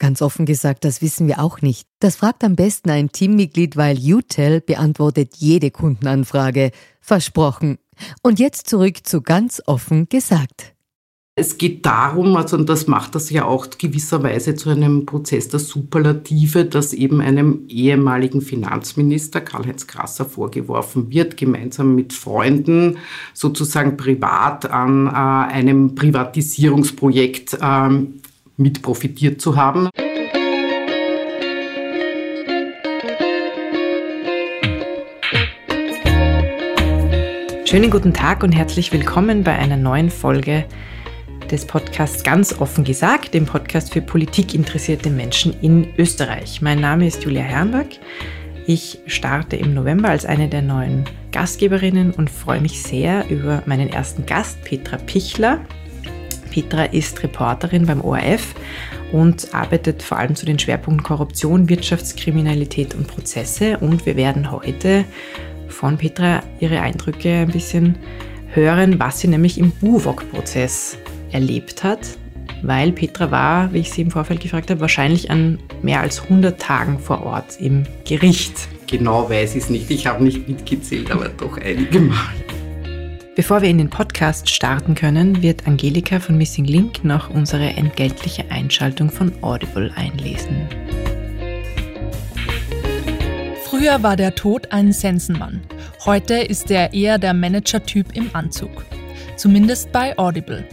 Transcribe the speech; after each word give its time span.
Ganz 0.00 0.22
offen 0.22 0.46
gesagt, 0.46 0.86
das 0.86 1.02
wissen 1.02 1.28
wir 1.28 1.40
auch 1.40 1.60
nicht. 1.60 1.86
Das 2.00 2.16
fragt 2.16 2.42
am 2.42 2.56
besten 2.56 2.88
ein 2.88 3.12
Teammitglied, 3.12 3.76
weil 3.76 3.98
UTEL 3.98 4.62
beantwortet 4.62 5.36
jede 5.36 5.70
Kundenanfrage. 5.70 6.70
Versprochen. 7.02 7.78
Und 8.22 8.40
jetzt 8.40 8.66
zurück 8.66 9.06
zu 9.06 9.20
ganz 9.20 9.62
offen 9.66 10.08
gesagt. 10.08 10.74
Es 11.34 11.58
geht 11.58 11.84
darum, 11.84 12.34
also 12.34 12.56
und 12.56 12.68
das 12.68 12.86
macht 12.86 13.14
das 13.14 13.28
ja 13.28 13.44
auch 13.44 13.66
gewisserweise 13.76 14.54
zu 14.54 14.70
einem 14.70 15.04
Prozess 15.04 15.48
der 15.48 15.60
Superlative, 15.60 16.64
dass 16.64 16.94
eben 16.94 17.20
einem 17.20 17.66
ehemaligen 17.68 18.40
Finanzminister 18.40 19.42
Karl-Heinz 19.42 19.86
Krasser 19.86 20.24
vorgeworfen 20.24 21.10
wird, 21.10 21.36
gemeinsam 21.36 21.94
mit 21.94 22.14
Freunden 22.14 22.96
sozusagen 23.34 23.98
privat 23.98 24.70
an 24.70 25.06
äh, 25.06 25.10
einem 25.10 25.94
Privatisierungsprojekt 25.94 27.58
ähm, 27.62 28.20
mit 28.60 28.82
profitiert 28.82 29.40
zu 29.40 29.56
haben. 29.56 29.88
Schönen 37.64 37.90
guten 37.90 38.12
Tag 38.12 38.42
und 38.42 38.52
herzlich 38.52 38.92
willkommen 38.92 39.44
bei 39.44 39.56
einer 39.56 39.76
neuen 39.76 40.10
Folge 40.10 40.64
des 41.50 41.64
Podcasts 41.64 42.22
Ganz 42.22 42.60
offen 42.60 42.84
gesagt, 42.84 43.32
dem 43.32 43.46
Podcast 43.46 43.92
für 43.92 44.02
politikinteressierte 44.02 45.08
Menschen 45.08 45.54
in 45.62 45.88
Österreich. 45.96 46.60
Mein 46.62 46.80
Name 46.80 47.06
ist 47.06 47.24
Julia 47.24 47.42
Herrenberg. 47.42 47.88
Ich 48.66 48.98
starte 49.06 49.56
im 49.56 49.72
November 49.72 50.10
als 50.10 50.26
eine 50.26 50.48
der 50.48 50.62
neuen 50.62 51.04
Gastgeberinnen 51.32 52.12
und 52.12 52.28
freue 52.28 52.60
mich 52.60 52.82
sehr 52.82 53.28
über 53.30 53.62
meinen 53.66 53.88
ersten 53.88 54.26
Gast, 54.26 54.62
Petra 54.64 54.98
Pichler. 54.98 55.60
Petra 56.50 56.84
ist 56.84 57.22
Reporterin 57.22 57.86
beim 57.86 58.00
ORF 58.00 58.54
und 59.12 59.54
arbeitet 59.54 60.02
vor 60.02 60.18
allem 60.18 60.34
zu 60.34 60.46
den 60.46 60.58
Schwerpunkten 60.58 61.04
Korruption, 61.04 61.68
Wirtschaftskriminalität 61.68 62.94
und 62.94 63.06
Prozesse. 63.06 63.78
Und 63.78 64.06
wir 64.06 64.16
werden 64.16 64.50
heute 64.50 65.04
von 65.68 65.96
Petra 65.96 66.42
ihre 66.60 66.80
Eindrücke 66.80 67.30
ein 67.30 67.50
bisschen 67.50 67.96
hören, 68.52 68.98
was 68.98 69.20
sie 69.20 69.28
nämlich 69.28 69.58
im 69.58 69.70
Buwok-Prozess 69.70 70.98
erlebt 71.30 71.84
hat, 71.84 72.00
weil 72.62 72.92
Petra 72.92 73.30
war, 73.30 73.72
wie 73.72 73.78
ich 73.78 73.90
sie 73.90 74.02
im 74.02 74.10
Vorfeld 74.10 74.40
gefragt 74.40 74.70
habe, 74.70 74.80
wahrscheinlich 74.80 75.30
an 75.30 75.58
mehr 75.82 76.00
als 76.00 76.22
100 76.22 76.60
Tagen 76.60 76.98
vor 76.98 77.22
Ort 77.24 77.60
im 77.60 77.84
Gericht. 78.04 78.68
Genau 78.86 79.30
weiß 79.30 79.54
ich 79.54 79.64
es 79.64 79.70
nicht. 79.70 79.90
Ich 79.90 80.06
habe 80.06 80.24
nicht 80.24 80.48
mitgezählt, 80.48 81.10
aber 81.10 81.28
doch 81.28 81.56
einige 81.58 82.00
Mal. 82.00 82.34
Bevor 83.36 83.62
wir 83.62 83.68
in 83.68 83.78
den 83.78 83.90
Podcast 83.90 84.50
starten 84.50 84.96
können, 84.96 85.40
wird 85.40 85.66
Angelika 85.68 86.18
von 86.18 86.36
Missing 86.36 86.64
Link 86.64 87.04
noch 87.04 87.30
unsere 87.30 87.68
entgeltliche 87.70 88.50
Einschaltung 88.50 89.08
von 89.08 89.32
Audible 89.40 89.92
einlesen. 89.94 90.68
Früher 93.64 94.02
war 94.02 94.16
der 94.16 94.34
Tod 94.34 94.72
ein 94.72 94.92
Sensenmann. 94.92 95.60
Heute 96.04 96.34
ist 96.34 96.72
er 96.72 96.92
eher 96.92 97.18
der 97.18 97.32
Manager-Typ 97.32 98.16
im 98.16 98.30
Anzug. 98.32 98.84
Zumindest 99.36 99.92
bei 99.92 100.18
Audible. 100.18 100.64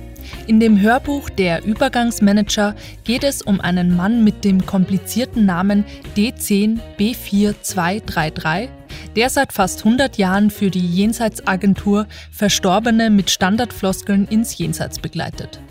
In 0.48 0.60
dem 0.60 0.82
Hörbuch 0.82 1.30
Der 1.30 1.64
Übergangsmanager 1.66 2.76
geht 3.04 3.24
es 3.24 3.42
um 3.42 3.60
einen 3.62 3.96
Mann 3.96 4.24
mit 4.24 4.44
dem 4.44 4.64
komplizierten 4.66 5.46
Namen 5.46 5.86
D10B4233, 6.16 8.70
der 9.16 9.30
seit 9.30 9.54
fast 9.54 9.80
100 9.80 10.18
Jahren 10.18 10.52
für 10.52 10.70
die 10.70 10.88
Jenseitsagentur 10.88 12.08
Verstorbene 12.32 13.10
mit 13.10 13.30
Standardfloskeln 13.30 14.28
ins 14.28 14.58
Jenseits 14.58 15.00
begleitet. 15.00 15.62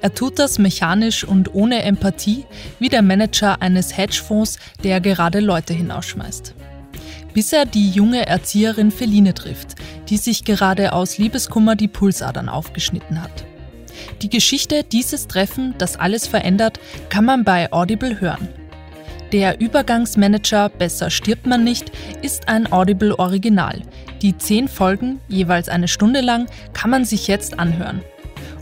Er 0.00 0.14
tut 0.14 0.38
das 0.38 0.58
mechanisch 0.58 1.24
und 1.24 1.54
ohne 1.54 1.82
Empathie, 1.82 2.44
wie 2.78 2.88
der 2.88 3.02
Manager 3.02 3.62
eines 3.62 3.96
Hedgefonds, 3.96 4.58
der 4.84 5.00
gerade 5.00 5.40
Leute 5.40 5.74
hinausschmeißt. 5.74 6.54
Bis 7.34 7.52
er 7.52 7.64
die 7.64 7.90
junge 7.90 8.26
Erzieherin 8.26 8.90
Feline 8.90 9.32
trifft, 9.32 9.76
die 10.08 10.18
sich 10.18 10.44
gerade 10.44 10.92
aus 10.92 11.18
Liebeskummer 11.18 11.76
die 11.76 11.88
Pulsadern 11.88 12.48
aufgeschnitten 12.48 13.22
hat. 13.22 13.44
Die 14.22 14.30
Geschichte 14.30 14.84
dieses 14.84 15.28
Treffen, 15.28 15.74
das 15.78 15.98
alles 15.98 16.26
verändert, 16.26 16.80
kann 17.08 17.24
man 17.24 17.44
bei 17.44 17.72
Audible 17.72 18.20
hören. 18.20 18.48
Der 19.32 19.60
Übergangsmanager 19.60 20.68
Besser 20.68 21.08
stirbt 21.08 21.46
man 21.46 21.64
nicht 21.64 21.90
ist 22.20 22.48
ein 22.48 22.70
Audible 22.70 23.18
Original. 23.18 23.80
Die 24.20 24.36
zehn 24.36 24.68
Folgen, 24.68 25.20
jeweils 25.26 25.70
eine 25.70 25.88
Stunde 25.88 26.20
lang, 26.20 26.46
kann 26.74 26.90
man 26.90 27.06
sich 27.06 27.28
jetzt 27.28 27.58
anhören 27.58 28.02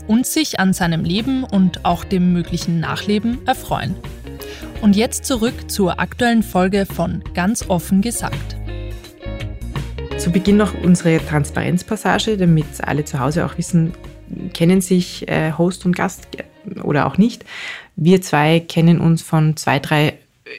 und 0.07 0.25
sich 0.25 0.59
an 0.59 0.73
seinem 0.73 1.03
Leben 1.03 1.43
und 1.43 1.83
auch 1.83 2.03
dem 2.03 2.31
möglichen 2.31 2.79
Nachleben 2.79 3.45
erfreuen. 3.45 3.95
Und 4.81 4.95
jetzt 4.95 5.25
zurück 5.25 5.69
zur 5.69 5.99
aktuellen 5.99 6.41
Folge 6.41 6.85
von 6.85 7.23
Ganz 7.33 7.69
offen 7.69 8.01
gesagt. 8.01 8.55
Zu 10.17 10.31
Beginn 10.31 10.57
noch 10.57 10.73
unsere 10.83 11.17
Transparenzpassage, 11.25 12.37
damit 12.37 12.65
alle 12.83 13.03
zu 13.03 13.19
Hause 13.19 13.45
auch 13.45 13.57
wissen, 13.57 13.93
kennen 14.53 14.81
sich 14.81 15.27
äh, 15.27 15.53
Host 15.57 15.85
und 15.85 15.95
Gast 15.95 16.27
oder 16.83 17.07
auch 17.07 17.17
nicht. 17.17 17.45
Wir 17.95 18.21
zwei 18.21 18.59
kennen 18.59 18.99
uns 18.99 19.21
von 19.21 19.57
zwei, 19.57 19.79
drei 19.79 20.17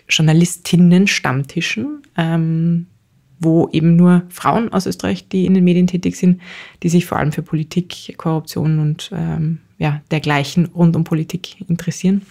Journalistinnen-Stammtischen, 0.08 2.02
ähm, 2.16 2.86
wo 3.38 3.68
eben 3.72 3.96
nur 3.96 4.22
Frauen 4.28 4.72
aus 4.72 4.86
Österreich, 4.86 5.28
die 5.28 5.46
in 5.46 5.54
den 5.54 5.64
Medien 5.64 5.86
tätig 5.86 6.16
sind, 6.16 6.40
die 6.82 6.88
sich 6.88 7.06
vor 7.06 7.18
allem 7.18 7.32
für 7.32 7.42
Politik, 7.42 8.14
Korruption 8.16 8.78
und 8.78 9.10
ähm, 9.12 9.58
ja, 9.78 10.00
dergleichen 10.10 10.66
rund 10.66 10.94
um 10.94 11.04
Politik 11.04 11.68
interessieren. 11.68 12.22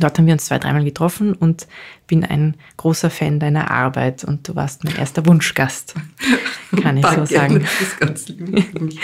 Dort 0.00 0.18
haben 0.18 0.26
wir 0.26 0.32
uns 0.32 0.46
zwei, 0.46 0.58
dreimal 0.58 0.84
getroffen 0.84 1.34
und 1.34 1.66
bin 2.06 2.24
ein 2.24 2.54
großer 2.76 3.10
Fan 3.10 3.38
deiner 3.38 3.70
Arbeit 3.70 4.24
und 4.24 4.48
du 4.48 4.56
warst 4.56 4.84
mein 4.84 4.96
erster 4.96 5.26
Wunschgast, 5.26 5.94
kann 6.82 6.96
ich 6.96 7.04
Danke, 7.04 7.26
so 7.26 7.34
sagen. 7.34 7.60
Das 7.60 7.80
ist 7.80 8.00
ganz 8.00 8.28
lieb 8.28 8.64
für 8.72 8.84
mich. 8.84 8.98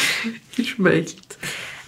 Geschmeichelt. 0.56 1.38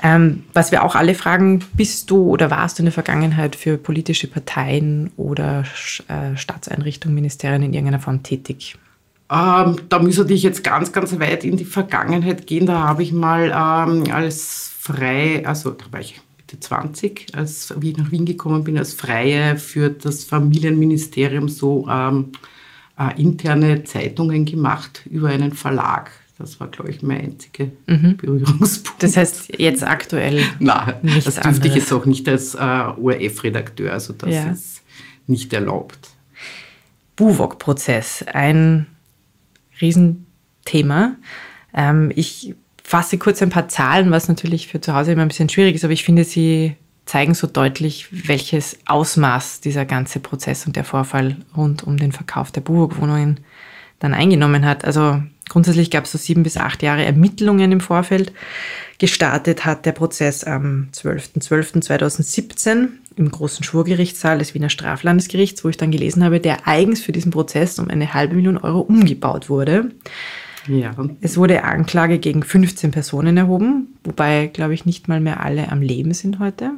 Ähm, 0.04 0.44
was 0.52 0.72
wir 0.72 0.82
auch 0.82 0.96
alle 0.96 1.14
fragen, 1.14 1.64
bist 1.74 2.10
du 2.10 2.24
oder 2.24 2.50
warst 2.50 2.78
du 2.78 2.82
in 2.82 2.86
der 2.86 2.92
Vergangenheit 2.92 3.54
für 3.54 3.78
politische 3.78 4.26
Parteien 4.26 5.12
oder 5.16 5.64
äh, 6.08 6.36
Staatseinrichtungen, 6.36 7.14
Ministerien 7.14 7.62
in 7.62 7.72
irgendeiner 7.72 8.00
Form 8.00 8.22
tätig? 8.22 8.76
Ähm, 9.30 9.76
da 9.88 10.00
müsste 10.00 10.30
ich 10.32 10.42
jetzt 10.42 10.64
ganz, 10.64 10.92
ganz 10.92 11.18
weit 11.20 11.44
in 11.44 11.56
die 11.56 11.64
Vergangenheit 11.64 12.46
gehen. 12.46 12.66
Da 12.66 12.80
habe 12.80 13.02
ich 13.02 13.12
mal 13.12 13.46
ähm, 13.46 14.12
als 14.12 14.72
frei, 14.78 15.46
also 15.46 15.70
da 15.70 15.84
war 15.90 16.00
ich 16.00 16.20
20, 16.58 17.34
als 17.34 17.74
wie 17.78 17.90
ich 17.90 17.96
nach 17.96 18.10
Wien 18.10 18.24
gekommen 18.24 18.64
bin, 18.64 18.78
als 18.78 18.94
Freie 18.94 19.56
für 19.56 19.90
das 19.90 20.24
Familienministerium 20.24 21.48
so 21.48 21.86
ähm, 21.88 22.32
äh, 22.98 23.20
interne 23.20 23.84
Zeitungen 23.84 24.44
gemacht 24.44 25.02
über 25.10 25.28
einen 25.28 25.52
Verlag. 25.52 26.10
Das 26.38 26.58
war, 26.58 26.68
glaube 26.68 26.90
ich, 26.90 27.02
mein 27.02 27.20
einziger 27.20 27.66
mhm. 27.86 28.16
Berührungspunkt. 28.16 29.02
Das 29.02 29.16
heißt, 29.16 29.58
jetzt 29.58 29.84
aktuell 29.84 30.42
Nein, 30.58 30.94
das 31.02 31.24
dürfte 31.24 31.42
anderes. 31.42 31.66
ich 31.66 31.74
jetzt 31.74 31.92
auch 31.92 32.04
nicht 32.04 32.28
als 32.28 32.54
äh, 32.54 32.58
ORF-Redakteur, 32.58 33.92
also 33.92 34.12
das 34.12 34.30
ja. 34.30 34.50
ist 34.50 34.82
nicht 35.26 35.52
erlaubt. 35.52 36.10
Buwok-Prozess, 37.16 38.24
ein 38.32 38.86
Riesenthema. 39.80 41.16
Ähm, 41.74 42.10
ich 42.14 42.54
fasse 42.82 43.18
kurz 43.18 43.42
ein 43.42 43.50
paar 43.50 43.68
Zahlen, 43.68 44.10
was 44.10 44.28
natürlich 44.28 44.68
für 44.68 44.80
zu 44.80 44.94
Hause 44.94 45.12
immer 45.12 45.22
ein 45.22 45.28
bisschen 45.28 45.48
schwierig 45.48 45.74
ist, 45.74 45.84
aber 45.84 45.92
ich 45.92 46.04
finde, 46.04 46.24
sie 46.24 46.76
zeigen 47.04 47.34
so 47.34 47.46
deutlich, 47.46 48.08
welches 48.10 48.78
Ausmaß 48.86 49.60
dieser 49.60 49.84
ganze 49.84 50.20
Prozess 50.20 50.66
und 50.66 50.76
der 50.76 50.84
Vorfall 50.84 51.36
rund 51.56 51.82
um 51.82 51.96
den 51.96 52.12
Verkauf 52.12 52.50
der 52.52 52.60
Buwok-Wohnungen 52.60 53.40
dann 53.98 54.14
eingenommen 54.14 54.64
hat. 54.64 54.84
Also 54.84 55.20
grundsätzlich 55.48 55.90
gab 55.90 56.04
es 56.04 56.12
so 56.12 56.18
sieben 56.18 56.42
bis 56.42 56.56
acht 56.56 56.82
Jahre 56.82 57.04
Ermittlungen 57.04 57.72
im 57.72 57.80
Vorfeld. 57.80 58.32
Gestartet 58.98 59.64
hat 59.64 59.84
der 59.84 59.92
Prozess 59.92 60.44
am 60.44 60.88
12.12.2017 60.92 62.88
im 63.16 63.30
großen 63.30 63.64
Schwurgerichtssaal 63.64 64.38
des 64.38 64.54
Wiener 64.54 64.70
Straflandesgerichts, 64.70 65.64
wo 65.64 65.68
ich 65.68 65.76
dann 65.76 65.90
gelesen 65.90 66.24
habe, 66.24 66.40
der 66.40 66.66
eigens 66.66 67.02
für 67.02 67.12
diesen 67.12 67.32
Prozess 67.32 67.78
um 67.78 67.88
eine 67.88 68.14
halbe 68.14 68.36
Million 68.36 68.58
Euro 68.58 68.80
umgebaut 68.80 69.48
wurde. 69.48 69.90
Ja. 70.66 70.92
Es 71.20 71.36
wurde 71.36 71.64
Anklage 71.64 72.18
gegen 72.18 72.42
15 72.42 72.90
Personen 72.90 73.36
erhoben, 73.36 73.98
wobei, 74.04 74.46
glaube 74.46 74.74
ich, 74.74 74.86
nicht 74.86 75.08
mal 75.08 75.20
mehr 75.20 75.40
alle 75.40 75.70
am 75.70 75.82
Leben 75.82 76.14
sind 76.14 76.38
heute. 76.38 76.72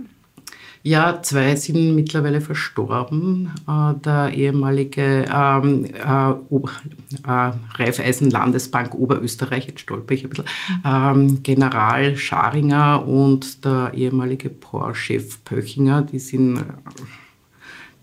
Ja, 0.86 1.22
zwei 1.22 1.56
sind 1.56 1.94
mittlerweile 1.94 2.42
verstorben. 2.42 3.50
Äh, 3.66 3.94
der 4.04 4.34
ehemalige 4.34 5.24
ähm, 5.34 5.86
äh, 5.86 6.30
äh, 6.30 7.52
Raiffeisen 7.78 8.30
Landesbank 8.30 8.94
Oberösterreich, 8.94 9.66
jetzt 9.66 9.80
stolper 9.80 10.12
ich 10.12 10.24
ein 10.24 10.28
bisschen, 10.28 10.44
ähm, 10.84 11.42
General 11.42 12.18
Scharinger 12.18 13.08
und 13.08 13.64
der 13.64 13.92
ehemalige 13.94 14.50
Porsche-Chef 14.50 15.42
Pöchinger, 15.44 16.02
die 16.02 16.18
sind 16.18 16.62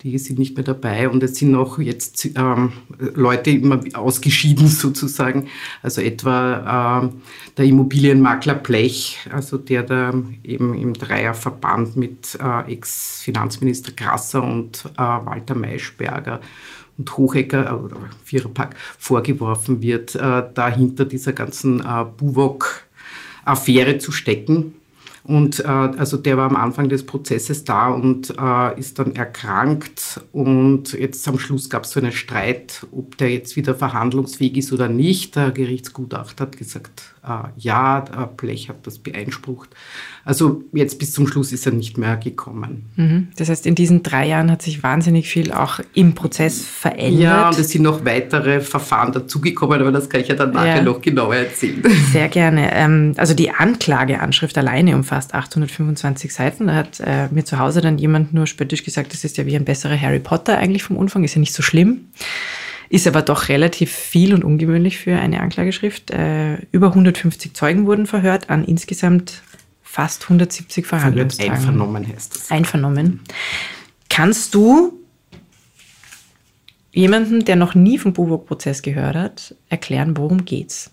die 0.03 0.17
sind 0.17 0.39
nicht 0.39 0.55
mehr 0.55 0.63
dabei 0.63 1.09
und 1.09 1.21
es 1.23 1.35
sind 1.35 1.55
auch 1.55 1.77
jetzt 1.79 2.25
ähm, 2.35 2.73
Leute 2.97 3.51
immer 3.51 3.79
ausgeschieden 3.93 4.67
sozusagen. 4.69 5.47
Also 5.81 6.01
etwa 6.01 7.01
ähm, 7.03 7.21
der 7.57 7.65
Immobilienmakler 7.65 8.55
Blech, 8.55 9.19
also 9.31 9.57
der 9.57 9.83
da 9.83 10.13
eben 10.43 10.73
im 10.73 10.93
Dreierverband 10.93 11.95
mit 11.95 12.37
äh, 12.41 12.71
Ex-Finanzminister 12.71 13.91
Grasser 13.91 14.43
und 14.43 14.85
äh, 14.97 15.01
Walter 15.01 15.55
Maischberger 15.55 16.41
und 16.97 17.17
Hochecker 17.17 17.69
äh, 17.69 17.73
oder 17.73 17.97
Viererpack 18.23 18.75
vorgeworfen 18.97 19.81
wird, 19.81 20.15
äh, 20.15 20.43
dahinter 20.53 21.05
dieser 21.05 21.33
ganzen 21.33 21.81
äh, 21.81 22.05
Buwok-Affäre 22.17 23.97
zu 23.99 24.11
stecken. 24.11 24.75
Und 25.23 25.59
äh, 25.59 25.67
also 25.67 26.17
der 26.17 26.37
war 26.37 26.49
am 26.49 26.55
Anfang 26.55 26.89
des 26.89 27.05
Prozesses 27.05 27.63
da 27.63 27.89
und 27.89 28.33
äh, 28.39 28.79
ist 28.79 28.97
dann 28.97 29.15
erkrankt. 29.15 30.19
Und 30.31 30.93
jetzt 30.93 31.27
am 31.27 31.37
Schluss 31.37 31.69
gab 31.69 31.83
es 31.83 31.91
so 31.91 31.99
einen 31.99 32.11
Streit, 32.11 32.85
ob 32.91 33.17
der 33.17 33.29
jetzt 33.29 33.55
wieder 33.55 33.75
verhandlungsfähig 33.75 34.57
ist 34.57 34.73
oder 34.73 34.87
nicht. 34.87 35.35
Der 35.35 35.51
Gerichtsgutachter 35.51 36.45
hat 36.45 36.57
gesagt, 36.57 37.03
äh, 37.23 37.49
ja, 37.57 38.01
der 38.01 38.27
Blech 38.35 38.69
hat 38.69 38.87
das 38.87 38.97
beeinsprucht. 38.97 39.69
Also 40.25 40.63
jetzt 40.73 40.97
bis 40.97 41.11
zum 41.13 41.27
Schluss 41.27 41.51
ist 41.51 41.65
er 41.67 41.71
nicht 41.71 41.97
mehr 41.97 42.17
gekommen. 42.17 42.89
Mhm. 42.95 43.27
Das 43.37 43.49
heißt, 43.49 43.67
in 43.67 43.75
diesen 43.75 44.01
drei 44.01 44.27
Jahren 44.27 44.49
hat 44.49 44.61
sich 44.63 44.81
wahnsinnig 44.81 45.27
viel 45.29 45.51
auch 45.51 45.79
im 45.93 46.15
Prozess 46.15 46.65
verändert. 46.65 47.21
Ja, 47.21 47.49
und 47.49 47.59
es 47.59 47.69
sind 47.69 47.83
noch 47.83 48.05
weitere 48.05 48.61
Verfahren 48.61 49.11
dazugekommen, 49.11 49.81
aber 49.81 49.91
das 49.91 50.09
kann 50.09 50.21
ich 50.21 50.27
ja 50.27 50.35
dann 50.35 50.51
nachher 50.51 50.77
ja. 50.77 50.83
noch 50.83 51.01
genauer 51.01 51.35
erzählen. 51.35 51.83
Sehr 52.11 52.27
gerne. 52.27 52.71
Ähm, 52.73 53.13
also 53.17 53.33
die 53.33 53.51
Anklageanschrift 53.51 54.57
alleine 54.57 54.95
umfasst 54.95 55.10
825 55.11 56.33
Seiten. 56.33 56.67
Da 56.67 56.75
hat 56.75 56.99
äh, 56.99 57.27
mir 57.31 57.45
zu 57.45 57.59
Hause 57.59 57.81
dann 57.81 57.97
jemand 57.97 58.33
nur 58.33 58.47
spöttisch 58.47 58.83
gesagt, 58.83 59.13
das 59.13 59.23
ist 59.23 59.37
ja 59.37 59.45
wie 59.45 59.55
ein 59.55 59.65
besserer 59.65 59.99
Harry 59.99 60.19
Potter 60.19 60.57
eigentlich 60.57 60.83
vom 60.83 60.97
Umfang, 60.97 61.23
ist 61.23 61.35
ja 61.35 61.39
nicht 61.39 61.53
so 61.53 61.61
schlimm. 61.61 62.09
Ist 62.89 63.07
aber 63.07 63.21
doch 63.21 63.47
relativ 63.47 63.91
viel 63.91 64.33
und 64.33 64.43
ungewöhnlich 64.43 64.97
für 64.97 65.15
eine 65.17 65.39
Anklageschrift. 65.39 66.11
Äh, 66.11 66.55
über 66.71 66.87
150 66.87 67.53
Zeugen 67.53 67.85
wurden 67.85 68.05
verhört 68.05 68.49
an 68.49 68.65
insgesamt 68.65 69.43
fast 69.81 70.23
170 70.23 70.85
Verhandlungstagen. 70.85 71.53
Einvernommen 71.53 72.07
heißt 72.07 72.35
es. 72.35 72.51
Einvernommen. 72.51 73.21
Kannst 74.09 74.53
du 74.55 74.99
jemanden, 76.91 77.45
der 77.45 77.55
noch 77.55 77.75
nie 77.75 77.97
vom 77.97 78.13
Buwok-Prozess 78.13 78.81
gehört 78.81 79.15
hat, 79.15 79.55
erklären, 79.69 80.17
worum 80.17 80.45
geht's? 80.45 80.91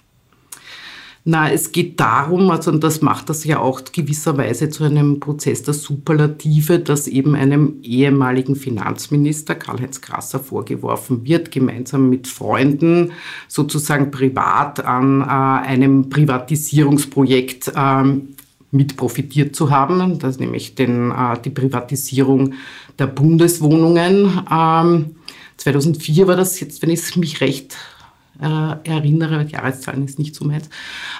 Na, 1.24 1.50
es 1.50 1.72
geht 1.72 2.00
darum, 2.00 2.50
also 2.50 2.70
und 2.70 2.82
das 2.82 3.02
macht 3.02 3.28
das 3.28 3.44
ja 3.44 3.58
auch 3.58 3.82
gewisserweise 3.92 4.70
zu 4.70 4.84
einem 4.84 5.20
Prozess 5.20 5.62
der 5.62 5.74
Superlative, 5.74 6.78
dass 6.78 7.06
eben 7.06 7.34
einem 7.34 7.80
ehemaligen 7.82 8.56
Finanzminister 8.56 9.54
Karl-Heinz 9.54 10.00
Grasser 10.00 10.38
vorgeworfen 10.38 11.24
wird, 11.24 11.50
gemeinsam 11.50 12.08
mit 12.08 12.28
Freunden 12.28 13.12
sozusagen 13.48 14.10
privat 14.10 14.80
an 14.80 15.20
äh, 15.20 15.24
einem 15.24 16.08
Privatisierungsprojekt 16.08 17.72
ähm, 17.76 18.34
mit 18.70 18.96
profitiert 18.96 19.56
zu 19.56 19.70
haben. 19.70 20.18
Das 20.18 20.38
nämlich 20.38 20.74
den, 20.74 21.10
äh, 21.10 21.38
die 21.44 21.50
Privatisierung 21.50 22.54
der 22.98 23.06
Bundeswohnungen. 23.06 24.40
Ähm, 24.50 25.16
2004 25.56 26.26
war 26.26 26.36
das 26.36 26.60
jetzt, 26.60 26.82
wenn 26.82 26.90
ich 26.90 27.16
mich 27.16 27.40
recht 27.40 27.76
äh, 28.40 28.88
erinnere, 28.88 29.44
die 29.44 29.52
Jahreszahlen 29.52 30.05
ist 30.05 30.19
nicht 30.19 30.35
so 30.35 30.44
meins. 30.44 30.69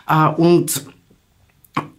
Äh, 0.09 0.29
und 0.29 0.85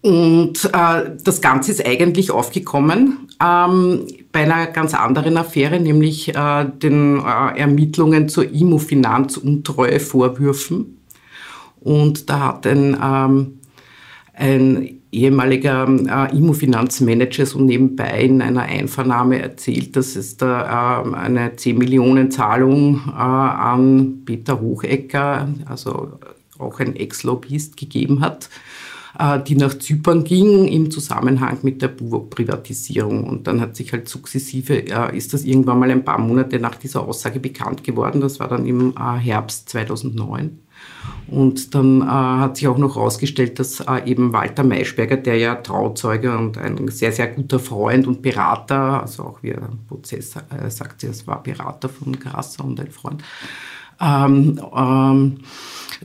und 0.01 0.65
äh, 0.73 1.11
das 1.23 1.41
Ganze 1.41 1.71
ist 1.71 1.85
eigentlich 1.85 2.31
aufgekommen 2.31 3.27
ähm, 3.43 4.07
bei 4.31 4.43
einer 4.43 4.67
ganz 4.67 4.93
anderen 4.93 5.35
Affäre, 5.37 5.79
nämlich 5.79 6.35
äh, 6.35 6.65
den 6.65 7.19
äh, 7.19 7.59
Ermittlungen 7.59 8.29
zur 8.29 8.49
IMO-Finanzuntreue-Vorwürfen. 8.49 10.97
Und 11.81 12.29
da 12.29 12.39
hat 12.39 12.67
ein, 12.67 12.97
ähm, 13.01 13.59
ein 14.33 14.98
ehemaliger 15.11 15.87
äh, 15.87 16.35
Immofinanzmanager 16.37 17.45
so 17.45 17.59
nebenbei 17.59 18.21
in 18.21 18.41
einer 18.41 18.63
Einvernahme 18.63 19.41
erzählt, 19.41 19.95
dass 19.95 20.15
es 20.15 20.37
da 20.37 21.03
äh, 21.03 21.15
eine 21.15 21.55
10 21.55 21.77
Millionen 21.77 22.31
Zahlung 22.31 23.01
äh, 23.07 23.11
an 23.11 24.21
Peter 24.25 24.61
Hochecker, 24.61 25.49
also 25.65 26.19
auch 26.59 26.79
ein 26.79 26.95
Ex-Lobbyist, 26.95 27.77
gegeben 27.77 28.21
hat, 28.21 28.49
äh, 29.17 29.39
die 29.41 29.55
nach 29.55 29.73
Zypern 29.79 30.23
ging 30.23 30.67
im 30.67 30.91
Zusammenhang 30.91 31.57
mit 31.63 31.81
der 31.81 31.87
Buwok-Privatisierung. 31.87 33.23
Und 33.23 33.47
dann 33.47 33.61
hat 33.61 33.75
sich 33.75 33.91
halt 33.91 34.07
sukzessive, 34.07 34.87
äh, 34.87 35.17
ist 35.17 35.33
das 35.33 35.43
irgendwann 35.43 35.79
mal 35.79 35.89
ein 35.89 36.05
paar 36.05 36.19
Monate 36.19 36.59
nach 36.59 36.75
dieser 36.75 37.07
Aussage 37.07 37.39
bekannt 37.39 37.83
geworden. 37.83 38.21
Das 38.21 38.39
war 38.39 38.47
dann 38.47 38.65
im 38.67 38.91
äh, 38.91 39.17
Herbst 39.17 39.69
2009. 39.69 40.59
Und 41.27 41.75
dann 41.75 42.01
äh, 42.01 42.05
hat 42.05 42.57
sich 42.57 42.67
auch 42.67 42.77
noch 42.77 42.95
herausgestellt, 42.95 43.59
dass 43.59 43.81
äh, 43.81 44.03
eben 44.05 44.33
Walter 44.33 44.63
Maischberger, 44.63 45.17
der 45.17 45.37
ja 45.37 45.55
Trauzeuge 45.55 46.35
und 46.35 46.57
ein 46.57 46.87
sehr, 46.87 47.11
sehr 47.11 47.27
guter 47.27 47.59
Freund 47.59 48.07
und 48.07 48.21
Berater, 48.21 49.01
also 49.01 49.23
auch 49.23 49.43
wie 49.43 49.49
er 49.49 49.59
im 49.59 49.85
Prozess 49.87 50.35
äh, 50.35 50.69
sagt, 50.69 51.03
es 51.03 51.27
war 51.27 51.43
Berater 51.43 51.89
von 51.89 52.19
Grasser 52.19 52.65
und 52.65 52.79
ein 52.79 52.91
Freund, 52.91 53.23
ähm, 54.01 54.59
ähm, 54.75 55.37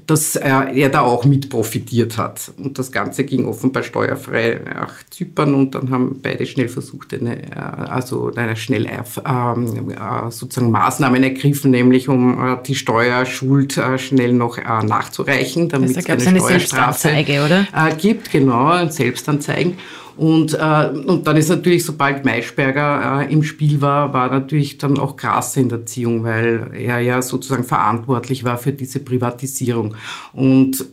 dass 0.06 0.36
er, 0.36 0.72
da 0.88 1.02
auch 1.02 1.24
mit 1.24 1.50
profitiert 1.50 2.18
hat. 2.18 2.52
Und 2.58 2.78
das 2.78 2.90
Ganze 2.90 3.24
ging 3.24 3.46
offenbar 3.46 3.82
steuerfrei 3.82 4.60
nach 4.64 4.92
Zypern 5.10 5.54
und 5.54 5.74
dann 5.74 5.90
haben 5.90 6.20
beide 6.20 6.46
schnell 6.46 6.68
versucht, 6.68 7.14
eine, 7.14 7.42
äh, 7.42 7.56
also 7.56 8.32
eine 8.34 8.56
schnell 8.56 8.86
äh, 8.86 10.30
sozusagen 10.30 10.70
Maßnahmen 10.70 11.22
ergriffen, 11.22 11.70
nämlich 11.70 12.08
um 12.08 12.44
äh, 12.44 12.56
die 12.66 12.74
Steuerschuld 12.74 13.80
schnell 13.96 14.32
noch 14.32 14.58
nachzureichen, 14.58 15.68
damit 15.68 15.96
es 15.96 16.06
eine, 16.06 16.26
eine 16.26 16.40
Steuerstrafe 16.40 17.08
oder? 17.44 17.66
Äh, 17.72 17.94
gibt, 17.96 18.30
genau, 18.30 18.86
Selbstanzeigen. 18.88 19.78
Und, 20.16 20.54
äh, 20.54 20.88
und 20.88 21.26
dann 21.26 21.36
ist 21.36 21.48
natürlich, 21.48 21.84
sobald 21.84 22.24
Maischberger 22.24 23.22
äh, 23.22 23.32
im 23.32 23.42
Spiel 23.42 23.80
war, 23.80 24.12
war 24.12 24.30
natürlich 24.30 24.78
dann 24.78 24.98
auch 24.98 25.16
Grasse 25.16 25.60
in 25.60 25.68
der 25.68 25.86
Ziehung, 25.86 26.24
weil 26.24 26.70
er 26.72 27.00
ja 27.00 27.20
sozusagen 27.20 27.64
verantwortlich 27.64 28.44
war 28.44 28.58
für 28.58 28.72
diese 28.72 29.00
Privatisierung. 29.00 29.96
Und 30.32 30.86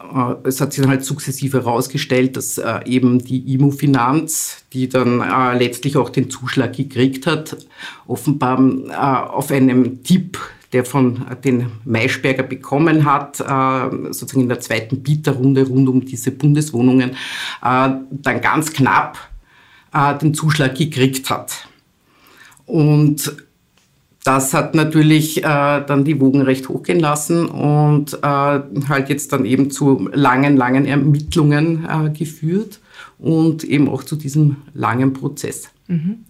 äh, 0.00 0.34
es 0.44 0.60
hat 0.60 0.72
sich 0.72 0.82
dann 0.82 0.90
halt 0.90 1.04
sukzessive 1.04 1.58
herausgestellt, 1.58 2.36
dass 2.36 2.58
äh, 2.58 2.80
eben 2.84 3.18
die 3.18 3.54
Immofinanz, 3.54 4.64
die 4.72 4.88
dann 4.88 5.20
äh, 5.20 5.58
letztlich 5.58 5.96
auch 5.96 6.10
den 6.10 6.30
Zuschlag 6.30 6.74
gekriegt 6.74 7.26
hat, 7.26 7.56
offenbar 8.06 8.60
äh, 8.60 9.30
auf 9.30 9.50
einem 9.50 10.02
Tipp 10.02 10.38
der 10.76 10.84
von 10.84 11.24
den 11.42 11.70
Maischberger 11.86 12.42
bekommen 12.42 13.06
hat, 13.06 13.40
äh, 13.40 14.12
sozusagen 14.12 14.42
in 14.42 14.50
der 14.50 14.60
zweiten 14.60 15.02
Bieterrunde 15.02 15.66
rund 15.66 15.88
um 15.88 16.04
diese 16.04 16.32
Bundeswohnungen, 16.32 17.12
äh, 17.12 17.14
dann 18.10 18.40
ganz 18.42 18.74
knapp 18.74 19.16
äh, 19.94 20.18
den 20.18 20.34
Zuschlag 20.34 20.74
gekriegt 20.74 21.30
hat. 21.30 21.66
Und 22.66 23.34
das 24.22 24.52
hat 24.52 24.74
natürlich 24.74 25.40
dann 25.42 26.04
die 26.04 26.20
Wogen 26.20 26.42
recht 26.42 26.68
hochgehen 26.68 26.98
lassen 26.98 27.46
und 27.46 28.18
halt 28.24 29.08
jetzt 29.08 29.32
dann 29.32 29.44
eben 29.44 29.70
zu 29.70 30.10
langen, 30.12 30.56
langen 30.56 30.84
Ermittlungen 30.84 31.86
geführt 32.12 32.80
und 33.20 33.62
eben 33.62 33.88
auch 33.88 34.02
zu 34.02 34.16
diesem 34.16 34.56
langen 34.74 35.12
Prozess. 35.12 35.70
Mhm. 35.86 36.24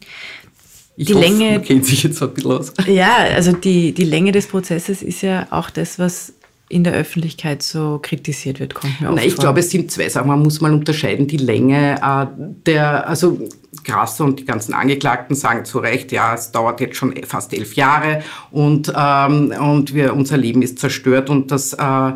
Ich 0.97 1.07
die 1.07 1.15
hoffe, 1.15 1.27
Länge 1.27 1.61
kennt 1.61 1.85
sich 1.85 2.03
jetzt 2.03 2.23
ein 2.23 2.33
bisschen 2.33 2.53
aus. 2.53 2.73
Ja, 2.87 3.17
also 3.35 3.53
die, 3.53 3.93
die 3.93 4.05
Länge 4.05 4.33
des 4.33 4.47
Prozesses 4.47 5.03
ist 5.03 5.23
ja 5.23 5.47
auch 5.51 5.71
das, 5.71 5.99
was 5.99 6.33
in 6.69 6.83
der 6.83 6.95
Öffentlichkeit 6.95 7.63
so 7.63 8.01
kritisiert 8.03 8.59
wird, 8.59 8.75
kommt 8.75 9.01
mir 9.01 9.11
Nein, 9.11 9.29
ich 9.29 9.35
vor. 9.35 9.45
glaube, 9.45 9.61
es 9.61 9.71
sind 9.71 9.91
zwei 9.91 10.09
Sachen. 10.09 10.27
Man 10.29 10.41
muss 10.41 10.61
mal 10.61 10.73
unterscheiden. 10.73 11.29
Die 11.29 11.37
Länge 11.37 11.97
äh, 12.03 12.27
der, 12.67 13.09
also 13.09 13.39
Grasser 13.85 14.25
und 14.25 14.41
die 14.41 14.45
ganzen 14.45 14.75
Angeklagten 14.75 15.37
sagen 15.37 15.65
zu 15.65 15.79
Recht, 15.79 16.11
ja, 16.11 16.35
es 16.35 16.51
dauert 16.51 16.81
jetzt 16.81 16.97
schon 16.97 17.15
fast 17.25 17.55
elf 17.55 17.75
Jahre 17.75 18.23
und, 18.51 18.93
ähm, 18.97 19.53
und 19.61 19.95
wir, 19.95 20.13
unser 20.15 20.37
Leben 20.37 20.63
ist 20.63 20.81
zerstört 20.81 21.31
und 21.31 21.53
das 21.53 21.73
äh, 21.75 22.13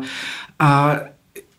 äh, 0.59 0.97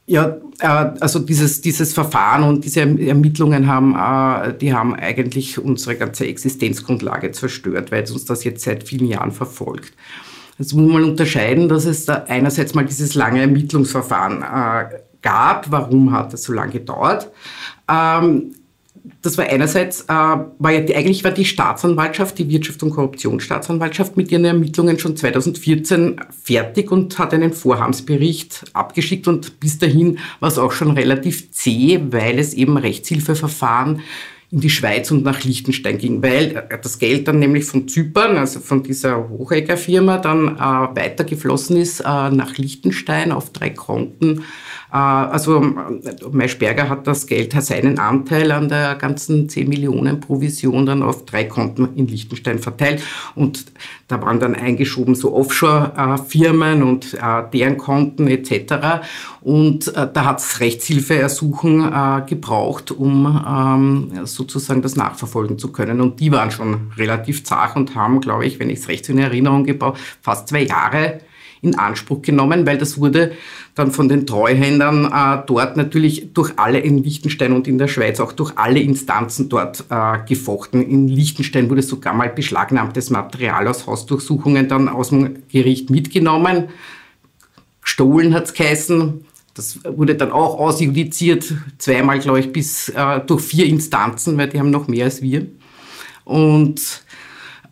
Ja, 0.07 0.37
äh, 0.61 0.67
also 0.67 1.21
dieses, 1.21 1.61
dieses 1.61 1.95
Verfahren 1.95 2.43
und 2.43 2.65
diese 2.65 2.81
Ermittlungen 2.81 3.67
haben, 3.67 3.95
äh, 3.95 4.57
die 4.57 4.75
haben 4.75 4.95
eigentlich 4.95 5.59
unsere 5.59 5.97
ganze 5.97 6.27
Existenzgrundlage 6.27 7.31
zerstört, 7.31 7.93
weil 7.93 8.03
es 8.03 8.11
uns 8.11 8.25
das 8.25 8.45
jetzt 8.45 8.65
seit 8.65 8.83
vielen 8.89 9.07
Jahren 9.07 9.31
verfolgt. 9.31 9.93
Jetzt 10.59 10.75
muss 10.75 10.93
man 10.93 11.05
unterscheiden, 11.05 11.69
dass 11.69 11.85
es 11.87 12.05
da 12.05 12.25
einerseits 12.29 12.75
mal 12.75 12.85
dieses 12.85 13.15
lange 13.15 13.41
Ermittlungsverfahren 13.41 14.43
äh, 14.43 14.99
gab. 15.23 15.71
Warum 15.71 16.13
hat 16.13 16.33
das 16.33 16.43
so 16.43 16.53
lange 16.53 16.73
gedauert? 16.73 17.31
Ähm, 17.91 18.55
das 19.23 19.39
war 19.39 19.47
einerseits, 19.47 20.03
äh, 20.03 20.13
war 20.13 20.73
ja 20.73 20.81
die, 20.81 20.97
eigentlich 20.97 21.23
war 21.23 21.31
die 21.31 21.45
Staatsanwaltschaft, 21.45 22.39
die 22.39 22.47
Wirtschafts- 22.47 22.83
und 22.83 22.91
Korruptionsstaatsanwaltschaft 22.91 24.17
mit 24.17 24.33
ihren 24.33 24.45
Ermittlungen 24.45 24.99
schon 24.99 25.17
2014 25.17 26.21
fertig 26.43 26.91
und 26.91 27.19
hat 27.19 27.33
einen 27.33 27.53
Vorhabensbericht 27.53 28.65
abgeschickt 28.73 29.29
und 29.29 29.61
bis 29.61 29.79
dahin 29.79 30.19
war 30.41 30.49
es 30.49 30.59
auch 30.59 30.73
schon 30.73 30.91
relativ 30.91 31.53
zäh, 31.53 32.01
weil 32.11 32.39
es 32.41 32.53
eben 32.53 32.77
Rechtshilfeverfahren 32.77 34.01
in 34.51 34.61
die 34.61 34.71
Schweiz 34.71 35.11
und 35.11 35.25
nach 35.25 35.45
Liechtenstein 35.45 35.97
ging, 35.99 36.23
weil 36.23 36.69
das 36.83 36.99
Geld 36.99 37.27
dann 37.27 37.39
nämlich 37.39 37.65
von 37.65 37.89
Zypern, 37.89 38.37
also 38.37 38.61
von 38.61 38.83
dieser 38.83 39.29
Hochegger-Firma, 39.29 40.19
dann 40.19 40.57
äh, 40.57 40.61
weitergeflossen 40.61 41.77
ist 41.77 42.01
äh, 42.01 42.05
nach 42.05 42.59
Liechtenstein 42.59 43.33
auf 43.33 43.51
drei 43.51 43.71
Konten 43.71 44.39
äh, 44.39 44.43
also 44.99 45.61
Maischberger 46.33 46.89
hat 46.89 47.07
das 47.07 47.27
Geld, 47.27 47.55
hat 47.55 47.65
seinen 47.65 47.99
Anteil 47.99 48.53
an 48.53 48.69
der 48.69 48.95
ganzen 48.97 49.49
10 49.49 49.69
Millionen 49.69 50.21
Provision 50.21 50.85
dann 50.85 51.03
auf 51.03 51.25
drei 51.25 51.45
Konten 51.45 51.97
in 51.97 52.07
Liechtenstein 52.09 52.59
verteilt. 52.59 53.03
Und 53.35 53.73
da 54.09 54.21
waren 54.21 54.39
dann 54.39 54.55
eingeschoben 54.55 55.15
so 55.15 55.35
Offshore-Firmen 55.35 56.83
und 56.83 57.15
äh, 57.15 57.43
deren 57.53 57.79
Konten 57.79 58.29
etc. 58.29 59.05
Und 59.41 59.89
äh, 59.97 60.09
da 60.13 60.25
hat 60.27 60.41
es 60.41 60.61
Rechtshilfeersuchen 60.61 61.91
gebraucht, 62.27 62.91
um 62.91 63.43
ähm, 63.49 64.27
sozusagen 64.27 64.83
das 64.83 64.97
nachverfolgen 64.97 65.59
zu 65.59 65.73
können. 65.73 66.01
Und 66.01 66.21
die 66.21 66.31
waren 66.33 66.51
schon 66.51 66.93
relativ 66.97 67.45
zart 67.45 67.77
und 67.77 67.95
haben, 67.95 68.21
glaube 68.21 68.45
ich, 68.45 68.59
wenn 68.59 68.71
ich 68.71 68.81
es 68.81 68.89
recht 68.89 69.09
in 69.09 69.19
Erinnerung 69.19 69.65
gebaut, 69.65 69.99
fast 70.21 70.49
zwei 70.49 70.63
Jahre 70.63 71.21
in 71.63 71.79
Anspruch 71.79 72.23
genommen, 72.23 72.67
weil 72.67 72.77
das 72.77 72.99
wurde 72.99 73.33
dann 73.77 73.93
von 73.93 74.09
den 74.09 74.27
Treuhändern 74.27 75.07
äh, 75.07 75.43
dort 75.47 75.77
natürlich 75.77 76.33
durch 76.35 76.53
alle 76.57 76.81
in 76.81 77.03
Liechtenstein 77.03 77.53
und 77.53 77.69
in 77.69 77.79
der 77.79 77.87
Schweiz, 77.89 78.19
auch 78.21 78.33
durch 78.33 78.53
alle 78.57 78.81
Instanzen 78.81 79.49
dort 79.49 79.85
äh, 79.89 80.19
gefochten. 80.29 80.83
In 80.83 81.07
Liechtenstein 81.07 81.71
wurde 81.71 81.83
sogar 81.83 82.15
mal 82.15 82.29
beschlagnahmtes 82.29 83.11
Material 83.11 83.69
aus 83.69 83.87
Hausdurchsuchungen 83.87 84.69
dann 84.69 84.89
aus 84.89 85.11
dem 85.11 85.49
Gericht 85.49 85.89
mitgenommen. 85.89 86.69
Gestohlen 87.81 88.35
hat 88.35 88.47
es 88.47 88.55
geheißen. 88.55 89.25
Das 89.55 89.79
wurde 89.85 90.17
dann 90.17 90.33
auch 90.33 90.59
ausjudiziert, 90.59 91.53
zweimal, 91.79 92.19
glaube 92.19 92.41
ich, 92.41 92.53
bis 92.53 92.89
äh, 92.89 93.21
durch 93.21 93.43
vier 93.43 93.67
Instanzen, 93.67 94.37
weil 94.37 94.49
die 94.49 94.59
haben 94.59 94.71
noch 94.71 94.89
mehr 94.89 95.05
als 95.05 95.23
wir. 95.23 95.47
Und 96.25 97.03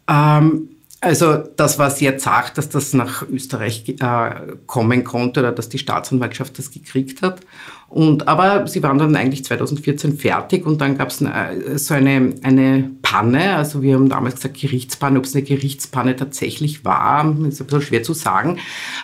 ähm, 0.07 0.69
also 1.01 1.39
das 1.39 1.79
war 1.79 1.91
sehr 1.91 2.19
zart, 2.19 2.59
dass 2.59 2.69
das 2.69 2.93
nach 2.93 3.27
Österreich 3.29 3.89
äh, 3.89 4.31
kommen 4.67 5.03
konnte 5.03 5.41
oder 5.41 5.53
dass 5.53 5.71
die 5.71 5.79
Staatsanwaltschaft 5.79 6.59
das 6.59 6.71
gekriegt 6.71 7.23
hat. 7.23 7.41
Und, 7.89 8.29
aber 8.29 8.67
sie 8.69 8.83
waren 8.83 8.99
dann 8.99 9.17
eigentlich 9.17 9.45
2014 9.45 10.17
fertig 10.17 10.67
und 10.67 10.81
dann 10.81 10.99
gab 10.99 11.09
es 11.09 11.23
äh, 11.23 11.79
so 11.79 11.95
eine, 11.95 12.35
eine 12.43 12.91
Panne, 13.11 13.57
also 13.57 13.83
wir 13.83 13.97
haben 13.97 14.09
damals 14.09 14.37
gesagt 14.37 14.61
Gerichtspanne, 14.61 15.19
ob 15.19 15.25
es 15.25 15.35
eine 15.35 15.43
Gerichtspanne 15.43 16.15
tatsächlich 16.15 16.85
war, 16.85 17.25
ist 17.49 17.61
ein 17.61 17.67
bisschen 17.67 17.83
schwer 17.83 18.03
zu 18.05 18.15
sagen, 18.15 18.59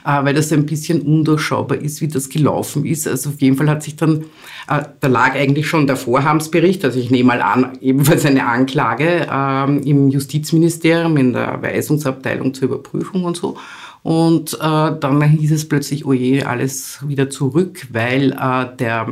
äh, 0.04 0.22
weil 0.22 0.32
das 0.32 0.52
ein 0.52 0.64
bisschen 0.64 1.00
undurchschaubar 1.00 1.78
ist, 1.78 2.00
wie 2.00 2.06
das 2.06 2.28
gelaufen 2.28 2.84
ist. 2.84 3.08
Also 3.08 3.30
auf 3.30 3.40
jeden 3.40 3.56
Fall 3.56 3.68
hat 3.68 3.82
sich 3.82 3.96
dann, 3.96 4.26
äh, 4.68 4.84
da 5.00 5.08
lag 5.08 5.34
eigentlich 5.34 5.66
schon 5.66 5.88
der 5.88 5.96
Vorhabensbericht, 5.96 6.84
also 6.84 7.00
ich 7.00 7.10
nehme 7.10 7.26
mal 7.26 7.42
an, 7.42 7.78
ebenfalls 7.80 8.24
eine 8.24 8.46
Anklage 8.46 9.26
äh, 9.28 9.88
im 9.90 10.08
Justizministerium 10.08 11.16
in 11.16 11.32
der 11.32 11.60
Weisungsabteilung 11.60 12.54
zur 12.54 12.68
Überprüfung 12.68 13.24
und 13.24 13.36
so. 13.36 13.56
Und 14.04 14.54
äh, 14.54 14.58
dann 14.60 15.20
hieß 15.20 15.50
es 15.50 15.68
plötzlich, 15.68 16.06
oh 16.06 16.12
je, 16.12 16.44
alles 16.44 17.00
wieder 17.08 17.28
zurück, 17.28 17.88
weil 17.90 18.30
äh, 18.30 18.76
der, 18.78 19.08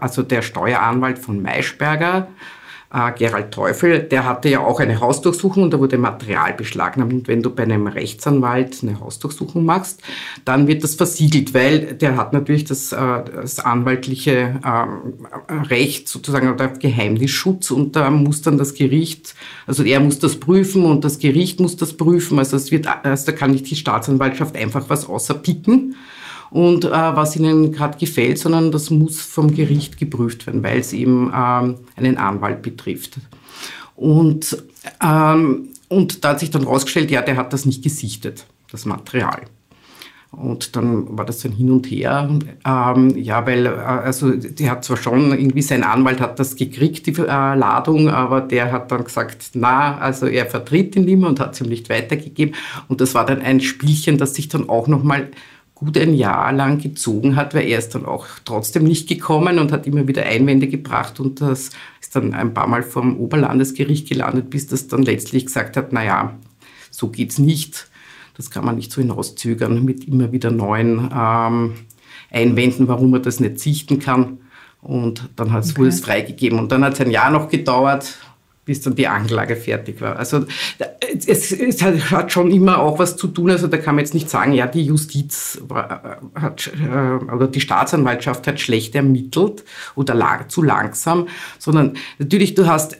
also 0.00 0.24
der 0.24 0.42
Steueranwalt 0.42 1.20
von 1.20 1.40
Maischberger, 1.40 2.26
äh, 2.92 3.12
Gerald 3.16 3.52
Teufel, 3.52 4.00
der 4.00 4.24
hatte 4.24 4.48
ja 4.48 4.60
auch 4.60 4.80
eine 4.80 5.00
Hausdurchsuchung 5.00 5.64
und 5.64 5.72
da 5.72 5.78
wurde 5.78 5.98
Material 5.98 6.52
beschlagnahmt. 6.52 7.12
Und 7.12 7.28
wenn 7.28 7.42
du 7.42 7.50
bei 7.50 7.62
einem 7.62 7.86
Rechtsanwalt 7.86 8.78
eine 8.82 9.00
Hausdurchsuchung 9.00 9.64
machst, 9.64 10.02
dann 10.44 10.66
wird 10.66 10.84
das 10.84 10.94
versiegelt, 10.94 11.54
weil 11.54 11.94
der 11.94 12.16
hat 12.16 12.32
natürlich 12.32 12.64
das, 12.64 12.92
äh, 12.92 12.96
das 12.96 13.58
anwaltliche 13.60 14.60
äh, 14.62 15.52
Recht 15.52 16.08
sozusagen 16.08 16.52
oder 16.52 16.68
Geheimnisschutz 16.68 17.70
und 17.70 17.96
da 17.96 18.10
muss 18.10 18.42
dann 18.42 18.58
das 18.58 18.74
Gericht, 18.74 19.34
also 19.66 19.82
er 19.82 20.00
muss 20.00 20.18
das 20.18 20.36
prüfen 20.36 20.84
und 20.84 21.04
das 21.04 21.18
Gericht 21.18 21.60
muss 21.60 21.76
das 21.76 21.96
prüfen. 21.96 22.38
Also 22.38 22.56
es 22.56 22.70
wird, 22.70 22.86
also 23.04 23.26
da 23.26 23.32
kann 23.32 23.52
nicht 23.52 23.70
die 23.70 23.76
Staatsanwaltschaft 23.76 24.56
einfach 24.56 24.84
was 24.88 25.08
außerpicken 25.08 25.96
und 26.52 26.84
äh, 26.84 26.90
was 26.90 27.34
ihnen 27.34 27.72
gerade 27.72 27.98
gefällt, 27.98 28.38
sondern 28.38 28.70
das 28.70 28.90
muss 28.90 29.20
vom 29.20 29.54
Gericht 29.54 29.98
geprüft 29.98 30.46
werden, 30.46 30.62
weil 30.62 30.78
es 30.78 30.92
eben 30.92 31.32
ähm, 31.34 31.76
einen 31.96 32.18
Anwalt 32.18 32.60
betrifft. 32.60 33.16
Und, 33.96 34.62
ähm, 35.02 35.68
und 35.88 36.24
da 36.24 36.30
hat 36.30 36.40
sich 36.40 36.50
dann 36.50 36.64
rausgestellt, 36.64 37.10
ja, 37.10 37.22
der 37.22 37.36
hat 37.36 37.52
das 37.52 37.64
nicht 37.64 37.82
gesichtet, 37.82 38.46
das 38.70 38.84
Material. 38.84 39.42
Und 40.30 40.76
dann 40.76 41.16
war 41.16 41.26
das 41.26 41.44
ein 41.44 41.52
Hin 41.52 41.70
und 41.70 41.86
Her. 41.86 42.38
Ähm, 42.66 43.16
ja, 43.16 43.46
weil, 43.46 43.66
äh, 43.66 43.70
also, 43.70 44.30
die 44.32 44.70
hat 44.70 44.84
zwar 44.84 44.96
schon, 44.98 45.30
irgendwie 45.30 45.62
sein 45.62 45.84
Anwalt 45.84 46.20
hat 46.20 46.38
das 46.38 46.56
gekriegt, 46.56 47.06
die 47.06 47.12
äh, 47.18 47.24
Ladung, 47.26 48.08
aber 48.08 48.42
der 48.42 48.72
hat 48.72 48.90
dann 48.92 49.04
gesagt, 49.04 49.50
na, 49.54 49.96
also 49.98 50.26
er 50.26 50.46
vertritt 50.46 50.96
ihn 50.96 51.08
immer 51.08 51.28
und 51.28 51.40
hat 51.40 51.54
es 51.54 51.60
ihm 51.60 51.68
nicht 51.68 51.88
weitergegeben. 51.88 52.54
Und 52.88 53.00
das 53.00 53.14
war 53.14 53.24
dann 53.24 53.40
ein 53.40 53.60
Spielchen, 53.60 54.18
das 54.18 54.34
sich 54.34 54.48
dann 54.48 54.68
auch 54.68 54.86
nochmal 54.86 55.28
gut 55.84 55.98
ein 55.98 56.14
Jahr 56.14 56.52
lang 56.52 56.78
gezogen 56.78 57.36
hat, 57.36 57.54
weil 57.54 57.66
er 57.66 57.78
ist 57.78 57.94
dann 57.94 58.06
auch 58.06 58.26
trotzdem 58.44 58.84
nicht 58.84 59.08
gekommen 59.08 59.58
und 59.58 59.72
hat 59.72 59.86
immer 59.86 60.06
wieder 60.06 60.24
Einwände 60.24 60.68
gebracht 60.68 61.20
und 61.20 61.40
das 61.40 61.70
ist 62.00 62.14
dann 62.14 62.34
ein 62.34 62.54
paar 62.54 62.66
Mal 62.66 62.82
vom 62.82 63.18
Oberlandesgericht 63.18 64.08
gelandet, 64.08 64.50
bis 64.50 64.66
das 64.66 64.88
dann 64.88 65.02
letztlich 65.02 65.46
gesagt 65.46 65.76
hat, 65.76 65.92
naja, 65.92 66.38
so 66.90 67.08
geht's 67.08 67.38
nicht. 67.38 67.88
Das 68.36 68.50
kann 68.50 68.64
man 68.64 68.76
nicht 68.76 68.92
so 68.92 69.00
hinauszögern 69.00 69.84
mit 69.84 70.06
immer 70.06 70.32
wieder 70.32 70.50
neuen 70.50 71.10
ähm, 71.14 71.74
Einwänden, 72.30 72.88
warum 72.88 73.10
man 73.10 73.22
das 73.22 73.40
nicht 73.40 73.58
sichten 73.58 73.98
kann. 73.98 74.38
Und 74.80 75.28
dann 75.36 75.54
okay. 75.54 75.76
wurde 75.76 75.88
es 75.90 76.00
freigegeben. 76.00 76.58
Und 76.58 76.72
dann 76.72 76.84
hat 76.84 76.94
es 76.94 77.00
ein 77.00 77.10
Jahr 77.10 77.30
noch 77.30 77.48
gedauert, 77.48 78.18
bis 78.64 78.80
dann 78.80 78.94
die 78.94 79.08
Anklage 79.08 79.56
fertig 79.56 80.00
war. 80.00 80.16
Also 80.16 80.44
es, 81.26 81.50
es, 81.50 81.82
hat 81.82 82.30
schon 82.30 82.50
immer 82.52 82.78
auch 82.80 82.98
was 82.98 83.16
zu 83.16 83.26
tun. 83.26 83.50
Also 83.50 83.66
da 83.66 83.76
kann 83.76 83.96
man 83.96 84.04
jetzt 84.04 84.14
nicht 84.14 84.30
sagen, 84.30 84.52
ja, 84.52 84.66
die 84.68 84.84
Justiz 84.84 85.60
hat, 86.34 86.70
äh, 86.80 87.24
oder 87.32 87.48
die 87.48 87.60
Staatsanwaltschaft 87.60 88.46
hat 88.46 88.60
schlecht 88.60 88.94
ermittelt 88.94 89.64
oder 89.96 90.14
lang, 90.14 90.48
zu 90.48 90.62
langsam, 90.62 91.26
sondern 91.58 91.94
natürlich, 92.18 92.54
du 92.54 92.66
hast 92.66 92.96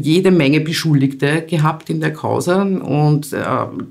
jede 0.00 0.30
Menge 0.30 0.60
Beschuldigte 0.60 1.42
gehabt 1.42 1.90
in 1.90 2.00
der 2.00 2.12
Causa 2.12 2.62
und 2.62 3.32
äh, 3.32 3.44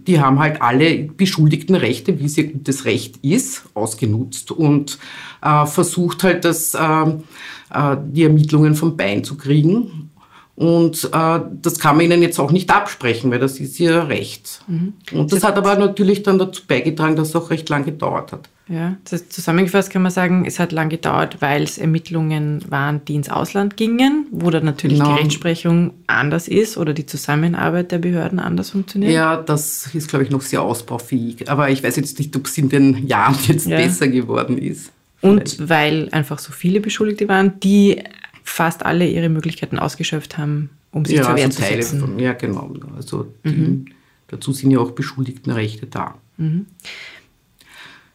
die 0.08 0.20
haben 0.20 0.40
halt 0.40 0.62
alle 0.62 1.04
beschuldigten 1.04 1.76
Rechte, 1.76 2.20
wie 2.20 2.26
es 2.26 2.38
ihr 2.38 2.52
gutes 2.52 2.86
Recht 2.86 3.18
ist, 3.18 3.64
ausgenutzt 3.76 4.52
und 4.52 4.98
äh, 5.44 5.66
versucht 5.68 6.24
halt, 6.24 6.46
das, 6.46 6.74
äh, 6.74 6.80
äh 6.80 7.98
die 8.12 8.24
Ermittlungen 8.24 8.74
vom 8.74 8.98
Bein 8.98 9.24
zu 9.24 9.36
kriegen 9.36 10.10
und 10.56 11.10
äh, 11.12 11.40
das 11.62 11.80
kann 11.80 11.98
man 11.98 12.06
ihnen 12.06 12.22
jetzt 12.22 12.40
auch 12.40 12.52
nicht 12.52 12.70
absprechen, 12.70 13.32
weil 13.32 13.40
das 13.40 13.60
ist 13.60 13.80
ihr 13.80 14.08
Recht. 14.08 14.62
Mhm. 14.68 14.94
Und 15.12 15.32
das, 15.32 15.40
das 15.40 15.50
hat 15.50 15.58
aber 15.58 15.76
natürlich 15.76 16.22
dann 16.22 16.38
dazu 16.38 16.62
beigetragen, 16.68 17.16
dass 17.16 17.30
es 17.30 17.36
auch 17.36 17.50
recht 17.50 17.70
lang 17.70 17.86
gedauert 17.86 18.32
hat. 18.32 18.50
Ja, 18.70 18.96
zusammengefasst 19.04 19.90
kann 19.90 20.04
man 20.04 20.12
sagen, 20.12 20.46
es 20.46 20.58
hat 20.58 20.72
lang 20.72 20.88
gedauert, 20.88 21.42
weil 21.42 21.64
es 21.64 21.78
Ermittlungen 21.78 22.64
waren, 22.70 23.04
die 23.06 23.16
ins 23.16 23.30
Ausland 23.30 23.76
gingen, 23.76 24.28
wo 24.32 24.52
dann 24.52 24.64
natürlich 24.64 25.00
genau. 25.00 25.16
die 25.16 25.22
Rechtsprechung 25.22 25.92
anders 26.08 26.48
ist 26.48 26.78
oder 26.78 26.94
die 26.94 27.06
Zusammenarbeit 27.06 27.92
der 27.92 27.98
Behörden 27.98 28.40
anders 28.40 28.70
funktioniert. 28.70 29.12
Ja, 29.12 29.36
das 29.36 29.94
ist, 29.94 30.08
glaube 30.08 30.24
ich, 30.24 30.32
noch 30.32 30.42
sehr 30.42 30.62
ausbaufähig. 30.62 31.50
Aber 31.50 31.70
ich 31.72 31.84
weiß 31.84 31.98
jetzt 31.98 32.20
nicht, 32.20 32.34
ob 32.38 32.46
es 32.46 32.58
in 32.58 32.70
den 32.70 33.06
Jahren 33.06 33.36
jetzt 33.48 33.68
ja. 33.68 33.78
besser 33.78 34.08
geworden 34.08 34.58
ist. 34.58 34.92
Und 35.20 35.70
weil 35.70 36.10
einfach 36.12 36.40
so 36.40 36.52
viele 36.54 36.80
Beschuldigte 36.80 37.28
waren, 37.28 37.60
die 37.60 38.02
fast 38.44 38.86
alle 38.86 39.08
ihre 39.08 39.30
Möglichkeiten 39.30 39.80
ausgeschöpft 39.80 40.38
haben, 40.38 40.70
um 40.92 41.06
sich 41.06 41.18
ja, 41.18 41.24
zur 41.24 41.36
Wehr 41.36 41.46
also 41.46 41.58
zu 41.58 41.64
Teile 41.64 41.84
setzen. 41.84 42.00
Von, 42.00 42.20
ja, 42.20 42.34
genau. 42.34 42.74
Also 42.96 43.34
mhm. 43.44 43.86
die, 43.86 43.94
dazu 44.28 44.52
sind 44.52 44.72
ja 44.72 44.80
auch 44.80 44.92
Beschuldigtenrechte 44.92 45.88
da. 45.88 46.16
Mhm. 46.38 46.68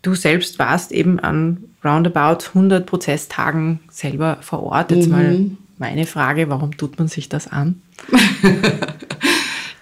Du 0.02 0.14
selbst 0.14 0.58
warst 0.58 0.92
eben 0.92 1.18
an 1.18 1.64
roundabout 1.84 2.48
100 2.48 2.86
Prozesstagen 2.86 3.80
selber 3.90 4.38
vor 4.42 4.62
Ort. 4.62 4.90
Jetzt 4.90 5.06
mhm. 5.06 5.12
mal 5.12 5.50
meine 5.78 6.06
Frage, 6.06 6.48
warum 6.48 6.76
tut 6.76 6.98
man 6.98 7.08
sich 7.08 7.28
das 7.28 7.48
an? 7.48 7.82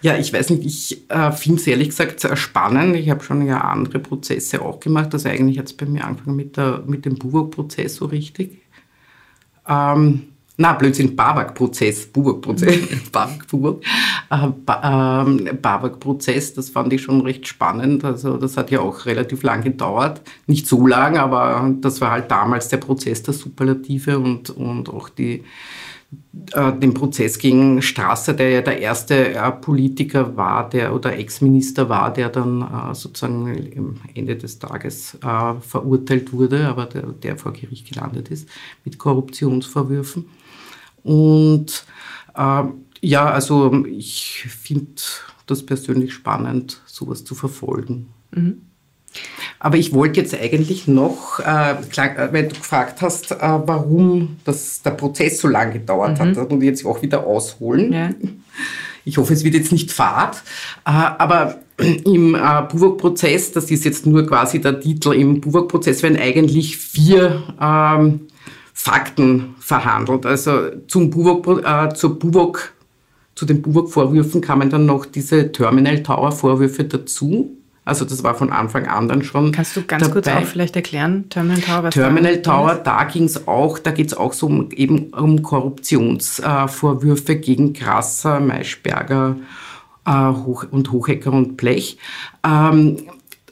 Ja, 0.03 0.17
ich 0.17 0.33
weiß 0.33 0.51
nicht, 0.51 0.65
ich 0.65 1.11
äh, 1.11 1.33
finde 1.33 1.61
es 1.61 1.67
ehrlich 1.67 1.89
gesagt 1.89 2.21
sehr 2.21 2.37
spannend. 2.37 2.95
Ich 2.95 3.11
habe 3.11 3.25
schon 3.25 3.45
ja 3.47 3.63
andere 3.63 3.99
Prozesse 3.99 4.63
auch 4.63 4.79
gemacht. 4.79 5.13
Also 5.13 5.29
eigentlich 5.29 5.59
hat 5.59 5.67
es 5.67 5.73
bei 5.73 5.87
mir 5.87 6.05
angefangen 6.05 6.37
mit, 6.37 6.57
der, 6.57 6.85
mit 6.87 7.05
dem 7.05 7.17
Buwok-Prozess 7.17 7.97
so 7.97 8.07
richtig. 8.07 8.63
Ähm, 9.67 10.29
na, 10.59 10.73
Blödsinn, 10.73 11.15
Babak-Prozess, 11.15 12.07
Buwok-Prozess, 12.07 12.79
Babak-Buwok. 13.13 13.83
Äh, 14.31 14.49
ba 14.65 15.25
ähm, 15.27 15.49
Babak-Prozess, 15.61 16.55
das 16.55 16.71
fand 16.71 16.93
ich 16.95 17.03
schon 17.03 17.21
recht 17.21 17.47
spannend. 17.47 18.05
Also 18.05 18.39
das 18.39 18.57
hat 18.57 18.71
ja 18.71 18.81
auch 18.81 19.05
relativ 19.05 19.43
lang 19.43 19.63
gedauert. 19.63 20.23
Nicht 20.47 20.67
so 20.67 20.87
lang, 20.87 21.19
aber 21.19 21.75
das 21.81 22.01
war 22.01 22.11
halt 22.11 22.31
damals 22.31 22.69
der 22.69 22.79
Prozess 22.79 23.23
der 23.23 23.35
Superlative 23.35 24.19
und, 24.19 24.49
und 24.49 24.89
auch 24.89 25.11
die, 25.11 25.45
äh, 26.53 26.73
den 26.73 26.95
Prozess 26.95 27.39
gegen 27.39 27.83
Strasser, 27.83 28.33
der 28.33 28.49
ja 28.49 28.63
der 28.63 28.81
erste 28.81 29.35
äh, 29.35 29.53
Politiker 29.53 30.39
war, 30.39 30.71
der 30.71 30.95
oder 30.95 31.19
Ex-Minister 31.19 31.91
war, 31.91 32.11
der 32.11 32.31
dann 32.31 32.63
äh, 32.63 32.95
sozusagen 32.95 33.75
am 33.77 34.01
Ende 34.15 34.37
des 34.37 34.59
Tages 34.59 35.19
äh, 35.23 35.55
verurteilt 35.61 36.33
wurde, 36.33 36.67
aber 36.67 36.87
der, 36.87 37.03
der 37.03 37.37
vor 37.37 37.53
Gericht 37.53 37.93
gelandet 37.93 38.31
ist 38.31 38.49
mit 38.85 38.97
Korruptionsvorwürfen. 38.97 40.25
Und 41.07 41.85
äh, 42.37 42.63
ja, 43.01 43.31
also 43.31 43.85
ich 43.87 44.47
finde 44.49 45.03
das 45.47 45.65
persönlich 45.65 46.13
spannend, 46.13 46.83
sowas 46.87 47.25
zu 47.25 47.37
verfolgen. 47.37 48.09
Mhm. 48.33 48.63
Aber 49.61 49.79
ich 49.79 49.95
wollte 49.95 50.21
jetzt 50.21 50.35
eigentlich 50.35 50.89
noch, 50.89 51.39
äh, 51.39 51.77
klar, 51.91 52.33
weil 52.33 52.49
du 52.49 52.57
gefragt 52.57 53.01
hast, 53.01 53.31
äh, 53.31 53.37
warum 53.41 54.37
das, 54.45 54.83
der 54.83 54.91
Prozess 54.91 55.41
so 55.41 55.49
lange 55.49 55.75
gedauert 55.75 56.19
mhm. 56.19 56.37
hat, 56.37 56.53
ich 56.53 56.63
jetzt 56.63 56.85
auch 56.85 57.01
wieder 57.03 57.25
ausholen. 57.25 57.93
Ja. 57.93 58.11
Ich 59.05 59.17
hoffe, 59.17 59.33
es 59.33 59.45
wird 59.45 59.55
jetzt 59.55 59.71
nicht 59.71 59.93
fad. 59.93 60.43
Äh, 60.85 60.91
aber 60.91 61.61
im 61.79 62.35
äh, 62.35 62.63
Buwok-Prozess, 62.71 63.53
das 63.53 63.71
ist 63.71 63.85
jetzt 63.85 64.07
nur 64.07 64.27
quasi 64.27 64.61
der 64.61 64.81
Titel, 64.81 65.13
im 65.13 65.41
Buwok-Prozess 65.41 66.03
werden 66.03 66.19
eigentlich 66.19 66.77
vier 66.77 67.45
ähm, 67.61 68.27
Fakten 68.79 69.55
verhandelt. 69.59 70.27
Also 70.27 70.69
zum 70.87 71.09
Buwok, 71.09 71.65
äh, 71.65 71.95
zur 71.95 72.19
Buwok, 72.19 72.75
zu 73.35 73.47
den 73.47 73.63
Buwok-Vorwürfen 73.63 74.43
kamen 74.43 74.69
dann 74.69 74.85
noch 74.85 75.07
diese 75.07 75.51
Terminal 75.51 76.03
Tower-Vorwürfe 76.03 76.85
dazu. 76.85 77.57
Also 77.87 78.05
das 78.05 78.23
war 78.23 78.35
von 78.35 78.53
Anfang 78.53 78.87
an 78.87 79.09
dann 79.09 79.23
schon. 79.23 79.51
Kannst 79.51 79.77
du 79.77 79.83
ganz 79.83 80.03
dabei. 80.03 80.13
kurz 80.13 80.29
auch 80.29 80.45
vielleicht 80.45 80.77
erklären, 80.77 81.25
Terminal 81.31 81.61
Tower? 81.63 81.83
Was 81.85 81.95
Terminal 81.95 82.43
Tower, 82.43 82.75
da 82.75 83.05
ging 83.05 83.25
es 83.25 83.49
auch, 83.49 83.79
da 83.79 83.93
geht 83.93 84.09
es 84.09 84.15
auch 84.15 84.35
so 84.35 84.47
um, 84.47 84.71
eben 84.73 85.05
um 85.15 85.43
Korruptionsvorwürfe 85.43 87.33
äh, 87.33 87.37
gegen 87.37 87.73
Grasser, 87.73 88.41
Maischberger 88.41 89.37
äh, 90.07 90.11
Hoch 90.11 90.67
und 90.71 90.93
Hochecker 90.93 91.33
und 91.33 91.57
Blech. 91.57 91.99
Ähm, 92.47 92.99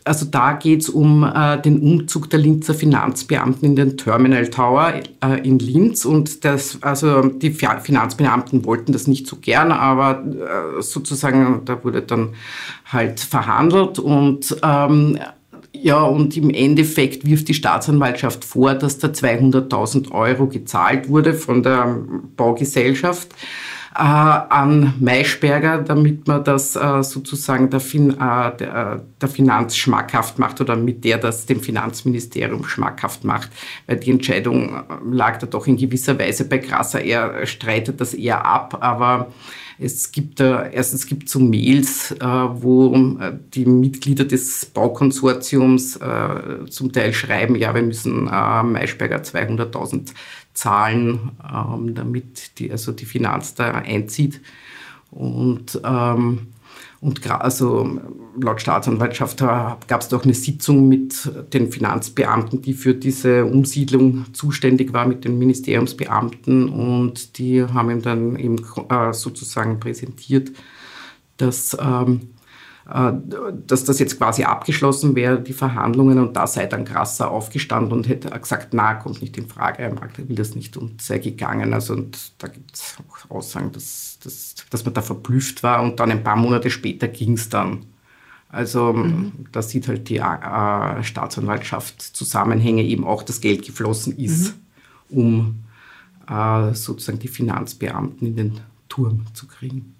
also 0.04 0.26
da 0.26 0.52
geht 0.52 0.82
es 0.82 0.88
um 0.90 1.24
äh, 1.24 1.60
den 1.60 1.80
Umzug 1.80 2.28
der 2.28 2.38
Linzer 2.38 2.74
Finanzbeamten 2.74 3.70
in 3.70 3.76
den 3.76 3.96
Terminal 3.96 4.48
Tower 4.48 4.94
äh, 5.22 5.40
in 5.42 5.58
Linz. 5.58 6.04
Und 6.04 6.44
das, 6.44 6.78
also 6.82 7.22
die 7.22 7.50
Finanzbeamten 7.50 8.66
wollten 8.66 8.92
das 8.92 9.06
nicht 9.06 9.26
so 9.26 9.36
gern, 9.36 9.72
aber 9.72 10.22
äh, 10.22 10.82
sozusagen, 10.82 11.62
da 11.64 11.82
wurde 11.82 12.02
dann 12.02 12.34
halt 12.84 13.20
verhandelt 13.20 13.98
und 13.98 14.56
ähm, 14.62 15.18
ja, 15.72 16.02
und 16.02 16.36
im 16.36 16.50
Endeffekt 16.50 17.26
wirft 17.26 17.48
die 17.48 17.54
Staatsanwaltschaft 17.54 18.44
vor, 18.44 18.74
dass 18.74 18.98
da 18.98 19.08
200.000 19.08 20.12
Euro 20.12 20.46
gezahlt 20.46 21.08
wurde 21.08 21.34
von 21.34 21.62
der 21.62 21.98
Baugesellschaft 22.36 23.34
an 23.94 24.94
Maischberger, 24.98 25.78
damit 25.78 26.26
man 26.26 26.42
das 26.42 26.74
äh, 26.74 27.02
sozusagen 27.02 27.70
der, 27.70 27.78
fin 27.78 28.10
äh, 28.10 28.56
der, 28.56 29.04
der, 29.20 29.28
Finanz 29.28 29.76
schmackhaft 29.76 30.38
macht 30.38 30.60
oder 30.60 30.74
mit 30.74 31.04
der 31.04 31.18
das 31.18 31.46
dem 31.46 31.60
Finanzministerium 31.60 32.64
schmackhaft 32.64 33.22
macht. 33.22 33.50
Weil 33.86 33.98
die 33.98 34.10
Entscheidung 34.10 34.82
lag 35.08 35.38
da 35.38 35.46
doch 35.46 35.68
in 35.68 35.76
gewisser 35.76 36.18
Weise 36.18 36.48
bei 36.48 36.58
Grasser. 36.58 37.02
Er 37.02 37.46
streitet 37.46 38.00
das 38.00 38.14
eher 38.14 38.44
ab, 38.44 38.78
aber 38.80 39.28
es 39.78 40.12
gibt 40.12 40.40
äh, 40.40 40.70
erstens 40.72 41.06
gibt 41.06 41.28
so 41.28 41.40
Mails, 41.40 42.12
äh, 42.12 42.24
wo 42.24 42.94
äh, 42.94 43.32
die 43.54 43.66
Mitglieder 43.66 44.24
des 44.24 44.66
Baukonsortiums 44.66 45.96
äh, 45.96 46.66
zum 46.68 46.92
Teil 46.92 47.12
schreiben, 47.12 47.56
ja, 47.56 47.74
wir 47.74 47.82
müssen 47.82 48.28
äh, 48.28 48.62
Maischberger 48.62 49.18
200.000 49.18 50.12
zahlen, 50.54 51.32
ähm, 51.52 51.94
damit 51.94 52.58
die, 52.58 52.70
also 52.70 52.92
die 52.92 53.04
Finanz 53.04 53.54
da 53.54 53.72
einzieht. 53.72 54.40
Und, 55.10 55.80
ähm, 55.84 56.48
und 57.00 57.30
also 57.30 58.00
laut 58.40 58.60
Staatsanwaltschaft 58.60 59.38
gab 59.38 60.00
es 60.00 60.08
doch 60.08 60.24
eine 60.24 60.32
Sitzung 60.32 60.88
mit 60.88 61.30
den 61.52 61.70
Finanzbeamten, 61.70 62.62
die 62.62 62.72
für 62.72 62.94
diese 62.94 63.44
Umsiedlung 63.44 64.24
zuständig 64.32 64.92
war, 64.92 65.06
mit 65.06 65.24
den 65.24 65.38
Ministeriumsbeamten. 65.38 66.68
Und 66.68 67.38
die 67.38 67.62
haben 67.62 67.90
ihm 67.90 68.02
dann 68.02 68.36
eben 68.36 68.58
äh, 68.88 69.12
sozusagen 69.12 69.80
präsentiert, 69.80 70.52
dass 71.36 71.76
ähm, 71.78 72.20
äh, 72.22 72.33
dass 72.86 73.84
das 73.84 73.98
jetzt 73.98 74.18
quasi 74.18 74.44
abgeschlossen 74.44 75.14
wäre, 75.14 75.40
die 75.40 75.54
Verhandlungen, 75.54 76.18
und 76.18 76.36
da 76.36 76.46
sei 76.46 76.66
dann 76.66 76.84
Grasser 76.84 77.30
aufgestanden 77.30 77.92
und 77.92 78.08
hätte 78.08 78.28
gesagt, 78.38 78.74
na, 78.74 78.94
kommt 78.94 79.22
nicht 79.22 79.38
in 79.38 79.48
Frage, 79.48 79.82
er 79.82 79.92
will 80.28 80.36
das 80.36 80.54
nicht 80.54 80.76
und 80.76 81.00
sei 81.00 81.18
gegangen. 81.18 81.72
Also 81.72 81.94
und 81.94 82.32
da 82.38 82.48
gibt 82.48 82.74
es 82.74 82.96
auch 82.98 83.30
Aussagen, 83.36 83.72
dass, 83.72 84.18
dass, 84.22 84.54
dass 84.68 84.84
man 84.84 84.92
da 84.92 85.00
verblüfft 85.00 85.62
war 85.62 85.82
und 85.82 85.98
dann 85.98 86.10
ein 86.10 86.22
paar 86.22 86.36
Monate 86.36 86.68
später 86.68 87.08
ging 87.08 87.34
es 87.34 87.48
dann. 87.48 87.86
Also 88.50 88.92
mhm. 88.92 89.32
da 89.50 89.62
sieht 89.62 89.88
halt 89.88 90.08
die 90.10 90.18
äh, 90.18 91.02
Staatsanwaltschaft 91.02 92.02
Zusammenhänge 92.02 92.82
eben 92.82 93.04
auch, 93.04 93.22
dass 93.22 93.40
Geld 93.40 93.64
geflossen 93.64 94.16
ist, 94.18 94.54
mhm. 95.08 95.18
um 95.18 95.64
äh, 96.28 96.74
sozusagen 96.74 97.18
die 97.18 97.28
Finanzbeamten 97.28 98.28
in 98.28 98.36
den 98.36 98.60
Turm 98.90 99.24
zu 99.32 99.46
kriegen. 99.46 99.94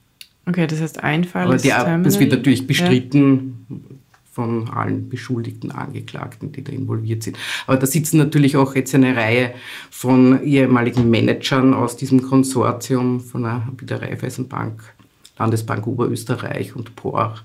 Okay, 0.47 0.67
das 0.67 0.81
heißt 0.81 1.03
ein 1.03 1.25
Fall 1.25 1.47
Aber 1.47 1.57
der, 1.57 1.77
Terminal. 1.77 2.03
Das 2.03 2.21
wird 2.21 2.33
natürlich 2.33 2.67
bestritten 2.67 3.67
ja. 3.69 3.77
von 4.31 4.69
allen 4.69 5.09
beschuldigten 5.09 5.71
Angeklagten, 5.71 6.53
die 6.53 6.63
da 6.63 6.73
involviert 6.73 7.23
sind. 7.23 7.39
Aber 7.67 7.77
da 7.77 7.87
sitzen 7.87 8.19
natürlich 8.19 8.57
auch 8.57 8.75
jetzt 8.75 8.95
eine 8.95 9.17
Reihe 9.17 9.55
von 9.91 10.43
ehemaligen 10.43 11.09
Managern 11.09 11.73
aus 11.73 11.97
diesem 11.97 12.23
Konsortium 12.23 13.21
von 13.21 13.43
der, 13.43 13.67
der 13.83 14.03
Raiffeisenbank, 14.03 14.83
Landesbank 15.39 15.87
Oberösterreich 15.87 16.77
und 16.77 16.95
POR 16.97 17.37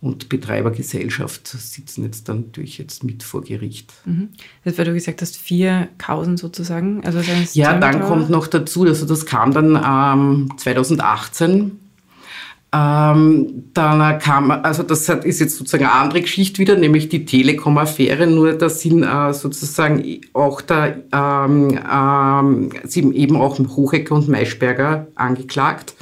und 0.00 0.28
Betreibergesellschaft 0.28 1.48
sitzen 1.48 2.04
jetzt 2.04 2.28
dann 2.28 2.46
natürlich 2.46 2.76
jetzt 2.78 3.02
mit 3.02 3.22
vor 3.22 3.42
Gericht. 3.42 3.92
Mhm. 4.04 4.28
Das, 4.64 4.76
weil 4.76 4.84
du 4.84 4.92
gesagt 4.92 5.22
hast, 5.22 5.36
vier 5.36 5.88
Kausen 5.96 6.36
sozusagen. 6.36 7.04
Also 7.04 7.20
ja, 7.54 7.78
dann 7.78 8.02
kommt 8.02 8.28
noch 8.28 8.46
dazu, 8.46 8.84
also 8.84 9.06
das 9.06 9.24
kam 9.24 9.52
dann 9.52 9.74
ähm, 9.82 10.50
2018 10.58 11.80
ähm, 12.76 13.70
dann 13.72 14.18
kam, 14.18 14.50
also 14.50 14.82
das 14.82 15.08
ist 15.08 15.40
jetzt 15.40 15.56
sozusagen 15.56 15.84
eine 15.84 15.92
andere 15.92 16.20
Geschichte 16.22 16.58
wieder, 16.58 16.76
nämlich 16.76 17.08
die 17.08 17.24
Telekom-Affäre, 17.24 18.26
nur 18.26 18.52
da 18.52 18.68
sind 18.68 19.02
äh, 19.02 19.32
sozusagen 19.32 20.20
auch 20.32 20.60
da, 20.60 20.94
ähm, 21.12 21.78
ähm, 21.92 22.70
sind 22.84 23.14
eben 23.14 23.36
auch 23.36 23.58
Hochecker 23.58 24.14
und 24.14 24.28
Maischberger 24.28 25.06
angeklagt. 25.14 25.94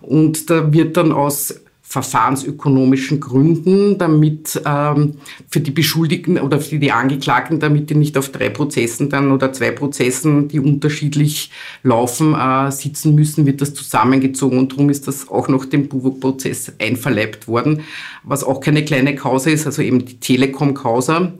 Und 0.00 0.50
da 0.50 0.72
wird 0.72 0.96
dann 0.96 1.12
aus 1.12 1.60
verfahrensökonomischen 1.88 3.20
Gründen, 3.20 3.96
damit 3.96 4.60
ähm, 4.66 5.14
für 5.48 5.60
die 5.60 5.70
Beschuldigten 5.70 6.38
oder 6.38 6.60
für 6.60 6.80
die 6.80 6.90
Angeklagten, 6.90 7.60
damit 7.60 7.90
die 7.90 7.94
nicht 7.94 8.18
auf 8.18 8.30
drei 8.30 8.50
Prozessen 8.50 9.08
dann 9.08 9.30
oder 9.30 9.52
zwei 9.52 9.70
Prozessen, 9.70 10.48
die 10.48 10.58
unterschiedlich 10.58 11.52
laufen, 11.84 12.34
äh, 12.34 12.72
sitzen 12.72 13.14
müssen, 13.14 13.46
wird 13.46 13.60
das 13.60 13.72
zusammengezogen 13.72 14.58
und 14.58 14.72
darum 14.72 14.90
ist 14.90 15.06
das 15.06 15.28
auch 15.28 15.46
noch 15.46 15.64
dem 15.64 15.88
Buwok-Prozess 15.88 16.72
einverleibt 16.80 17.46
worden, 17.46 17.82
was 18.24 18.42
auch 18.42 18.60
keine 18.60 18.84
kleine 18.84 19.14
Causa 19.14 19.50
ist, 19.50 19.64
also 19.64 19.80
eben 19.80 20.04
die 20.04 20.18
Telekom-Causa. 20.18 21.34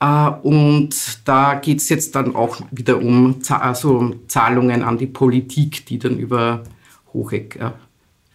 Äh, 0.00 0.30
und 0.42 0.96
da 1.26 1.54
geht 1.56 1.80
es 1.80 1.90
jetzt 1.90 2.14
dann 2.16 2.34
auch 2.34 2.58
wieder 2.70 2.98
um 2.98 3.36
also 3.50 4.14
Zahlungen 4.28 4.82
an 4.82 4.96
die 4.96 5.06
Politik, 5.06 5.84
die 5.86 5.98
dann 5.98 6.18
über 6.18 6.64
Hochecker 7.12 7.74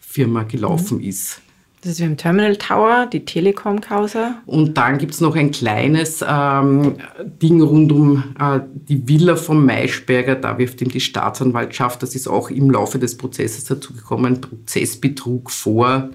Firma 0.10 0.42
gelaufen 0.44 0.98
mhm. 0.98 1.04
ist. 1.04 1.42
Das 1.82 1.94
ist 1.94 2.00
wie 2.00 2.06
im 2.06 2.18
Terminal 2.18 2.58
Tower, 2.58 3.06
die 3.06 3.24
Telekom-Causa. 3.24 4.42
Und 4.46 4.78
dann 4.78 4.98
gibt 4.98 5.14
es 5.14 5.22
noch 5.22 5.36
ein 5.36 5.52
kleines 5.52 6.26
ähm, 6.28 6.96
Ding 7.42 7.62
rund 7.62 7.92
um 7.94 8.36
äh, 8.38 8.60
die 8.74 9.08
Villa 9.08 9.38
vom 9.38 9.66
Maischberger. 9.66 10.36
Da 10.36 10.58
wirft 10.58 10.82
ihm 10.82 10.90
die 10.90 11.00
Staatsanwaltschaft, 11.00 12.04
das 12.04 12.16
ist 12.16 12.28
auch 12.28 12.50
im 12.50 12.70
Laufe 12.70 13.00
des 13.00 13.16
Prozesses 13.16 13.64
dazugekommen, 13.64 14.42
Prozessbetrug 14.42 15.52
vor. 15.52 16.10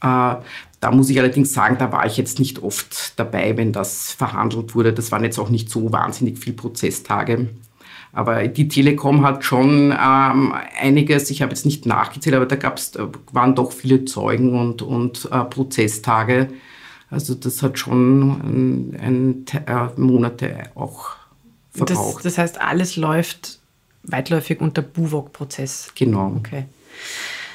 Äh, 0.00 0.34
da 0.80 0.90
muss 0.92 1.10
ich 1.10 1.18
allerdings 1.18 1.52
sagen, 1.52 1.76
da 1.78 1.90
war 1.90 2.06
ich 2.06 2.16
jetzt 2.16 2.38
nicht 2.38 2.62
oft 2.62 3.18
dabei, 3.18 3.56
wenn 3.56 3.72
das 3.72 4.12
verhandelt 4.12 4.76
wurde. 4.76 4.92
Das 4.92 5.10
waren 5.10 5.24
jetzt 5.24 5.38
auch 5.38 5.48
nicht 5.48 5.70
so 5.70 5.90
wahnsinnig 5.90 6.38
viele 6.38 6.54
Prozesstage. 6.54 7.48
Aber 8.14 8.46
die 8.46 8.68
Telekom 8.68 9.24
hat 9.24 9.44
schon 9.44 9.90
ähm, 9.92 10.54
einiges, 10.80 11.30
ich 11.30 11.42
habe 11.42 11.50
jetzt 11.50 11.66
nicht 11.66 11.84
nachgezählt, 11.84 12.36
aber 12.36 12.46
da 12.46 12.56
gab's, 12.56 12.92
waren 13.32 13.54
doch 13.56 13.72
viele 13.72 14.04
Zeugen 14.04 14.58
und, 14.58 14.82
und 14.82 15.28
äh, 15.32 15.44
Prozesstage. 15.44 16.48
Also 17.10 17.34
das 17.34 17.62
hat 17.62 17.78
schon 17.78 18.30
ein, 18.30 19.00
ein, 19.00 19.44
äh, 19.66 20.00
Monate 20.00 20.70
auch 20.76 21.10
verbraucht. 21.72 22.16
Das, 22.18 22.22
das 22.34 22.38
heißt, 22.38 22.60
alles 22.60 22.96
läuft 22.96 23.58
weitläufig 24.04 24.60
unter 24.60 24.82
Buwok-Prozess. 24.82 25.92
Genau. 25.94 26.34
Okay. 26.36 26.66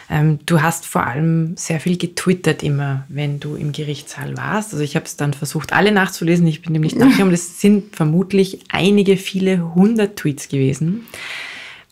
Ähm, 0.10 0.40
du 0.46 0.62
hast 0.62 0.86
vor 0.86 1.06
allem 1.06 1.56
sehr 1.56 1.80
viel 1.80 1.98
getwittert 1.98 2.64
immer, 2.64 3.06
wenn 3.10 3.40
du 3.40 3.56
im 3.56 3.72
Gerichtssaal 3.72 4.36
warst. 4.38 4.74
Also 4.74 4.84
ich 4.84 4.96
habe 4.96 5.06
es 5.06 5.18
dann 5.18 5.34
versucht, 5.34 5.72
alle 5.72 5.92
nachzulesen. 5.92 6.48
Ich 6.48 6.64
bin 6.64 6.74
nämlich 6.74 6.96
nachgekommen, 6.96 7.32
das 7.32 7.62
sind 7.62 7.96
vermutlich 7.96 8.60
einige, 8.70 9.18
viele 9.18 9.76
hundert 9.76 10.16
Tweets 10.16 10.50
gewesen. 10.50 11.06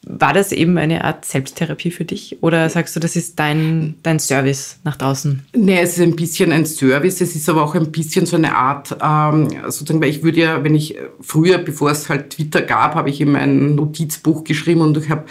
War 0.10 0.34
das 0.34 0.54
eben 0.54 0.78
eine 0.78 1.04
Art 1.04 1.26
Selbsttherapie 1.26 1.92
für 1.92 2.06
dich? 2.06 2.38
Oder 2.42 2.70
sagst 2.70 2.96
du, 2.96 3.00
das 3.00 3.18
ist 3.18 3.38
dein, 3.40 3.96
dein 4.04 4.20
Service 4.20 4.80
nach 4.86 4.96
draußen? 4.96 5.46
Nee, 5.54 5.82
es 5.82 5.98
ist 5.98 6.04
ein 6.04 6.16
bisschen 6.16 6.54
ein 6.54 6.66
Service. 6.66 7.20
Es 7.20 7.36
ist 7.36 7.50
aber 7.50 7.62
auch 7.62 7.76
ein 7.76 7.92
bisschen 7.92 8.26
so 8.26 8.38
eine 8.38 8.56
Art, 8.56 8.96
ähm, 9.04 9.50
sozusagen, 9.66 10.02
weil 10.02 10.10
ich 10.10 10.24
würde 10.24 10.40
ja, 10.40 10.64
wenn 10.64 10.76
ich 10.76 10.96
früher, 11.20 11.58
bevor 11.58 11.92
es 11.92 12.08
halt 12.08 12.30
Twitter 12.32 12.62
gab, 12.62 12.96
habe 12.96 13.10
ich 13.10 13.20
eben 13.20 13.36
ein 13.36 13.76
Notizbuch 13.76 14.46
geschrieben 14.46 14.82
und 14.82 14.98
ich 14.98 15.10
habe 15.10 15.26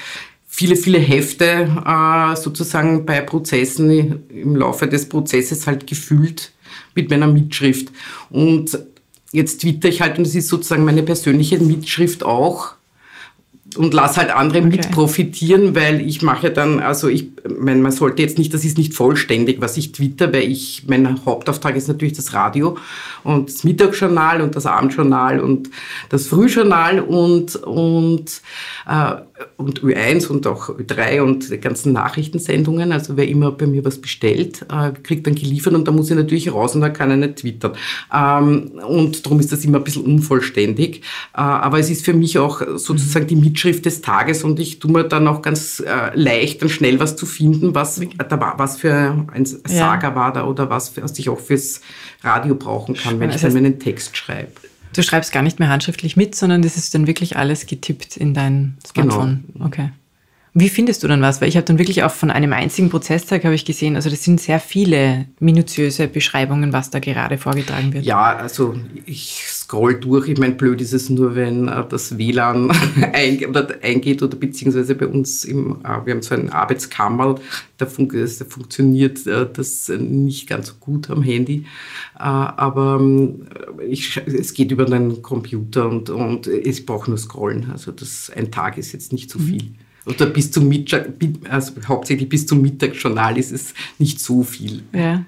viele, 0.56 0.74
viele 0.74 0.98
Hefte 0.98 1.68
äh, 1.84 2.34
sozusagen 2.34 3.04
bei 3.04 3.20
Prozessen 3.20 4.24
im 4.30 4.56
Laufe 4.56 4.88
des 4.88 5.06
Prozesses 5.06 5.66
halt 5.66 5.86
gefüllt 5.86 6.52
mit 6.94 7.10
meiner 7.10 7.26
Mitschrift. 7.26 7.92
Und 8.30 8.78
jetzt 9.32 9.60
twitter 9.60 9.90
ich 9.90 10.00
halt 10.00 10.16
und 10.16 10.26
das 10.26 10.34
ist 10.34 10.48
sozusagen 10.48 10.86
meine 10.86 11.02
persönliche 11.02 11.58
Mitschrift 11.58 12.24
auch 12.24 12.76
und 13.76 13.92
lass 13.92 14.16
halt 14.16 14.30
andere 14.30 14.60
okay. 14.60 14.68
mit 14.68 14.90
profitieren, 14.90 15.74
weil 15.74 16.00
ich 16.00 16.22
mache 16.22 16.50
dann, 16.50 16.80
also 16.80 17.08
ich 17.08 17.28
meine, 17.58 17.80
man 17.80 17.92
sollte 17.92 18.22
jetzt 18.22 18.38
nicht, 18.38 18.54
das 18.54 18.64
ist 18.64 18.78
nicht 18.78 18.94
vollständig, 18.94 19.60
was 19.60 19.76
ich 19.76 19.92
twitter, 19.92 20.32
weil 20.32 20.44
ich, 20.50 20.84
mein 20.86 21.24
Hauptauftrag 21.24 21.76
ist 21.76 21.88
natürlich 21.88 22.14
das 22.14 22.32
Radio 22.32 22.78
und 23.24 23.50
das 23.50 23.64
Mittagsjournal 23.64 24.40
und 24.40 24.56
das 24.56 24.66
Abendjournal 24.66 25.40
und 25.40 25.70
das 26.08 26.26
Frühjournal 26.28 27.00
und, 27.00 27.56
und, 27.56 28.40
äh, 28.88 29.35
und 29.56 29.82
Ö1 29.82 30.28
und 30.28 30.46
auch 30.46 30.68
Ö3 30.68 31.20
und 31.20 31.50
die 31.50 31.58
ganzen 31.58 31.92
Nachrichtensendungen. 31.92 32.92
Also 32.92 33.16
wer 33.16 33.28
immer 33.28 33.52
bei 33.52 33.66
mir 33.66 33.84
was 33.84 33.98
bestellt, 33.98 34.64
äh, 34.70 34.92
kriegt 35.02 35.26
dann 35.26 35.34
geliefert 35.34 35.74
und 35.74 35.86
da 35.86 35.92
muss 35.92 36.10
ich 36.10 36.16
natürlich 36.16 36.52
raus 36.52 36.74
und 36.74 36.80
da 36.80 36.88
kann 36.88 37.10
er 37.10 37.16
nicht 37.16 37.36
twittern. 37.36 37.72
Ähm, 38.12 38.72
und 38.86 39.24
darum 39.24 39.40
ist 39.40 39.52
das 39.52 39.64
immer 39.64 39.78
ein 39.78 39.84
bisschen 39.84 40.04
unvollständig. 40.04 41.02
Äh, 41.34 41.40
aber 41.40 41.78
es 41.78 41.90
ist 41.90 42.04
für 42.04 42.14
mich 42.14 42.38
auch 42.38 42.62
sozusagen 42.76 43.26
die 43.26 43.36
Mitschrift 43.36 43.84
des 43.84 44.00
Tages 44.00 44.44
und 44.44 44.60
ich 44.60 44.78
tue 44.78 44.90
mir 44.90 45.04
dann 45.04 45.28
auch 45.28 45.42
ganz 45.42 45.80
äh, 45.80 46.14
leicht 46.14 46.62
und 46.62 46.70
schnell 46.70 47.00
was 47.00 47.16
zu 47.16 47.26
finden, 47.26 47.74
was, 47.74 48.00
da 48.28 48.40
war, 48.40 48.58
was 48.58 48.78
für 48.78 49.26
ein 49.32 49.44
Saga 49.44 50.08
ja. 50.08 50.14
war 50.14 50.32
da 50.32 50.46
oder 50.46 50.70
was, 50.70 50.96
was 51.00 51.18
ich 51.18 51.28
auch 51.28 51.40
fürs 51.40 51.80
Radio 52.22 52.54
brauchen 52.54 52.94
kann, 52.94 53.20
wenn 53.20 53.30
also 53.30 53.46
ich 53.46 53.52
dann 53.52 53.62
meinen 53.62 53.78
Text 53.78 54.16
schreibe. 54.16 54.52
Du 54.96 55.02
schreibst 55.02 55.32
gar 55.32 55.42
nicht 55.42 55.58
mehr 55.58 55.68
handschriftlich 55.68 56.16
mit, 56.16 56.34
sondern 56.34 56.62
das 56.62 56.76
ist 56.76 56.94
dann 56.94 57.06
wirklich 57.06 57.36
alles 57.36 57.66
getippt 57.66 58.16
in 58.16 58.34
dein 58.34 58.76
Smartphone. 58.86 59.44
Genau. 59.52 59.66
Okay. 59.66 59.90
Wie 60.58 60.70
findest 60.70 61.02
du 61.02 61.08
dann 61.08 61.20
was? 61.20 61.42
Weil 61.42 61.48
ich 61.48 61.56
habe 61.56 61.66
dann 61.66 61.78
wirklich 61.78 62.02
auch 62.02 62.10
von 62.10 62.30
einem 62.30 62.54
einzigen 62.54 62.88
Prozesstag 62.88 63.44
habe 63.44 63.54
ich 63.54 63.66
gesehen, 63.66 63.94
also 63.94 64.08
das 64.08 64.24
sind 64.24 64.40
sehr 64.40 64.58
viele 64.58 65.26
minutiöse 65.38 66.08
Beschreibungen, 66.08 66.72
was 66.72 66.88
da 66.88 66.98
gerade 66.98 67.36
vorgetragen 67.36 67.92
wird. 67.92 68.06
Ja, 68.06 68.36
also 68.36 68.74
ich 69.04 69.44
scroll 69.66 69.94
durch. 69.98 70.28
Ich 70.28 70.38
meine, 70.38 70.54
blöd 70.54 70.80
ist 70.80 70.92
es 70.92 71.10
nur, 71.10 71.34
wenn 71.34 71.66
äh, 71.66 71.84
das 71.88 72.16
WLAN 72.16 72.70
eingeht 73.12 74.22
oder, 74.22 74.36
beziehungsweise 74.36 74.94
bei 74.94 75.08
uns 75.08 75.44
im, 75.44 75.78
äh, 75.82 76.04
wir 76.04 76.14
haben 76.14 76.22
so 76.22 76.34
einen 76.34 76.50
Arbeitskammer, 76.50 77.40
da, 77.76 77.86
fun 77.86 78.08
da 78.08 78.44
funktioniert 78.44 79.26
äh, 79.26 79.46
das 79.52 79.88
nicht 79.88 80.48
ganz 80.48 80.68
so 80.68 80.74
gut 80.78 81.10
am 81.10 81.22
Handy. 81.22 81.66
aber 82.14 82.98
ähm, 83.00 83.48
ich, 83.88 84.16
es 84.26 84.54
geht 84.54 84.70
über 84.70 84.84
den 84.84 85.20
Computer 85.22 85.88
und, 85.88 86.10
und 86.10 86.46
ich 86.46 86.86
brauche 86.86 87.10
nur 87.10 87.18
scrollen. 87.18 87.70
Also 87.70 87.90
das, 87.90 88.30
ein 88.34 88.52
Tag 88.52 88.78
ist 88.78 88.92
jetzt 88.92 89.12
nicht 89.12 89.30
so 89.30 89.38
mhm. 89.38 89.44
viel. 89.44 89.62
Mhm 89.62 89.86
oder 90.06 90.26
bis 90.26 90.52
zum 90.52 90.68
Mittag, 90.68 91.08
also 91.50 91.72
hauptsächlich 91.88 92.28
bis 92.28 92.46
zum 92.46 92.62
Mittagsjournal 92.62 93.36
ist 93.36 93.50
es 93.50 93.74
nicht 93.98 94.20
so 94.20 94.44
viel. 94.44 94.84
Ja. 94.92 95.24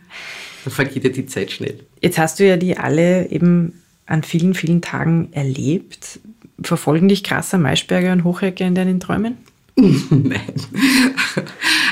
Da 0.65 0.71
vergeht 0.71 1.03
ja 1.03 1.11
die 1.11 1.27
Zeit 1.27 1.51
schnell. 1.51 1.81
Jetzt 2.01 2.17
hast 2.17 2.39
du 2.39 2.47
ja 2.47 2.57
die 2.57 2.77
alle 2.77 3.29
eben 3.31 3.73
an 4.09 4.23
vielen, 4.23 4.55
vielen 4.55 4.81
Tagen 4.81 5.29
erlebt. 5.33 6.21
Verfolgen 6.61 7.09
dich 7.09 7.23
krasser 7.23 7.59
Maischberger 7.59 8.13
und 8.13 8.25
Hochrecker 8.25 8.67
in 8.67 8.75
deinen 8.75 8.99
Träumen? 8.99 9.37
Nein. 9.77 10.55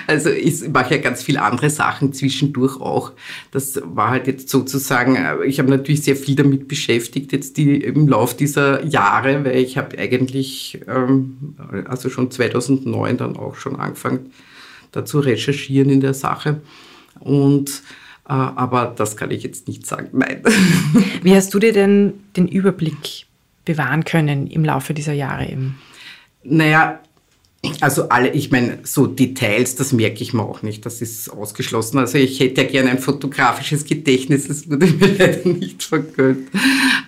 Also 0.08 0.30
ich 0.30 0.68
mache 0.68 0.96
ja 0.96 1.00
ganz 1.00 1.22
viele 1.22 1.42
andere 1.42 1.70
Sachen 1.70 2.12
zwischendurch 2.12 2.80
auch. 2.80 3.12
Das 3.52 3.80
war 3.84 4.10
halt 4.10 4.26
jetzt 4.26 4.48
sozusagen, 4.48 5.16
äh, 5.16 5.44
ich 5.44 5.58
habe 5.58 5.70
natürlich 5.70 6.02
sehr 6.02 6.16
viel 6.16 6.34
damit 6.34 6.68
beschäftigt 6.68 7.32
jetzt 7.32 7.56
die, 7.56 7.76
im 7.76 8.08
Lauf 8.08 8.36
dieser 8.36 8.84
Jahre, 8.84 9.44
weil 9.44 9.58
ich 9.58 9.78
habe 9.78 9.98
eigentlich, 9.98 10.80
ähm, 10.88 11.56
also 11.86 12.08
schon 12.08 12.30
2009 12.30 13.16
dann 13.16 13.36
auch 13.36 13.56
schon 13.56 13.76
angefangen, 13.76 14.30
da 14.90 15.04
zu 15.04 15.20
recherchieren 15.20 15.90
in 15.90 16.00
der 16.00 16.14
Sache. 16.14 16.60
Und 17.20 17.82
aber 18.34 18.92
das 18.96 19.16
kann 19.16 19.30
ich 19.30 19.42
jetzt 19.42 19.68
nicht 19.68 19.86
sagen. 19.86 20.08
Nein. 20.12 20.42
Wie 21.22 21.34
hast 21.34 21.54
du 21.54 21.58
dir 21.58 21.72
denn 21.72 22.14
den 22.36 22.48
Überblick 22.48 23.26
bewahren 23.64 24.04
können 24.04 24.46
im 24.46 24.64
Laufe 24.64 24.94
dieser 24.94 25.12
Jahre 25.12 25.48
eben? 25.48 25.78
Naja, 26.42 27.00
also 27.80 28.08
alle, 28.08 28.30
ich 28.32 28.50
meine, 28.50 28.78
so 28.82 29.06
Details, 29.06 29.74
das 29.76 29.92
merke 29.92 30.22
ich 30.22 30.32
mir 30.32 30.42
auch 30.42 30.62
nicht, 30.62 30.86
das 30.86 31.02
ist 31.02 31.28
ausgeschlossen. 31.30 31.98
Also 31.98 32.18
ich 32.18 32.40
hätte 32.40 32.62
ja 32.62 32.68
gerne 32.68 32.90
ein 32.90 32.98
fotografisches 32.98 33.84
Gedächtnis, 33.84 34.48
das 34.48 34.68
wurde 34.70 34.86
mir 34.86 35.08
leider 35.18 35.48
nicht 35.48 35.82
vergönnt. 35.82 36.48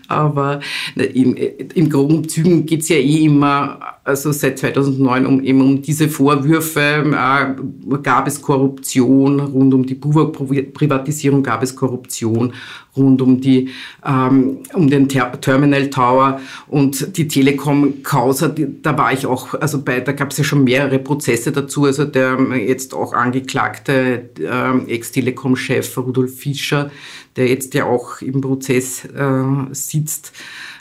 Aber 0.09 0.61
in, 0.95 1.37
in 1.37 1.91
groben 1.91 2.29
Zügen 2.29 2.65
geht 2.65 2.81
es 2.81 2.89
ja 2.89 2.97
eh 2.97 3.25
immer, 3.25 3.79
also 4.05 4.33
seit 4.33 4.59
2009, 4.59 5.27
um, 5.27 5.43
eben 5.43 5.61
um 5.61 5.83
diese 5.83 6.09
Vorwürfe, 6.09 6.81
äh, 6.81 7.99
gab 8.03 8.27
es 8.27 8.41
Korruption, 8.41 9.41
rund 9.41 9.75
um 9.75 9.85
die 9.85 9.95
Privatisierung 9.95 11.43
gab 11.43 11.63
es 11.63 11.77
Korruption, 11.77 12.55
rund 12.97 13.23
um, 13.23 13.41
die, 13.41 13.71
ähm, 14.05 14.59
um 14.75 14.89
den 14.89 15.09
Ter 15.09 15.41
Terminal 15.41 15.91
Tower 15.91 16.41
und 16.67 17.17
die 17.17 17.29
Telekom-Causa, 17.29 18.55
da 18.83 18.99
war 18.99 19.13
ich 19.13 19.27
auch, 19.27 19.55
also 19.55 19.83
bei, 19.83 20.01
da 20.01 20.13
gab 20.13 20.31
es 20.31 20.39
ja 20.39 20.45
schon 20.45 20.65
mehrere 20.65 20.99
Prozesse 20.99 21.53
dazu, 21.53 21.85
also 21.85 22.05
der 22.05 22.39
jetzt 22.57 22.95
auch 22.95 23.13
angeklagte 23.13 24.31
äh, 24.39 24.93
Ex-Telekom-Chef 24.93 25.97
Rudolf 25.97 26.37
Fischer, 26.37 26.91
der 27.37 27.49
jetzt 27.49 27.75
ja 27.75 27.85
auch 27.85 28.21
im 28.21 28.41
Prozess 28.41 29.05
äh, 29.05 29.45
sitzt, 29.73 30.33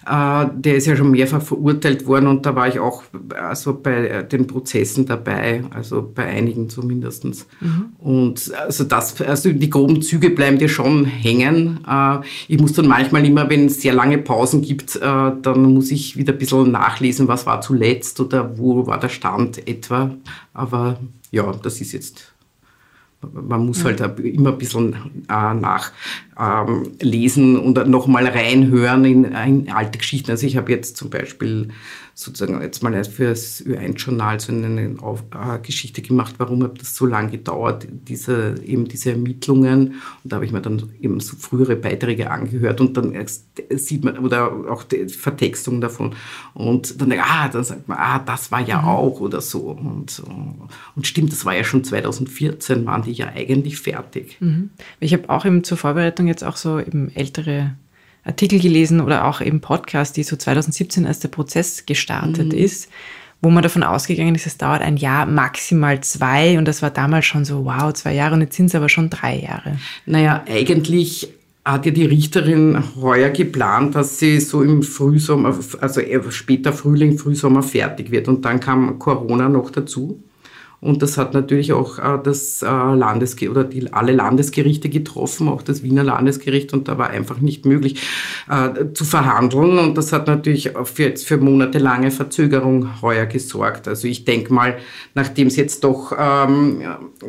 der 0.09 0.75
ist 0.75 0.87
ja 0.87 0.95
schon 0.95 1.11
mehrfach 1.11 1.41
verurteilt 1.41 2.05
worden 2.05 2.27
und 2.27 2.45
da 2.45 2.55
war 2.55 2.67
ich 2.67 2.79
auch 2.79 3.03
also 3.37 3.77
bei 3.77 4.23
den 4.23 4.47
Prozessen 4.47 5.05
dabei, 5.05 5.63
also 5.71 6.09
bei 6.15 6.25
einigen 6.25 6.69
zumindest. 6.69 7.25
Mhm. 7.25 7.93
Und 7.99 8.53
also 8.55 8.85
das, 8.85 9.19
also 9.21 9.51
die 9.51 9.69
groben 9.69 10.01
Züge 10.01 10.29
bleiben 10.29 10.59
dir 10.59 10.69
schon 10.69 11.05
hängen. 11.05 11.79
Äh, 11.85 12.19
ich 12.47 12.59
muss 12.59 12.73
dann 12.73 12.87
manchmal 12.87 13.25
immer, 13.25 13.49
wenn 13.49 13.65
es 13.65 13.81
sehr 13.81 13.93
lange 13.93 14.17
Pausen 14.17 14.61
gibt, 14.61 14.95
äh, 14.95 14.99
dann 15.01 15.73
muss 15.73 15.91
ich 15.91 16.15
wieder 16.15 16.33
ein 16.33 16.39
bisschen 16.39 16.71
nachlesen, 16.71 17.27
was 17.27 17.45
war 17.45 17.59
zuletzt 17.59 18.19
oder 18.21 18.57
wo 18.57 18.87
war 18.87 18.99
der 18.99 19.09
Stand 19.09 19.67
etwa. 19.67 20.11
Aber 20.53 20.99
ja, 21.31 21.51
das 21.61 21.81
ist 21.81 21.91
jetzt 21.91 22.33
man 23.21 23.65
muss 23.65 23.83
halt 23.83 24.01
immer 24.19 24.51
ein 24.51 24.57
bisschen 24.57 24.95
äh, 25.27 25.53
ähm, 26.39 27.57
und 27.57 27.87
nochmal 27.87 28.27
reinhören 28.27 29.05
in, 29.05 29.23
in, 29.25 29.71
alte 29.71 29.97
Geschichten. 29.97 30.31
Also 30.31 30.45
ich 30.45 30.57
habe 30.57 30.71
jetzt 30.71 30.97
zum 30.97 31.09
Beispiel 31.09 31.69
sozusagen 32.13 32.59
jetzt 32.63 32.81
mal 32.81 33.03
für 33.03 33.29
das 33.29 33.63
Ö1-Journal 33.63 34.39
so 34.39 34.51
eine 34.51 34.95
Auf 35.01 35.23
äh, 35.31 35.59
Geschichte 35.59 36.01
gemacht, 36.01 36.33
warum 36.39 36.63
hat 36.63 36.81
das 36.81 36.95
so 36.95 37.05
lange 37.05 37.29
gedauert, 37.29 37.87
diese, 37.91 38.55
eben 38.65 38.87
diese 38.87 39.11
Ermittlungen. 39.11 40.01
Und 40.23 40.33
da 40.33 40.37
habe 40.37 40.45
ich 40.45 40.51
mir 40.51 40.61
dann 40.61 40.81
eben 40.99 41.19
so 41.19 41.35
frühere 41.37 41.75
Beiträge 41.75 42.31
angehört 42.31 42.81
und 42.81 42.97
dann 42.97 43.13
sieht 43.69 44.03
man, 44.03 44.17
oder 44.17 44.51
auch 44.67 44.83
die 44.83 45.07
Vertextung 45.09 45.79
davon. 45.79 46.15
Und 46.55 46.99
dann, 46.99 47.13
ah, 47.19 47.49
dann 47.49 47.63
sagt 47.63 47.87
man, 47.87 47.99
ah, 47.99 48.17
das 48.17 48.51
war 48.51 48.61
ja 48.61 48.81
mhm. 48.81 48.87
auch 48.87 49.19
oder 49.19 49.39
so. 49.39 49.69
Und, 49.69 50.23
und 50.95 51.05
stimmt, 51.05 51.31
das 51.31 51.45
war 51.45 51.55
ja 51.55 51.63
schon 51.63 51.83
2014, 51.83 52.83
waren 52.87 53.03
die 53.03 53.11
ja 53.11 53.27
eigentlich 53.27 53.79
fertig. 53.79 54.37
Mhm. 54.39 54.71
Ich 54.99 55.13
habe 55.13 55.29
auch 55.29 55.45
eben 55.45 55.63
zur 55.63 55.77
Vorbereitung 55.77 56.26
jetzt 56.27 56.43
auch 56.43 56.57
so 56.57 56.79
eben 56.79 57.11
ältere 57.15 57.75
Artikel 58.23 58.59
gelesen 58.59 59.01
oder 59.01 59.25
auch 59.25 59.41
eben 59.41 59.61
Podcasts, 59.61 60.13
die 60.13 60.23
so 60.23 60.35
2017 60.35 61.05
als 61.05 61.19
der 61.19 61.29
Prozess 61.29 61.85
gestartet 61.85 62.51
mhm. 62.51 62.57
ist, 62.57 62.89
wo 63.41 63.49
man 63.49 63.63
davon 63.63 63.83
ausgegangen 63.83 64.35
ist, 64.35 64.47
es 64.47 64.57
dauert 64.57 64.81
ein 64.81 64.97
Jahr, 64.97 65.25
maximal 65.25 66.01
zwei. 66.01 66.57
Und 66.57 66.67
das 66.67 66.81
war 66.81 66.89
damals 66.89 67.25
schon 67.25 67.45
so, 67.45 67.65
wow, 67.65 67.93
zwei 67.93 68.13
Jahre 68.13 68.33
und 68.33 68.41
jetzt 68.41 68.55
sind 68.55 68.67
es 68.67 68.75
aber 68.75 68.89
schon 68.89 69.09
drei 69.09 69.39
Jahre. 69.39 69.77
Naja, 70.05 70.43
eigentlich 70.49 71.29
hat 71.63 71.85
ja 71.85 71.91
die 71.91 72.05
Richterin 72.05 72.81
heuer 72.99 73.29
geplant, 73.29 73.95
dass 73.95 74.19
sie 74.19 74.39
so 74.39 74.63
im 74.63 74.83
Frühsommer, 74.83 75.57
also 75.81 76.01
später 76.29 76.73
Frühling, 76.73 77.17
Frühsommer 77.17 77.61
fertig 77.61 78.09
wird. 78.09 78.27
Und 78.27 78.45
dann 78.45 78.59
kam 78.59 78.97
Corona 78.99 79.49
noch 79.49 79.69
dazu. 79.69 80.23
Und 80.79 81.01
das 81.01 81.17
hat 81.17 81.33
natürlich 81.33 81.73
auch 81.73 81.97
äh, 81.97 82.19
das 82.23 82.61
äh, 82.61 82.67
Landesgericht 82.67 83.49
oder 83.51 83.63
die, 83.63 83.91
alle 83.91 84.11
Landesgerichte 84.11 84.89
getroffen, 84.89 85.49
auch 85.49 85.63
das 85.63 85.81
Wiener 85.81 86.03
Landesgericht. 86.03 86.71
Und 86.71 86.87
da 86.87 86.99
war 86.99 87.09
einfach 87.09 87.39
nicht 87.39 87.65
möglich 87.65 88.01
äh, 88.47 88.93
zu 88.93 89.03
verhandeln. 89.03 89.79
Und 89.79 89.97
das 89.97 90.13
hat 90.13 90.27
natürlich 90.27 90.71
für, 90.83 91.03
jetzt 91.03 91.27
für 91.27 91.37
monatelange 91.37 92.11
Verzögerung 92.11 93.01
heuer 93.01 93.25
gesorgt. 93.25 93.87
Also 93.87 94.07
ich 94.07 94.23
denke 94.23 94.53
mal, 94.53 94.77
nachdem 95.15 95.47
es 95.47 95.55
jetzt 95.55 95.83
doch 95.83 96.13
ähm, 96.17 96.81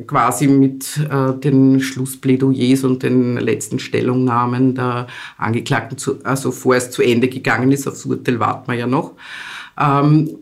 quasi 0.07 0.47
mit 0.47 0.99
äh, 1.11 1.33
den 1.33 1.81
Schlussplädoyers 1.81 2.85
und 2.85 3.03
den 3.03 3.39
letzten 3.39 3.79
Stellungnahmen 3.79 4.75
der 4.75 5.07
Angeklagten, 5.39 5.97
zu, 5.97 6.23
also 6.23 6.53
vorerst 6.53 6.93
zu 6.93 7.03
Ende 7.03 7.29
gegangen 7.29 7.73
ist, 7.73 7.89
aufs 7.89 8.05
Urteil 8.05 8.41
warten 8.41 8.71
wir 8.71 8.79
ja 8.79 8.87
noch, 8.87 9.15
ähm, 9.81 10.39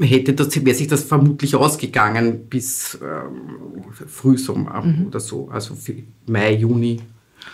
hätte 0.00 0.32
das, 0.34 0.64
wäre 0.64 0.76
sich 0.76 0.88
das 0.88 1.04
vermutlich 1.04 1.54
ausgegangen 1.54 2.46
bis 2.48 2.98
ähm, 3.02 3.84
Frühsommer 4.06 4.82
mhm. 4.82 5.06
oder 5.06 5.20
so, 5.20 5.48
also 5.50 5.74
für 5.74 5.94
Mai, 6.26 6.54
Juni. 6.54 7.00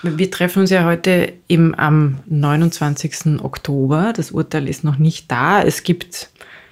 Wir 0.02 0.30
treffen 0.30 0.60
uns 0.60 0.70
ja 0.70 0.84
heute 0.84 1.32
eben 1.48 1.74
am 1.74 2.20
29. 2.26 3.42
Oktober. 3.42 4.12
Das 4.14 4.30
Urteil 4.30 4.68
ist 4.68 4.84
noch 4.84 4.98
nicht 4.98 5.30
da. 5.30 5.62
Es 5.62 5.82
gibt 5.82 6.30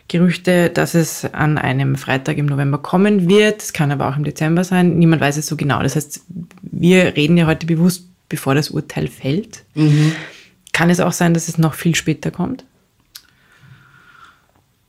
Gerüchte, 0.08 0.70
dass 0.70 0.94
es 0.94 1.26
an 1.26 1.58
einem 1.58 1.96
Freitag 1.96 2.38
im 2.38 2.46
November 2.46 2.78
kommen 2.78 3.28
wird. 3.28 3.62
Es 3.62 3.72
kann 3.74 3.90
aber 3.90 4.08
auch 4.08 4.16
im 4.16 4.24
Dezember 4.24 4.64
sein. 4.64 4.98
Niemand 4.98 5.20
weiß 5.20 5.36
es 5.36 5.46
so 5.46 5.56
genau. 5.56 5.82
Das 5.82 5.96
heißt, 5.96 6.22
wir 6.62 7.16
reden 7.16 7.36
ja 7.36 7.46
heute 7.46 7.66
bewusst, 7.66 8.04
bevor 8.30 8.54
das 8.54 8.70
Urteil 8.70 9.08
fällt. 9.08 9.64
Mhm. 9.74 10.12
Kann 10.72 10.88
es 10.88 11.00
auch 11.00 11.12
sein, 11.12 11.34
dass 11.34 11.48
es 11.48 11.58
noch 11.58 11.74
viel 11.74 11.94
später 11.94 12.30
kommt? 12.30 12.64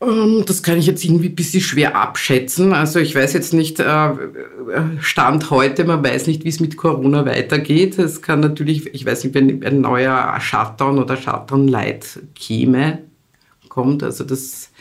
Ähm, 0.02 0.44
das 0.46 0.64
kann 0.64 0.78
ich 0.78 0.86
jetzt 0.86 1.04
irgendwie 1.04 1.30
ein 1.30 1.36
bisschen 1.36 1.62
schwer 1.62 1.96
abschätzen. 1.96 2.74
Also 2.74 3.00
ich 3.00 3.16
weiß 3.16 3.34
jetzt 3.34 3.54
nicht, 3.54 3.80
äh, 3.80 4.10
Stand 5.00 5.50
heute, 5.50 5.84
man 5.86 6.04
weiß 6.04 6.28
nicht, 6.28 6.46
wie 6.46 6.50
es 6.50 6.60
mit 6.60 6.78
Corona 6.78 7.26
weitergeht. 7.26 8.00
Es 8.00 8.22
kann 8.22 8.40
natürlich, 8.40 8.94
ich 8.94 9.06
weiß 9.06 9.24
nicht, 9.24 9.34
wenn 9.34 9.64
ein 9.64 9.82
neuer 9.82 10.40
Shutdown 10.40 11.00
oder 11.00 11.18
Shutdown-Light 11.18 12.20
käme, 12.36 13.00
kommt, 13.68 14.04
also 14.04 14.24
das, 14.24 14.72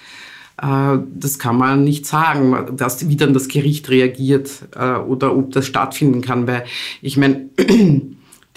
äh, 0.63 0.99
das 1.15 1.39
kann 1.39 1.57
man 1.57 1.85
nicht 1.85 2.07
sagen, 2.07 2.77
dass, 2.77 3.09
wie 3.09 3.17
dann 3.17 3.35
das 3.35 3.49
Gericht 3.49 3.91
reagiert 3.91 4.51
äh, 4.77 4.95
oder 4.95 5.37
ob 5.37 5.53
das 5.53 5.67
stattfinden 5.67 6.23
kann, 6.23 6.47
weil 6.47 6.65
ich 7.03 7.17
meine, 7.17 7.51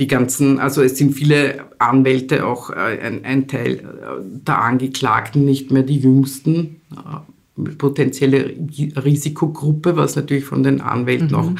die 0.01 0.07
ganzen, 0.07 0.59
also 0.59 0.81
es 0.81 0.97
sind 0.97 1.13
viele 1.13 1.65
Anwälte, 1.77 2.47
auch 2.47 2.71
äh, 2.71 2.99
ein, 3.03 3.23
ein, 3.23 3.47
Teil 3.47 3.73
äh, 3.73 3.81
der 4.47 4.59
Angeklagten, 4.59 5.45
nicht 5.45 5.69
mehr 5.69 5.83
die 5.83 5.99
jüngsten, 5.99 6.81
äh, 6.91 7.69
potenzielle 7.77 8.55
Risikogruppe, 9.05 9.95
was 9.97 10.15
natürlich 10.15 10.45
von 10.45 10.63
den 10.63 10.81
Anwälten 10.81 11.27
mhm. 11.27 11.35
auch 11.35 11.51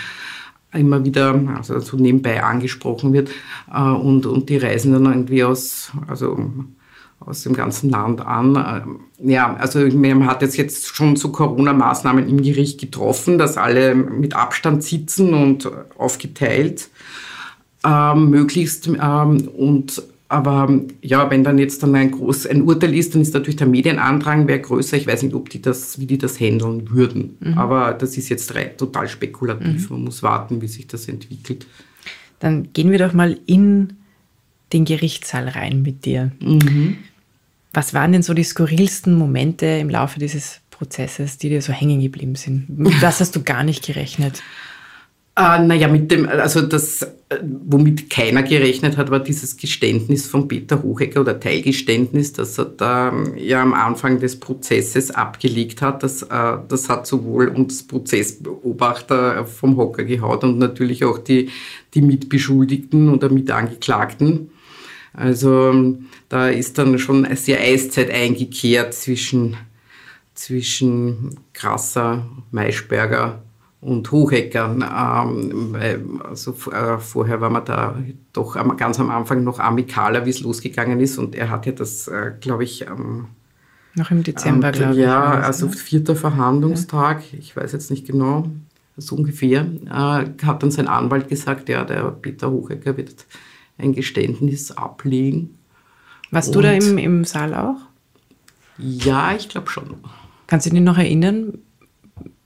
immer 0.74 1.06
wieder 1.06 1.40
also 1.56 1.80
so 1.82 1.98
nebenbei 1.98 2.42
angesprochen 2.42 3.12
wird 3.12 3.30
und, 3.68 4.26
und 4.26 4.48
die 4.48 4.56
reisen 4.56 4.94
dann 4.94 5.06
irgendwie 5.06 5.44
aus, 5.44 5.92
also 6.08 6.40
aus 7.20 7.44
dem 7.44 7.54
ganzen 7.54 7.90
Land 7.90 8.26
an. 8.26 9.02
Ja, 9.20 9.54
also 9.58 9.80
man 9.80 10.26
hat 10.26 10.42
jetzt, 10.42 10.56
jetzt 10.56 10.96
schon 10.96 11.18
so 11.18 11.30
Corona-Maßnahmen 11.30 12.28
im 12.28 12.42
Gericht 12.42 12.80
getroffen, 12.80 13.38
dass 13.38 13.58
alle 13.58 13.94
mit 13.94 14.34
Abstand 14.34 14.82
sitzen 14.82 15.34
und 15.34 15.70
aufgeteilt 15.98 16.90
ähm, 17.86 18.30
möglichst. 18.30 18.88
Ähm, 18.88 19.48
und 19.56 20.02
aber 20.32 20.70
ja, 21.02 21.30
wenn 21.30 21.44
dann 21.44 21.58
jetzt 21.58 21.84
dann 21.84 21.94
ein 21.94 22.12
groß 22.12 22.48
ein 22.48 22.62
Urteil 22.62 22.96
ist, 22.96 23.14
dann 23.14 23.22
ist 23.22 23.34
natürlich 23.34 23.58
der 23.58 23.68
Medienandrang 23.68 24.48
wäre 24.48 24.62
größer. 24.62 24.96
Ich 24.96 25.06
weiß 25.06 25.24
nicht, 25.24 25.36
ob 25.36 25.50
die 25.50 25.62
das, 25.62 26.00
wie 26.00 26.06
die 26.06 26.18
das 26.18 26.40
handeln 26.40 26.90
würden. 26.90 27.36
Mhm. 27.42 27.58
Aber 27.58 27.94
das 27.94 28.16
ist 28.16 28.30
jetzt 28.30 28.54
total 28.78 29.10
spekulativ. 29.10 29.90
Mhm. 29.90 29.96
Man 29.98 30.06
muss 30.06 30.24
warten, 30.24 30.62
wie 30.62 30.68
sich 30.68 30.88
das 30.88 31.10
entwickelt. 31.10 31.68
Dann 32.40 32.72
gehen 32.72 32.92
wir 32.92 32.98
doch 33.00 33.12
mal 33.12 33.38
in 33.46 33.98
den 34.72 34.86
Gerichtssaal 34.86 35.50
rein 35.50 35.82
mit 35.82 36.06
dir. 36.06 36.32
Mhm. 36.40 36.98
Was 37.74 37.94
waren 37.94 38.14
denn 38.14 38.24
so 38.24 38.34
die 38.34 38.44
skurrilsten 38.44 39.14
Momente 39.14 39.66
im 39.66 39.90
Laufe 39.90 40.18
dieses 40.20 40.62
Prozesses, 40.70 41.40
die 41.40 41.50
dir 41.50 41.62
so 41.62 41.74
hängen 41.74 42.02
geblieben 42.02 42.36
sind? 42.36 42.70
Mit 42.70 43.02
was 43.02 43.20
hast 43.20 43.36
du 43.36 43.44
gar 43.44 43.64
nicht 43.64 43.86
gerechnet? 43.86 44.42
Äh, 45.42 45.64
naja, 45.66 45.88
mit 45.88 46.12
dem, 46.12 46.28
also 46.28 46.62
das, 46.62 47.08
womit 47.42 48.12
keiner 48.12 48.44
gerechnet 48.44 48.96
hat, 48.98 49.10
war 49.10 49.20
dieses 49.20 49.58
Geständnis 49.58 50.28
von 50.28 50.48
Peter 50.48 50.84
Hochecker 50.84 51.22
oder 51.22 51.40
Teilgeständnis, 51.40 52.34
das 52.34 52.60
er 52.60 52.66
da 52.66 53.12
ja 53.36 53.64
am 53.64 53.74
Anfang 53.74 54.20
des 54.20 54.40
Prozesses 54.40 55.10
abgelegt 55.10 55.82
hat. 55.82 56.04
Das, 56.04 56.22
äh, 56.22 56.58
das 56.68 56.90
hat 56.90 57.08
sowohl 57.08 57.48
uns 57.48 57.88
Prozessbeobachter 57.88 59.46
vom 59.48 59.78
Hocker 59.78 60.04
gehaut 60.04 60.44
und 60.44 60.60
natürlich 60.60 61.04
auch 61.06 61.18
die, 61.18 61.50
die 61.96 62.04
Mitbeschuldigten 62.04 63.10
oder 63.10 63.30
Mitangeklagten. 63.30 64.52
Also 65.14 65.98
da 66.30 66.50
ist 66.50 66.78
dann 66.78 67.00
schon 67.00 67.28
sehr 67.36 67.60
Eiszeit 67.60 68.12
eingekehrt 68.12 68.94
zwischen, 68.94 69.58
zwischen 70.36 71.40
Krasser, 71.54 72.28
Maischberger 72.52 73.42
und 73.82 74.12
Hochhecker. 74.12 74.76
Ähm, 74.76 76.22
also 76.24 76.56
äh, 76.72 77.00
vorher 77.00 77.42
war 77.42 77.50
man 77.50 77.66
da 77.66 77.96
doch 78.32 78.56
ganz 78.78 79.00
am 79.00 79.10
Anfang 79.10 79.44
noch 79.44 79.60
amikaler, 79.60 80.26
wie 80.26 80.30
es 80.30 80.42
losgegangen 80.42 81.00
ist. 81.00 81.18
Und 81.18 81.36
er 81.36 81.50
hat 81.50 81.66
ja 81.66 81.72
das, 81.72 82.08
äh, 82.08 82.32
glaube 82.40 82.64
ich, 82.64 82.88
ähm, 82.88 83.26
noch 83.96 84.12
im 84.12 84.24
Dezember, 84.24 84.68
ähm, 84.68 84.74
glaube 84.74 84.94
ich. 84.94 85.00
Ja, 85.00 85.24
also 85.24 85.66
ne? 85.66 85.74
vierter 85.74 86.16
Verhandlungstag, 86.16 87.24
ja. 87.34 87.40
ich 87.40 87.56
weiß 87.56 87.74
jetzt 87.74 87.92
nicht 87.92 88.08
genau, 88.08 88.48
so 88.96 89.16
ungefähr, 89.16 89.66
äh, 89.86 90.46
hat 90.46 90.64
dann 90.64 90.72
sein 90.72 90.88
Anwalt 90.88 91.28
gesagt, 91.28 91.68
ja, 91.68 91.84
der 91.84 92.12
Peter 92.12 92.52
Hochecker 92.52 92.96
wird 92.96 93.26
ein 93.78 93.94
Geständnis 93.94 94.72
ablegen. 94.72 95.58
Warst 96.30 96.50
und 96.50 96.56
du 96.56 96.62
da 96.62 96.72
im, 96.72 96.98
im 96.98 97.26
Saal 97.26 97.54
auch? 97.54 97.78
Ja, 98.78 99.34
ich 99.36 99.50
glaube 99.50 99.70
schon. 99.70 99.96
Kannst 100.48 100.66
du 100.66 100.70
dich 100.70 100.82
noch 100.82 100.98
erinnern, 100.98 101.58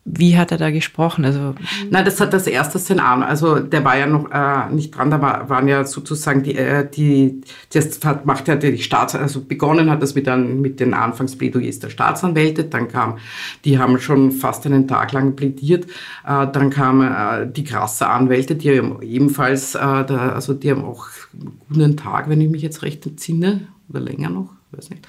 wie 0.08 0.38
hat 0.38 0.52
er 0.52 0.60
da 0.60 0.70
gesprochen? 0.70 1.26
Also 1.26 1.56
Nein, 1.90 2.06
das 2.06 2.22
hat 2.22 2.32
das 2.32 2.46
erste 2.46 2.78
Szenario. 2.78 3.26
Also 3.26 3.60
der 3.60 3.84
war 3.84 3.98
ja 3.98 4.06
noch 4.06 4.30
äh, 4.32 4.72
nicht 4.72 4.96
dran, 4.96 5.10
da 5.10 5.20
war, 5.20 5.50
waren 5.50 5.68
ja 5.68 5.84
sozusagen 5.84 6.44
die, 6.44 6.56
äh, 6.56 6.88
die 6.88 7.42
das 7.74 8.00
hat, 8.06 8.24
macht 8.24 8.48
ja 8.48 8.56
die 8.56 8.78
Staats, 8.78 9.16
also 9.16 9.44
begonnen 9.44 9.90
hat 9.90 10.04
das 10.04 10.14
mit, 10.14 10.30
ein, 10.30 10.62
mit 10.62 10.80
den 10.80 10.94
Anfangsplädoyers 10.94 11.80
der 11.80 11.90
Staatsanwälte, 11.90 12.66
dann 12.66 12.88
kam, 12.88 13.18
die 13.66 13.80
haben 13.80 14.00
schon 14.00 14.32
fast 14.32 14.68
einen 14.68 14.88
Tag 14.88 15.12
lang 15.12 15.36
plädiert, 15.36 15.86
äh, 16.26 16.48
dann 16.52 16.70
kamen 16.70 17.12
äh, 17.12 17.52
die 17.52 17.64
krasse 17.64 18.08
Anwälte, 18.08 18.56
die 18.56 18.78
haben 18.78 19.02
ebenfalls, 19.02 19.74
äh, 19.74 19.80
da, 19.80 20.34
also 20.34 20.54
die 20.54 20.70
haben 20.70 20.86
auch 20.86 21.08
einen 21.34 21.58
guten 21.68 21.98
Tag, 21.98 22.30
wenn 22.30 22.42
ich 22.42 22.50
mich 22.50 22.62
jetzt 22.62 22.84
recht 22.84 23.08
entsinne, 23.08 23.68
oder 23.90 24.02
länger 24.02 24.30
noch 24.30 24.55
weiß 24.78 24.90
nicht. 24.90 25.08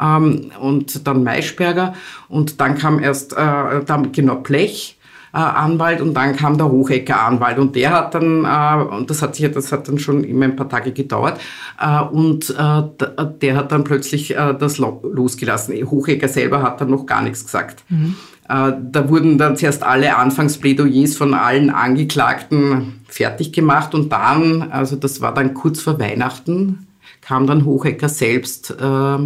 Ähm, 0.00 0.50
und 0.60 1.06
dann 1.06 1.24
Maischberger 1.24 1.94
und 2.28 2.60
dann 2.60 2.76
kam 2.76 3.02
erst, 3.02 3.32
äh, 3.32 3.84
dann 3.86 4.12
genau 4.12 4.36
Blech. 4.36 4.98
Äh, 5.32 5.38
Anwalt 5.38 6.00
und 6.00 6.14
dann 6.14 6.36
kam 6.36 6.58
der 6.58 6.70
Hochecker 6.70 7.20
Anwalt 7.20 7.58
und 7.58 7.74
der 7.74 7.90
hat 7.90 8.14
dann, 8.14 8.44
äh, 8.44 8.94
und 8.94 9.10
das 9.10 9.20
hat 9.20 9.34
sich, 9.34 9.50
das 9.50 9.72
hat 9.72 9.88
dann 9.88 9.98
schon 9.98 10.22
immer 10.22 10.44
ein 10.44 10.54
paar 10.54 10.68
Tage 10.68 10.92
gedauert, 10.92 11.40
äh, 11.80 12.02
und 12.02 12.54
der 12.56 13.56
hat 13.56 13.72
dann 13.72 13.82
plötzlich 13.82 14.28
das 14.28 14.78
losgelassen. 14.78 15.74
Hochecker 15.90 16.28
selber 16.28 16.62
hat 16.62 16.80
dann 16.80 16.90
noch 16.90 17.04
gar 17.04 17.20
nichts 17.20 17.44
gesagt. 17.44 17.82
Mhm. 17.88 18.14
Da 18.46 19.08
wurden 19.08 19.38
dann 19.38 19.56
zuerst 19.56 19.82
alle 19.82 20.16
Anfangsplädoyers 20.16 21.16
von 21.16 21.34
allen 21.34 21.70
Angeklagten 21.70 23.00
fertig 23.08 23.52
gemacht 23.52 23.94
und 23.94 24.12
dann, 24.12 24.70
also 24.70 24.94
das 24.94 25.20
war 25.20 25.34
dann 25.34 25.54
kurz 25.54 25.80
vor 25.80 25.98
Weihnachten, 25.98 26.86
kam 27.24 27.46
dann 27.46 27.64
Hochecker 27.64 28.08
selbst 28.08 28.70
äh, 28.70 29.18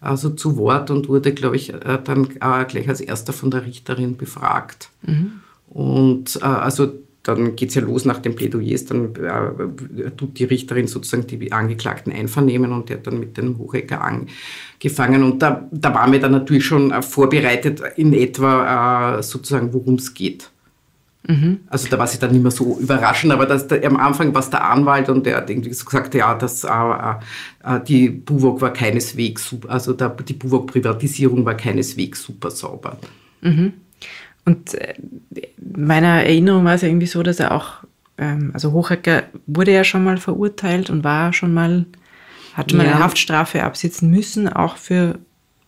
also 0.00 0.30
zu 0.30 0.56
Wort 0.56 0.90
und 0.90 1.08
wurde, 1.08 1.32
glaube 1.32 1.56
ich, 1.56 1.72
äh, 1.72 1.98
dann 2.02 2.28
äh, 2.40 2.64
gleich 2.64 2.88
als 2.88 3.00
erster 3.00 3.32
von 3.32 3.50
der 3.50 3.66
Richterin 3.66 4.16
befragt. 4.16 4.90
Mhm. 5.02 5.40
Und 5.68 6.36
äh, 6.36 6.44
also 6.44 6.92
dann 7.22 7.54
geht 7.54 7.68
es 7.68 7.74
ja 7.74 7.82
los 7.82 8.06
nach 8.06 8.18
den 8.18 8.34
Plädoyers, 8.34 8.86
dann 8.86 9.14
äh, 9.14 10.10
tut 10.16 10.38
die 10.38 10.44
Richterin 10.44 10.86
sozusagen 10.86 11.26
die 11.26 11.52
Angeklagten 11.52 12.12
einvernehmen 12.12 12.72
und 12.72 12.88
der 12.88 12.96
hat 12.96 13.06
dann 13.06 13.20
mit 13.20 13.36
dem 13.36 13.58
Hochecker 13.58 14.00
angefangen. 14.00 15.22
Und 15.22 15.42
da, 15.42 15.68
da 15.70 15.94
waren 15.94 16.12
wir 16.12 16.20
dann 16.20 16.32
natürlich 16.32 16.64
schon 16.64 17.02
vorbereitet 17.02 17.82
in 17.96 18.14
etwa 18.14 19.18
äh, 19.18 19.22
sozusagen, 19.22 19.72
worum 19.74 19.96
es 19.96 20.14
geht. 20.14 20.50
Mhm. 21.26 21.60
Also 21.66 21.88
da 21.88 21.98
war 21.98 22.06
es 22.06 22.18
dann 22.18 22.32
nicht 22.32 22.42
mehr 22.42 22.50
so 22.50 22.78
überraschend, 22.80 23.32
aber 23.32 23.46
das, 23.46 23.68
der, 23.68 23.84
am 23.86 23.96
Anfang 23.98 24.32
war 24.32 24.40
es 24.40 24.50
der 24.50 24.64
Anwalt 24.64 25.08
und 25.08 25.26
der 25.26 25.36
hat 25.36 25.50
irgendwie 25.50 25.72
so 25.72 25.84
gesagt, 25.84 26.14
ja, 26.14 26.34
das, 26.34 26.64
äh, 26.64 26.68
äh, 26.68 27.80
die 27.86 28.08
Buwok 28.08 28.60
war 28.60 28.72
keineswegs, 28.72 29.48
super, 29.50 29.70
also 29.70 29.92
der, 29.92 30.08
die 30.10 30.32
Buwok-Privatisierung 30.32 31.44
war 31.44 31.54
keineswegs 31.54 32.22
super 32.22 32.50
sauber. 32.50 32.96
Mhm. 33.42 33.74
Und 34.46 34.74
äh, 34.74 34.94
meiner 35.76 36.24
Erinnerung 36.24 36.64
war 36.64 36.74
es 36.74 36.82
ja 36.82 36.88
irgendwie 36.88 37.06
so, 37.06 37.22
dass 37.22 37.38
er 37.38 37.52
auch 37.52 37.84
ähm, 38.20 38.50
also 38.52 38.72
Hochecker 38.72 39.24
wurde 39.46 39.72
ja 39.72 39.82
schon 39.82 40.04
mal 40.04 40.18
verurteilt 40.18 40.90
und 40.90 41.02
war 41.02 41.32
schon 41.32 41.52
mal, 41.52 41.86
hat 42.54 42.70
schon 42.70 42.78
mal 42.78 42.86
Ja. 42.86 42.92
eine 42.92 43.04
Haftstrafe 43.04 43.62
absitzen 43.64 44.10
müssen, 44.10 44.48
auch 44.48 44.76
für 44.76 45.18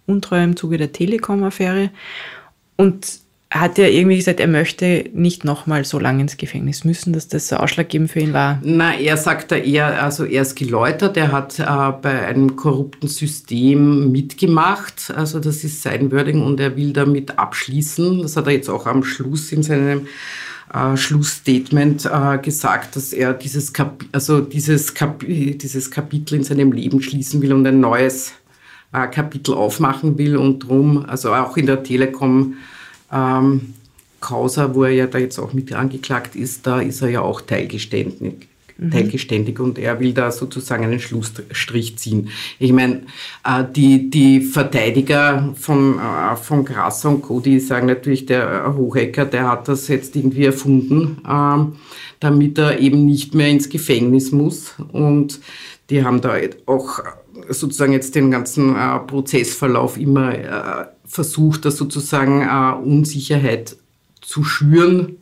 Untreue 0.07 0.45
im 0.45 0.57
Zuge 0.57 0.77
der 0.77 0.93
Telekom-Affäre. 0.93 1.91
Und 2.77 3.22
hat 3.61 3.77
ja 3.77 3.87
irgendwie 3.87 4.17
gesagt, 4.17 4.41
er 4.41 4.49
möchte 4.49 5.05
nicht 5.13 5.45
nochmal 5.45 5.85
so 5.85 5.99
lange 5.99 6.23
ins 6.23 6.37
Gefängnis 6.37 6.85
müssen, 6.85 7.13
dass 7.13 7.29
das 7.29 7.49
so 7.49 7.57
ausschlaggebend 7.57 8.11
für 8.11 8.21
ihn 8.21 8.33
war. 8.33 8.59
Na, 8.63 8.95
er 8.95 9.17
sagt 9.17 9.53
da 9.53 9.57
eher, 9.57 10.03
also 10.03 10.25
er 10.25 10.43
ist 10.43 10.55
geläutert, 10.55 11.17
er 11.17 11.33
hat 11.33 11.59
äh, 11.59 11.65
bei 12.01 12.27
einem 12.27 12.57
korrupten 12.57 13.09
System 13.09 14.11
mitgemacht, 14.11 15.13
also 15.15 15.39
das 15.39 15.65
ist 15.65 15.83
sein 15.83 16.11
Wording 16.11 16.43
und 16.43 16.61
er 16.61 16.77
will 16.77 16.93
damit 16.93 17.39
abschließen. 17.39 18.23
Das 18.23 18.37
hat 18.37 18.47
er 18.47 18.53
jetzt 18.53 18.71
auch 18.71 18.87
am 18.87 19.05
Schluss 19.05 19.53
in 19.53 19.63
seinem 19.63 20.07
äh, 20.73 20.97
Schlussstatement 20.97 22.07
äh, 22.07 22.39
gesagt, 22.39 22.97
dass 22.97 23.13
er 23.13 23.35
dieses, 23.35 23.73
Kap 23.75 24.05
also 24.13 24.41
dieses, 24.41 24.95
Kap 24.95 25.23
dieses 25.27 25.91
Kapitel 25.91 26.37
in 26.37 26.45
seinem 26.45 26.73
Leben 26.73 27.03
schließen 27.03 27.43
will 27.43 27.53
und 27.53 27.67
ein 27.67 27.81
neues 27.81 28.33
äh, 28.93 29.07
Kapitel 29.09 29.55
aufmachen 29.55 30.17
will 30.17 30.37
und 30.37 30.61
drum, 30.61 31.05
also 31.07 31.35
auch 31.35 31.57
in 31.59 31.67
der 31.67 31.83
Telekom 31.83 32.55
ähm, 33.13 33.75
Causa, 34.21 34.75
wo 34.75 34.85
er 34.85 34.93
ja 34.93 35.07
da 35.07 35.19
jetzt 35.19 35.39
auch 35.39 35.53
mit 35.53 35.73
angeklagt 35.73 36.37
ist, 36.37 36.67
da 36.67 36.81
ist 36.81 37.03
er 37.03 37.11
ja 37.11 37.21
auch 37.21 37.41
teilgeständig. 37.41 38.49
Teilgeständig 38.91 39.61
und 39.61 39.79
er 39.79 40.01
will 40.01 40.13
da 40.13 40.33
sozusagen 40.33 40.83
einen 40.83 40.99
Schlussstrich 40.99 41.99
ziehen. 41.99 42.31
Ich 42.59 42.73
meine, 42.73 43.03
äh, 43.45 43.65
die, 43.77 44.11
die 44.11 44.41
Verteidiger 44.41 45.55
von, 45.55 46.01
äh, 46.01 46.35
von 46.37 46.65
Grasser 46.65 47.11
und 47.11 47.23
Co., 47.23 47.39
die 47.39 47.61
sagen 47.61 47.87
natürlich, 47.87 48.27
der 48.27 48.75
Hohecker, 48.77 49.25
der 49.25 49.49
hat 49.49 49.69
das 49.69 49.87
jetzt 49.87 50.17
irgendwie 50.17 50.47
erfunden, 50.47 51.19
ähm, 51.29 51.77
damit 52.19 52.59
er 52.59 52.81
eben 52.81 53.05
nicht 53.05 53.35
mehr 53.35 53.49
ins 53.49 53.69
Gefängnis 53.69 54.33
muss. 54.33 54.75
Und 54.91 55.39
die 55.91 56.03
haben 56.03 56.21
da 56.21 56.35
auch 56.67 57.01
sozusagen 57.49 57.93
jetzt 57.93 58.15
den 58.15 58.31
ganzen 58.31 58.75
äh, 58.75 58.99
Prozessverlauf 59.01 59.97
immer 59.97 60.35
äh, 60.35 60.87
versucht, 61.13 61.65
da 61.67 61.71
sozusagen 61.71 62.41
äh, 62.43 62.83
Unsicherheit 62.83 63.77
zu 64.23 64.43
schüren. 64.45 65.17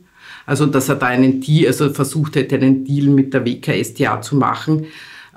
Also, 0.45 0.65
dass 0.65 0.89
er 0.89 0.95
da 0.95 1.07
einen 1.07 1.41
Deal, 1.41 1.67
also 1.67 1.93
versucht 1.93 2.35
hätte, 2.35 2.55
einen 2.55 2.85
Deal 2.85 3.07
mit 3.07 3.33
der 3.33 3.45
WKStA 3.45 4.21
zu 4.21 4.35
machen. 4.37 4.85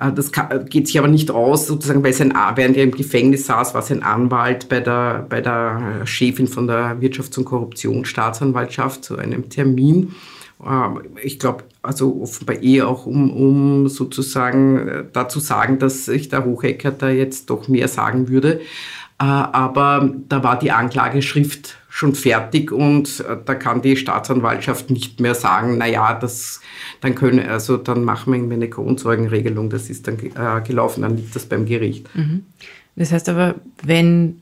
Äh, 0.00 0.12
Das 0.12 0.30
geht 0.70 0.86
sich 0.86 0.98
aber 0.98 1.08
nicht 1.08 1.30
aus, 1.30 1.66
sozusagen, 1.66 2.04
weil 2.04 2.12
sein, 2.12 2.32
während 2.54 2.76
er 2.76 2.84
im 2.84 2.92
Gefängnis 2.92 3.46
saß, 3.46 3.74
war 3.74 3.82
sein 3.82 4.02
Anwalt 4.02 4.68
bei 4.68 4.80
der, 4.80 5.26
bei 5.28 5.40
der 5.40 6.02
Chefin 6.06 6.46
von 6.46 6.66
der 6.68 7.00
Wirtschafts- 7.00 7.36
und 7.38 7.46
Korruptionsstaatsanwaltschaft 7.46 9.04
zu 9.04 9.16
einem 9.18 9.48
Termin. 9.50 10.14
Ähm, 10.64 11.00
Ich 11.22 11.38
glaube, 11.38 11.64
also 11.82 12.20
offenbar 12.22 12.62
eher 12.62 12.88
auch, 12.88 13.06
um, 13.06 13.30
um 13.30 13.88
sozusagen 13.88 14.88
äh, 14.88 15.04
da 15.12 15.28
zu 15.28 15.40
sagen, 15.40 15.78
dass 15.78 16.04
sich 16.06 16.28
der 16.28 16.44
Hochecker 16.44 16.92
da 16.92 17.10
jetzt 17.10 17.50
doch 17.50 17.68
mehr 17.68 17.88
sagen 17.88 18.28
würde. 18.28 18.60
Äh, 19.18 19.24
Aber 19.24 20.12
da 20.28 20.42
war 20.42 20.58
die 20.58 20.72
Anklageschrift 20.72 21.76
schon 21.88 22.14
fertig 22.14 22.72
und 22.72 23.20
äh, 23.20 23.36
da 23.44 23.54
kann 23.54 23.80
die 23.80 23.96
Staatsanwaltschaft 23.96 24.90
nicht 24.90 25.20
mehr 25.20 25.36
sagen, 25.36 25.78
na 25.78 25.86
ja, 25.86 26.14
das, 26.14 26.60
dann 27.00 27.14
können, 27.14 27.48
also 27.48 27.76
dann 27.76 28.02
machen 28.02 28.32
wir 28.32 28.38
irgendwie 28.38 28.54
eine 28.54 28.68
Kronzeugenregelung, 28.68 29.70
das 29.70 29.90
ist 29.90 30.08
dann 30.08 30.18
äh, 30.18 30.60
gelaufen, 30.66 31.02
dann 31.02 31.16
liegt 31.16 31.36
das 31.36 31.46
beim 31.46 31.66
Gericht. 31.66 32.08
Das 32.96 33.12
heißt 33.12 33.28
aber, 33.28 33.54
wenn 33.82 34.40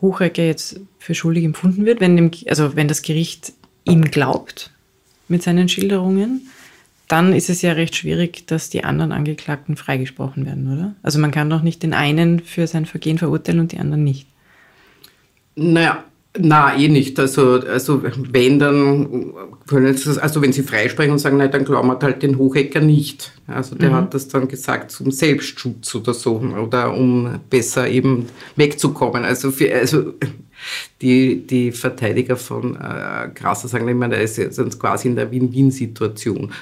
Hochrecker 0.00 0.44
jetzt 0.44 0.80
für 1.00 1.14
schuldig 1.14 1.44
empfunden 1.44 1.84
wird, 1.84 2.00
wenn, 2.00 2.16
dem, 2.16 2.30
also 2.46 2.76
wenn 2.76 2.86
das 2.86 3.02
Gericht 3.02 3.52
ihm 3.84 4.02
glaubt 4.04 4.70
mit 5.26 5.42
seinen 5.42 5.68
Schilderungen, 5.68 6.48
dann 7.14 7.32
ist 7.32 7.48
es 7.48 7.62
ja 7.62 7.72
recht 7.74 7.94
schwierig, 7.94 8.44
dass 8.48 8.70
die 8.70 8.82
anderen 8.82 9.12
Angeklagten 9.12 9.76
freigesprochen 9.76 10.46
werden, 10.46 10.66
oder? 10.72 10.96
Also 11.04 11.20
man 11.20 11.30
kann 11.30 11.48
doch 11.48 11.62
nicht 11.62 11.84
den 11.84 11.94
einen 11.94 12.40
für 12.40 12.66
sein 12.66 12.86
Vergehen 12.86 13.18
verurteilen 13.18 13.60
und 13.60 13.70
die 13.70 13.78
anderen 13.78 14.02
nicht. 14.02 14.26
Naja, 15.54 16.02
na, 16.36 16.76
eh 16.76 16.88
nicht. 16.88 17.16
Also, 17.20 17.60
also 17.60 18.02
wenn 18.02 18.58
dann 18.58 19.32
können 19.68 19.96
Sie, 19.96 20.20
also 20.20 20.42
wenn 20.42 20.52
Sie 20.52 20.64
freisprechen 20.64 21.12
und 21.12 21.20
sagen, 21.20 21.36
nein, 21.36 21.52
dann 21.52 21.64
glauben 21.64 21.86
wir 21.86 22.00
halt 22.02 22.20
den 22.24 22.36
Hochecker 22.36 22.80
nicht. 22.80 23.30
Also 23.46 23.76
der 23.76 23.92
hat 23.92 24.12
das 24.12 24.26
dann 24.26 24.48
gesagt 24.48 24.90
zum 24.90 25.12
Selbstschutz 25.12 25.94
oder 25.94 26.14
so 26.14 26.38
oder 26.38 26.92
um 26.92 27.38
besser 27.48 27.88
eben 27.88 28.26
wegzukommen. 28.56 29.24
Also, 29.24 29.52
für, 29.52 29.72
also 29.72 30.14
die, 31.00 31.46
die 31.46 31.70
Verteidiger 31.70 32.36
von 32.36 32.74
äh, 32.74 33.28
Grasser 33.32 33.68
sagen 33.68 33.86
immer, 33.86 34.08
da 34.08 34.16
ist 34.16 34.36
jetzt 34.36 34.80
quasi 34.80 35.06
in 35.06 35.14
der 35.14 35.30
Win-Win-Situation. 35.30 36.52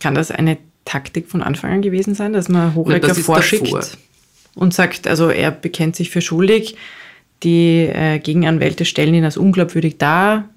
Kann 0.00 0.14
das 0.14 0.30
eine 0.30 0.58
Taktik 0.84 1.28
von 1.28 1.42
Anfang 1.42 1.72
an 1.72 1.82
gewesen 1.82 2.14
sein, 2.14 2.32
dass 2.32 2.48
man 2.48 2.74
Hochrecker 2.74 3.08
das 3.08 3.18
vorschickt 3.18 3.66
davor. 3.66 3.82
und 4.54 4.72
sagt, 4.72 5.06
also 5.06 5.28
er 5.28 5.50
bekennt 5.50 5.96
sich 5.96 6.10
für 6.10 6.20
schuldig, 6.20 6.76
die 7.42 7.86
äh, 7.92 8.18
Gegenanwälte 8.18 8.84
stellen 8.84 9.14
ihn 9.14 9.24
als 9.24 9.36
unglaubwürdig 9.36 9.98
dar 9.98 10.48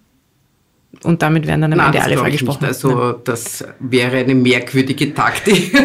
und 1.03 1.21
damit 1.21 1.45
werden 1.45 1.61
dann 1.61 1.73
am 1.73 1.77
Nein, 1.77 1.87
Ende 1.93 2.01
alle 2.01 2.17
freigesprochen. 2.17 2.65
Also 2.65 3.13
das 3.23 3.63
wäre 3.79 4.17
eine 4.17 4.33
merkwürdige 4.33 5.13
Taktik. 5.13 5.71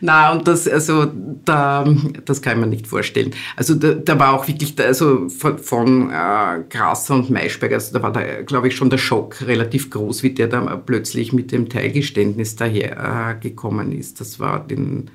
Na 0.00 0.32
und 0.32 0.48
das 0.48 0.66
also 0.66 1.12
da 1.44 1.84
das 2.24 2.40
kann 2.40 2.54
ich 2.54 2.64
mir 2.64 2.66
nicht 2.68 2.86
vorstellen. 2.86 3.32
Also 3.54 3.74
da, 3.74 3.92
da 3.92 4.18
war 4.18 4.32
auch 4.32 4.48
wirklich 4.48 4.74
da, 4.76 4.84
also 4.84 5.28
von, 5.28 5.58
von 5.58 6.10
äh, 6.10 6.62
Grasser 6.70 7.14
und 7.16 7.30
Maischberger, 7.30 7.74
also 7.74 7.92
da 7.92 8.02
war 8.02 8.12
da 8.12 8.42
glaube 8.42 8.68
ich 8.68 8.76
schon 8.76 8.88
der 8.88 8.98
Schock 8.98 9.42
relativ 9.42 9.90
groß, 9.90 10.22
wie 10.22 10.30
der 10.30 10.48
da 10.48 10.60
plötzlich 10.76 11.34
mit 11.34 11.52
dem 11.52 11.68
Teilgeständnis 11.68 12.56
daher 12.56 13.36
äh, 13.36 13.40
gekommen 13.40 13.92
ist. 13.92 14.20
Das 14.20 14.40
war 14.40 14.58
den 14.58 15.10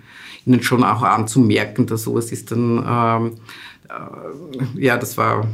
ihnen 0.46 0.62
schon 0.62 0.84
auch 0.84 1.02
anzumerken, 1.02 1.88
dass 1.88 2.04
sowas 2.04 2.32
ist 2.32 2.52
dann 2.52 2.86
ähm, 2.88 3.32
äh, 3.90 4.82
ja, 4.86 4.98
das 4.98 5.18
war 5.18 5.48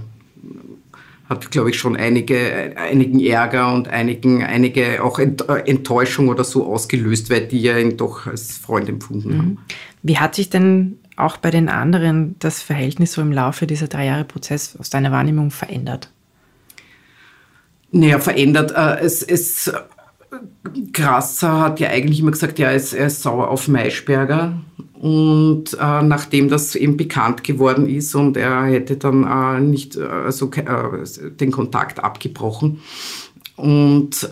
hat, 1.30 1.52
glaube 1.52 1.70
ich, 1.70 1.80
schon 1.80 1.96
einige, 1.96 2.76
einigen 2.78 3.20
Ärger 3.20 3.74
und 3.74 3.88
einigen, 3.88 4.44
einige 4.44 5.04
auch 5.04 5.20
äh, 5.20 5.34
Enttäuschung 5.66 6.28
oder 6.28 6.44
so 6.44 6.66
ausgelöst, 6.66 7.30
weil 7.30 7.48
die 7.48 7.62
ja 7.62 7.78
ihn 7.78 7.98
doch 7.98 8.28
als 8.28 8.58
Freund 8.58 8.90
empfunden 8.90 9.38
haben. 9.38 9.58
Wie 10.02 10.18
hat 10.18 10.36
sich 10.36 10.50
denn 10.50 11.00
auch 11.16 11.38
bei 11.38 11.52
den 11.52 11.70
anderen 11.70 12.36
das 12.40 12.62
Verhältnis 12.62 13.14
so 13.14 13.22
im 13.22 13.32
Laufe 13.32 13.68
dieser 13.68 13.88
drei 13.88 14.06
Jahre 14.06 14.26
Prozess 14.26 14.76
aus 14.78 14.90
deiner 14.90 15.12
Wahrnehmung 15.12 15.52
verändert? 15.52 16.12
Naja, 17.92 18.20
verändert. 18.20 18.72
Äh, 18.76 19.06
es, 19.06 19.22
es, 19.22 19.72
Grasser 20.92 21.62
hat 21.62 21.80
ja 21.80 21.90
eigentlich 21.90 22.20
immer 22.20 22.32
gesagt, 22.32 22.60
ja, 22.60 22.70
er 22.70 22.76
ist, 22.76 22.94
er 22.94 23.08
ist 23.08 23.22
sauer 23.22 23.50
auf 23.50 23.68
Maischberger. 23.68 24.60
Und 25.04 25.74
äh, 25.74 26.02
nachdem 26.02 26.48
das 26.48 26.76
eben 26.76 26.96
bekannt 26.96 27.44
geworden 27.44 27.90
ist 27.90 28.16
und 28.16 28.38
er 28.38 28.68
hätte 28.68 28.96
dann 28.96 29.26
äh, 29.26 29.60
nicht 29.60 29.98
also, 29.98 30.50
den 30.50 31.52
Kontakt 31.52 32.02
abgebrochen. 32.02 32.80
Und, 33.58 34.30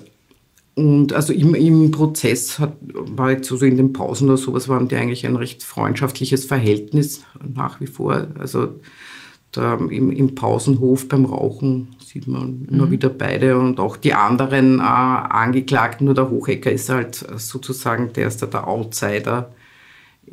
und 0.75 1.11
also 1.11 1.33
im, 1.33 1.55
im 1.55 1.91
Prozess 1.91 2.57
hat, 2.57 2.77
war 2.93 3.31
jetzt 3.31 3.49
so 3.49 3.57
in 3.57 3.75
den 3.75 3.91
Pausen 3.91 4.29
oder 4.29 4.37
sowas, 4.37 4.69
waren 4.69 4.87
die 4.87 4.95
eigentlich 4.95 5.27
ein 5.27 5.35
recht 5.35 5.61
freundschaftliches 5.61 6.45
Verhältnis 6.45 7.25
nach 7.53 7.81
wie 7.81 7.87
vor. 7.87 8.27
Also 8.39 8.69
da 9.51 9.73
im, 9.73 10.09
im 10.09 10.35
Pausenhof 10.35 11.09
beim 11.09 11.25
Rauchen 11.25 11.97
sieht 11.99 12.29
man 12.29 12.65
immer 12.71 12.89
wieder 12.89 13.09
beide 13.09 13.59
und 13.59 13.81
auch 13.81 13.97
die 13.97 14.13
anderen 14.13 14.79
äh, 14.79 14.83
Angeklagten. 14.83 16.05
Nur 16.05 16.15
der 16.15 16.29
Hochecker 16.29 16.71
ist 16.71 16.87
halt 16.87 17.25
sozusagen, 17.35 18.13
der 18.13 18.27
ist 18.27 18.41
da 18.41 18.45
der 18.45 18.69
Outsider 18.69 19.51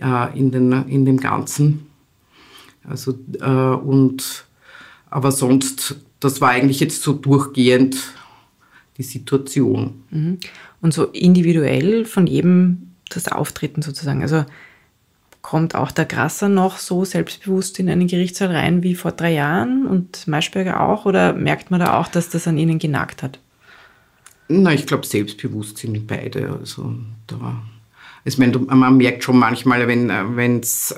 äh, 0.00 0.38
in, 0.38 0.50
den, 0.50 0.72
in 0.88 1.04
dem 1.04 1.18
Ganzen. 1.18 1.86
Also, 2.88 3.18
äh, 3.40 3.44
und, 3.44 4.46
aber 5.10 5.32
sonst, 5.32 5.96
das 6.20 6.40
war 6.40 6.50
eigentlich 6.50 6.80
jetzt 6.80 7.02
so 7.02 7.12
durchgehend 7.12 7.96
die 8.96 9.02
Situation. 9.02 10.02
Und 10.80 10.92
so 10.94 11.04
individuell 11.04 12.04
von 12.04 12.26
jedem 12.26 12.88
das 13.08 13.28
Auftreten 13.28 13.82
sozusagen. 13.82 14.22
Also 14.22 14.44
kommt 15.40 15.74
auch 15.74 15.90
der 15.90 16.04
Grasser 16.04 16.48
noch 16.48 16.78
so 16.78 17.04
selbstbewusst 17.04 17.78
in 17.78 17.88
einen 17.88 18.08
Gerichtssaal 18.08 18.54
rein 18.54 18.82
wie 18.82 18.94
vor 18.94 19.12
drei 19.12 19.32
Jahren 19.32 19.86
und 19.86 20.26
Maischberger 20.26 20.80
auch? 20.80 21.06
Oder 21.06 21.32
merkt 21.32 21.70
man 21.70 21.80
da 21.80 21.98
auch, 21.98 22.08
dass 22.08 22.28
das 22.28 22.48
an 22.48 22.58
ihnen 22.58 22.78
genagt 22.78 23.22
hat? 23.22 23.38
Na, 24.48 24.72
ich 24.72 24.86
glaube, 24.86 25.06
selbstbewusst 25.06 25.78
sind 25.78 26.06
beide. 26.06 26.58
Also 26.58 26.94
da, 27.26 27.62
meine, 28.38 28.58
man 28.58 28.96
merkt 28.96 29.24
schon 29.24 29.38
manchmal, 29.38 29.86
wenn 29.86 30.10
wenn's, 30.36 30.94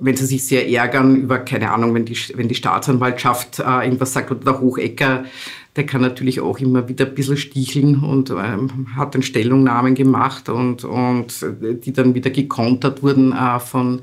wenn 0.00 0.16
sie 0.16 0.26
sich 0.26 0.46
sehr 0.46 0.68
ärgern 0.68 1.16
über, 1.16 1.38
keine 1.38 1.70
Ahnung, 1.70 1.94
wenn 1.94 2.04
die, 2.04 2.16
wenn 2.34 2.48
die 2.48 2.54
Staatsanwaltschaft 2.54 3.60
äh, 3.60 3.84
irgendwas 3.84 4.12
sagt 4.12 4.30
oder 4.30 4.40
der 4.40 4.60
Hochecker, 4.60 5.24
der 5.76 5.86
kann 5.86 6.02
natürlich 6.02 6.40
auch 6.40 6.58
immer 6.58 6.88
wieder 6.88 7.06
ein 7.06 7.14
bisschen 7.14 7.36
sticheln 7.36 8.02
und 8.02 8.30
ähm, 8.30 8.96
hat 8.96 9.14
dann 9.14 9.22
Stellungnahmen 9.22 9.94
gemacht 9.94 10.48
und, 10.48 10.84
und 10.84 11.44
die 11.60 11.92
dann 11.92 12.14
wieder 12.14 12.30
gekontert 12.30 13.02
wurden 13.02 13.32
äh, 13.32 13.58
von, 13.58 14.02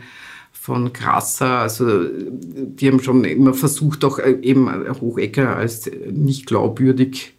von 0.51 0.91
Grasser. 0.91 1.59
Also 1.59 2.03
die 2.03 2.87
haben 2.87 3.01
schon 3.01 3.23
immer 3.23 3.53
versucht, 3.53 4.03
auch 4.03 4.19
äh, 4.19 4.37
eben 4.41 4.69
Hochecker 4.99 5.55
als 5.55 5.89
nicht 6.09 6.45
glaubwürdig 6.45 7.35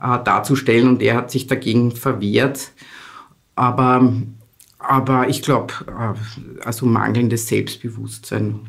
äh, 0.00 0.18
darzustellen 0.24 0.88
und 0.88 1.02
er 1.02 1.16
hat 1.16 1.30
sich 1.30 1.46
dagegen 1.46 1.92
verwehrt. 1.92 2.72
Aber, 3.54 4.12
aber 4.88 5.28
ich 5.28 5.42
glaube, 5.42 5.74
äh, 5.86 6.64
also 6.64 6.86
mangelndes 6.86 7.46
Selbstbewusstsein 7.48 8.60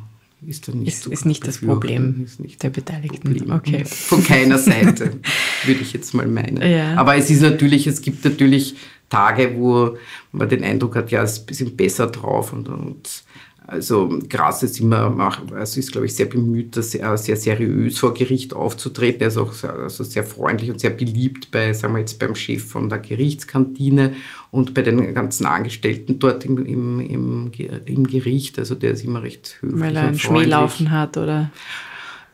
ist 0.45 0.67
dann 0.67 0.79
nicht 0.79 0.89
ist, 0.89 1.03
so 1.03 1.11
ist 1.11 1.25
nicht 1.25 1.47
das 1.47 1.59
Problem 1.59 2.21
ist 2.23 2.41
nicht 2.41 2.61
der 2.61 2.69
Beteiligten. 2.69 3.35
Problem. 3.35 3.51
Okay. 3.51 3.85
Von 3.85 4.23
keiner 4.23 4.57
Seite, 4.57 5.19
würde 5.65 5.81
ich 5.81 5.93
jetzt 5.93 6.13
mal 6.13 6.27
meinen. 6.27 6.61
Ja. 6.61 6.95
Aber 6.95 7.15
es 7.15 7.29
ist 7.29 7.41
natürlich, 7.41 7.87
es 7.87 8.01
gibt 8.01 8.23
natürlich 8.25 8.75
Tage, 9.09 9.55
wo 9.55 9.97
man 10.33 10.49
den 10.49 10.63
Eindruck 10.63 10.97
hat, 10.97 11.09
ja, 11.09 11.23
es 11.23 11.33
ist 11.33 11.39
ein 11.39 11.45
bisschen 11.45 11.77
besser 11.77 12.07
drauf 12.07 12.51
und, 12.51 12.67
und 12.67 13.23
also 13.69 14.19
Gras 14.27 14.63
ist 14.63 14.79
immer, 14.79 15.35
also 15.53 15.79
ist 15.79 15.91
glaube 15.91 16.07
ich 16.07 16.15
sehr 16.15 16.25
bemüht, 16.25 16.75
sehr, 16.75 17.17
sehr 17.17 17.35
seriös 17.35 17.99
vor 17.99 18.13
Gericht 18.13 18.53
aufzutreten. 18.53 19.21
Er 19.21 19.27
ist 19.27 19.37
auch 19.37 19.53
sehr, 19.53 19.73
also 19.73 20.03
sehr 20.03 20.23
freundlich 20.23 20.71
und 20.71 20.79
sehr 20.79 20.89
beliebt 20.89 21.51
bei, 21.51 21.73
sagen 21.73 21.93
wir 21.93 21.99
jetzt 21.99 22.17
beim 22.17 22.35
Chef 22.35 22.63
von 22.63 22.89
der 22.89 22.99
Gerichtskantine 22.99 24.15
und 24.51 24.73
bei 24.73 24.81
den 24.81 25.13
ganzen 25.13 25.45
Angestellten 25.45 26.17
dort 26.17 26.45
im, 26.45 26.65
im, 26.65 26.99
im, 26.99 27.51
im 27.85 28.07
Gericht. 28.07 28.57
Also 28.57 28.75
der 28.75 28.91
ist 28.91 29.03
immer 29.03 29.21
recht 29.21 29.57
höflich. 29.61 29.81
Weil 29.81 29.95
er 29.95 30.07
einen 30.07 30.19
Schmäh 30.19 30.45
laufen 30.45 30.89
hat 30.91 31.17
oder? 31.17 31.51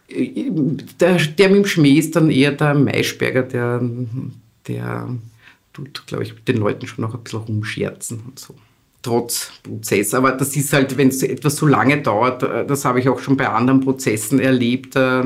Der, 0.10 1.18
der 1.18 1.50
mit 1.50 1.58
dem 1.58 1.66
Schmäh 1.66 1.98
ist 1.98 2.16
dann 2.16 2.30
eher 2.30 2.52
der 2.52 2.76
Maischberger, 2.76 3.44
der, 3.44 3.82
der 4.68 5.10
tut, 5.74 6.08
glaube 6.08 6.24
ich, 6.24 6.34
mit 6.34 6.48
den 6.48 6.58
Leuten 6.58 6.88
schon 6.88 7.04
noch 7.04 7.14
ein 7.14 7.24
bisschen 7.24 7.40
rumscherzen 7.40 8.22
und 8.26 8.40
so 8.40 8.56
trotz 9.06 9.52
Prozess. 9.64 10.14
Aber 10.14 10.32
das 10.32 10.56
ist 10.56 10.74
halt, 10.74 10.98
wenn 10.98 11.10
es 11.10 11.24
etwas 11.24 11.56
so 11.56 11.68
lange 11.68 12.02
dauert, 12.02 12.44
äh, 12.44 12.66
das 12.66 12.86
habe 12.86 13.00
ich 13.00 13.08
auch 13.08 13.20
schon 13.20 13.38
bei 13.38 13.48
anderen 13.48 13.80
Prozessen 13.82 14.40
erlebt, 14.40 14.96
äh, 14.96 15.24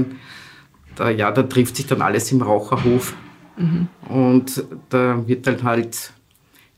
da, 0.95 1.09
ja, 1.09 1.31
da 1.31 1.43
trifft 1.43 1.77
sich 1.77 1.87
dann 1.87 2.01
alles 2.01 2.31
im 2.31 2.41
Raucherhof. 2.41 3.15
Mhm. 3.57 3.87
Und 4.09 4.63
da 4.89 5.25
wird 5.27 5.47
dann 5.47 5.63
halt 5.63 6.11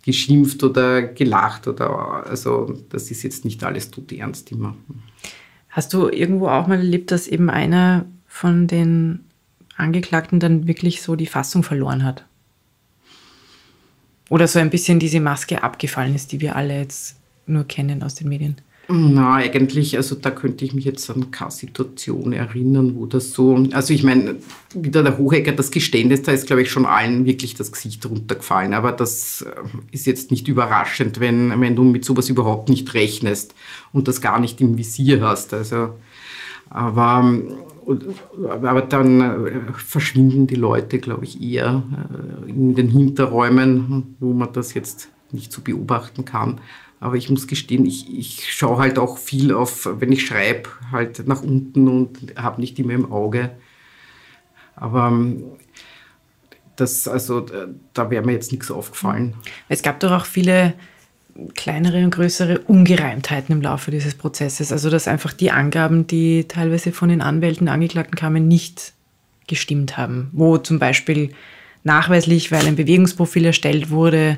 geschimpft 0.04 0.64
oder 0.64 1.02
gelacht 1.04 1.68
oder 1.68 2.26
also 2.28 2.76
das 2.90 3.12
ist 3.12 3.24
jetzt 3.24 3.46
nicht 3.46 3.64
alles 3.64 3.92
tut 3.92 4.12
ernst 4.12 4.52
immer. 4.52 4.76
Hast 5.70 5.94
du 5.94 6.10
irgendwo 6.10 6.48
auch 6.48 6.68
mal 6.68 6.80
erlebt, 6.80 7.12
dass 7.12 7.28
eben 7.28 7.50
einer 7.50 8.06
von 8.28 8.68
den 8.68 9.26
Angeklagten 9.78 10.40
dann 10.40 10.68
wirklich 10.68 11.02
so 11.02 11.16
die 11.16 11.28
Fassung 11.28 11.64
verloren 11.64 12.04
hat? 12.04 12.26
Oder 14.32 14.48
so 14.48 14.60
ein 14.60 14.70
bisschen 14.70 14.98
diese 14.98 15.20
Maske 15.20 15.62
abgefallen 15.62 16.16
ist, 16.16 16.32
die 16.32 16.40
wir 16.40 16.56
alle 16.56 16.80
jetzt 16.80 17.18
nur 17.48 17.66
kennen 17.66 18.02
aus 18.02 18.16
den 18.16 18.30
Medien? 18.30 18.56
Na, 18.88 19.36
eigentlich, 19.36 19.98
also 19.98 20.16
da 20.16 20.32
könnte 20.32 20.64
ich 20.64 20.74
mich 20.74 20.86
jetzt 20.86 21.10
an 21.10 21.32
keine 21.32 21.52
Situation 21.52 22.32
erinnern, 22.32 22.96
wo 22.96 23.08
das 23.08 23.34
so, 23.34 23.68
also 23.74 23.94
ich 23.94 24.04
meine, 24.04 24.38
wieder 24.74 25.04
der 25.04 25.18
Hochegger, 25.18 25.52
das 25.52 25.70
Geständnis, 25.70 26.22
da 26.22 26.32
ist, 26.32 26.48
glaube 26.48 26.62
ich, 26.62 26.72
schon 26.72 26.86
allen 26.86 27.26
wirklich 27.26 27.56
das 27.56 27.74
Gesicht 27.74 28.06
runtergefallen. 28.06 28.74
Aber 28.74 28.94
das 28.94 29.42
äh, 29.42 29.52
ist 29.92 30.08
jetzt 30.08 30.32
nicht 30.32 30.48
überraschend, 30.48 31.20
wenn, 31.20 31.60
wenn 31.60 31.76
du 31.76 31.84
mit 31.84 32.06
sowas 32.06 32.30
überhaupt 32.30 32.70
nicht 32.70 32.94
rechnest 32.94 33.54
und 33.92 34.08
das 34.08 34.22
gar 34.22 34.40
nicht 34.40 34.62
im 34.62 34.78
Visier 34.78 35.20
hast. 35.20 35.54
Also, 35.54 35.96
aber 36.70 37.38
aber 38.50 38.82
dann 38.82 39.22
äh, 39.22 39.74
verschwinden 39.74 40.48
die 40.48 40.56
Leute, 40.56 41.00
glaube 41.00 41.26
ich, 41.26 41.42
eher 41.42 41.84
äh, 42.46 42.50
in 42.50 42.76
den 42.76 42.90
Hinterräumen, 42.90 44.16
wo 44.20 44.34
man 44.34 44.54
das 44.54 44.74
jetzt 44.74 45.10
nicht 45.32 45.52
so 45.52 45.62
beobachten 45.62 46.26
kann. 46.26 46.62
Aber 47.00 47.16
ich 47.16 47.30
muss 47.30 47.48
gestehen, 47.48 47.86
ich, 47.86 48.16
ich 48.16 48.54
schaue 48.54 48.78
halt 48.78 49.00
auch 49.00 49.18
viel 49.18 49.54
auf, 49.54 49.90
wenn 50.00 50.12
ich 50.12 50.26
schreibe, 50.26 50.70
halt 50.92 51.28
nach 51.28 51.42
unten 51.42 51.88
und 51.88 52.36
habe 52.36 52.62
nicht 52.62 52.78
immer 52.78 52.94
im 52.94 53.12
Auge. 53.12 53.52
Aber 54.76 55.08
ähm, 55.08 55.44
das, 56.76 57.08
also, 57.08 57.46
da 57.94 58.10
wäre 58.10 58.26
mir 58.26 58.34
jetzt 58.34 58.52
nichts 58.52 58.72
aufgefallen. 58.72 59.36
Es 59.68 59.82
gab 59.82 60.00
doch 60.00 60.12
auch 60.12 60.26
viele 60.26 60.74
kleinere 61.56 62.04
und 62.04 62.12
größere 62.12 62.60
Ungereimtheiten 62.60 63.56
im 63.56 63.62
Laufe 63.62 63.92
dieses 63.92 64.16
Prozesses. 64.16 64.72
Also 64.72 64.90
dass 64.90 65.08
einfach 65.08 65.34
die 65.34 65.52
Angaben, 65.52 66.08
die 66.08 66.48
teilweise 66.48 66.92
von 66.92 67.10
den 67.10 67.22
Anwälten, 67.22 67.68
Angeklagten 67.68 68.16
kamen, 68.16 68.48
nicht 68.48 68.94
gestimmt 69.48 69.98
haben. 69.98 70.30
Wo 70.34 70.58
zum 70.58 70.80
Beispiel 70.80 71.32
nachweislich, 71.84 72.52
weil 72.52 72.66
ein 72.66 72.76
Bewegungsprofil 72.76 73.46
erstellt 73.46 73.90
wurde, 73.90 74.38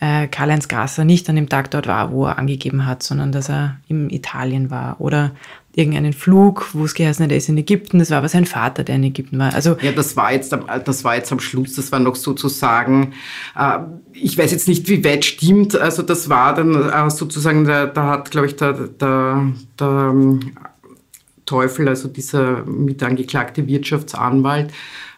äh, 0.00 0.26
Karl-Heinz 0.26 0.68
Grasser 0.68 1.04
nicht 1.04 1.28
an 1.28 1.36
dem 1.36 1.48
Tag 1.48 1.70
dort 1.70 1.86
war, 1.86 2.12
wo 2.12 2.26
er 2.26 2.38
angegeben 2.38 2.86
hat, 2.86 3.02
sondern 3.02 3.32
dass 3.32 3.48
er 3.48 3.78
in 3.88 4.10
Italien 4.10 4.70
war. 4.70 5.00
Oder 5.00 5.32
irgendeinen 5.76 6.12
Flug, 6.12 6.68
wo 6.72 6.84
es 6.84 6.94
geheißen 6.94 7.24
hat, 7.24 7.32
er 7.32 7.36
ist 7.36 7.48
in 7.48 7.58
Ägypten. 7.58 7.98
Das 7.98 8.10
war 8.10 8.18
aber 8.18 8.28
sein 8.28 8.46
Vater, 8.46 8.84
der 8.84 8.96
in 8.96 9.04
Ägypten 9.04 9.38
war. 9.38 9.52
Also 9.52 9.76
ja, 9.82 9.92
das 9.92 10.16
war 10.16 10.32
jetzt, 10.32 10.56
das 10.84 11.04
war 11.04 11.16
jetzt 11.16 11.32
am 11.32 11.40
Schluss. 11.40 11.74
Das 11.74 11.90
war 11.90 11.98
noch 11.98 12.16
sozusagen, 12.16 13.12
äh, 13.58 13.78
ich 14.12 14.38
weiß 14.38 14.52
jetzt 14.52 14.68
nicht, 14.68 14.88
wie 14.88 15.04
weit 15.04 15.24
stimmt. 15.24 15.76
Also 15.76 16.02
das 16.02 16.28
war 16.28 16.54
dann 16.54 16.74
äh, 16.74 17.10
sozusagen, 17.10 17.64
da, 17.64 17.86
da 17.86 18.10
hat, 18.10 18.30
glaube 18.30 18.46
ich, 18.46 18.56
der, 18.56 18.72
der, 18.72 19.52
der 19.78 20.14
Teufel, 21.44 21.88
also 21.88 22.08
dieser 22.08 22.64
mitangeklagte 22.64 23.66
Wirtschaftsanwalt, 23.66 24.72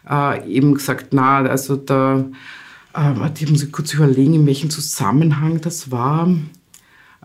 äh, 0.09 0.49
eben 0.49 0.73
gesagt, 0.73 1.07
na, 1.11 1.43
also 1.43 1.75
da, 1.75 2.25
äh, 2.95 3.29
ich 3.39 3.49
muss 3.49 3.71
kurz 3.71 3.93
überlegen, 3.93 4.33
in 4.33 4.47
welchem 4.47 4.69
Zusammenhang 4.69 5.61
das 5.61 5.91
war. 5.91 6.29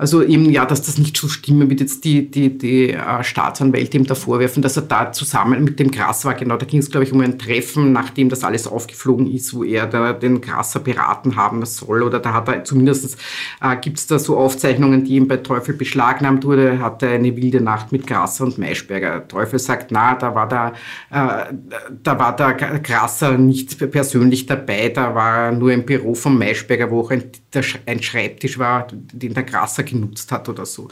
Also 0.03 0.21
eben, 0.21 0.51
ja, 0.51 0.67
dass 0.67 0.83
das 0.83 0.99
nicht 0.99 1.17
so 1.17 1.29
stimmen 1.29 1.71
wird 1.71 1.79
jetzt 1.79 2.03
die, 2.03 2.29
die, 2.29 2.59
die 2.59 2.91
äh, 2.91 3.23
Staatsanwälte 3.23 3.97
ihm 3.97 4.05
da 4.05 4.17
vorwerfen, 4.17 4.61
dass 4.61 4.77
er 4.77 4.83
da 4.83 5.13
zusammen 5.13 5.63
mit 5.63 5.79
dem 5.79 5.93
Gras 5.93 6.25
war. 6.25 6.35
Genau, 6.35 6.57
da 6.57 6.67
ging 6.67 6.81
es, 6.81 6.91
glaube 6.91 7.05
ich, 7.05 7.13
um 7.13 7.21
ein 7.21 7.39
Treffen, 7.39 7.93
nachdem 7.93 8.29
das 8.29 8.43
alles 8.43 8.67
aufgeflogen 8.67 9.33
ist, 9.33 9.55
wo 9.55 9.63
er 9.63 9.87
da 9.87 10.13
den 10.13 10.41
Grasser 10.41 10.81
beraten 10.81 11.37
haben 11.37 11.65
soll. 11.65 12.03
Oder 12.03 12.19
da 12.19 12.33
hat 12.35 12.49
er 12.49 12.65
zumindest, 12.65 13.17
äh, 13.61 13.77
gibt 13.77 13.97
es 13.97 14.09
da 14.09 14.19
so 14.19 14.37
Aufzeichnungen, 14.37 15.05
die 15.05 15.15
ihm 15.15 15.29
bei 15.29 15.37
Teufel 15.37 15.77
beschlagnahmt 15.77 16.45
wurde, 16.45 16.71
er 16.71 16.79
hatte 16.81 17.07
eine 17.07 17.37
wilde 17.37 17.61
Nacht 17.61 17.93
mit 17.93 18.05
Grasser 18.05 18.43
und 18.43 18.59
Maischberger. 18.59 19.29
Teufel 19.29 19.61
sagt, 19.61 19.93
na, 19.93 20.17
da 20.17 20.35
war 20.35 20.49
der, 20.49 20.73
äh, 21.11 21.55
da 22.03 22.19
war 22.19 22.35
der 22.35 22.55
Grasser 22.81 23.39
nicht 23.39 23.79
persönlich 23.93 24.47
dabei, 24.47 24.89
da 24.89 25.15
war 25.15 25.53
nur 25.53 25.73
im 25.73 25.87
Büro 25.87 26.17
von 26.17 26.37
Maischberger, 26.37 26.91
wo 26.91 27.03
auch 27.03 27.13
ein, 27.13 27.23
der, 27.55 27.63
ein 27.87 28.03
Schreibtisch 28.03 28.59
war, 28.59 28.89
den 28.91 29.35
der 29.35 29.45
Grasser 29.45 29.85
genutzt 29.93 30.33
hat 30.33 30.49
oder 30.49 30.67
so. 30.67 30.89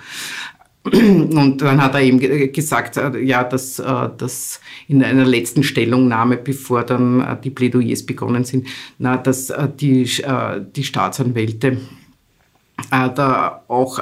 Und 0.85 1.59
dann 1.61 1.83
hat 1.83 1.95
er 1.95 2.01
eben 2.01 2.53
gesagt, 2.53 2.97
äh, 2.97 3.19
ja, 3.19 3.45
dass, 3.45 3.79
äh, 3.79 4.09
dass 4.17 4.61
in 4.89 5.05
einer 5.05 5.27
letzten 5.27 5.63
Stellungnahme, 5.63 6.39
bevor 6.39 6.85
dann 6.85 7.21
äh, 7.21 7.37
die 7.43 7.51
Plädoyers 7.51 8.05
begonnen 8.05 8.45
sind, 8.45 8.67
na, 8.99 9.19
dass 9.19 9.53
die, 9.79 10.11
die 10.75 10.85
Staatsanwälte 10.85 11.79
da 12.91 13.63
auch 13.69 13.99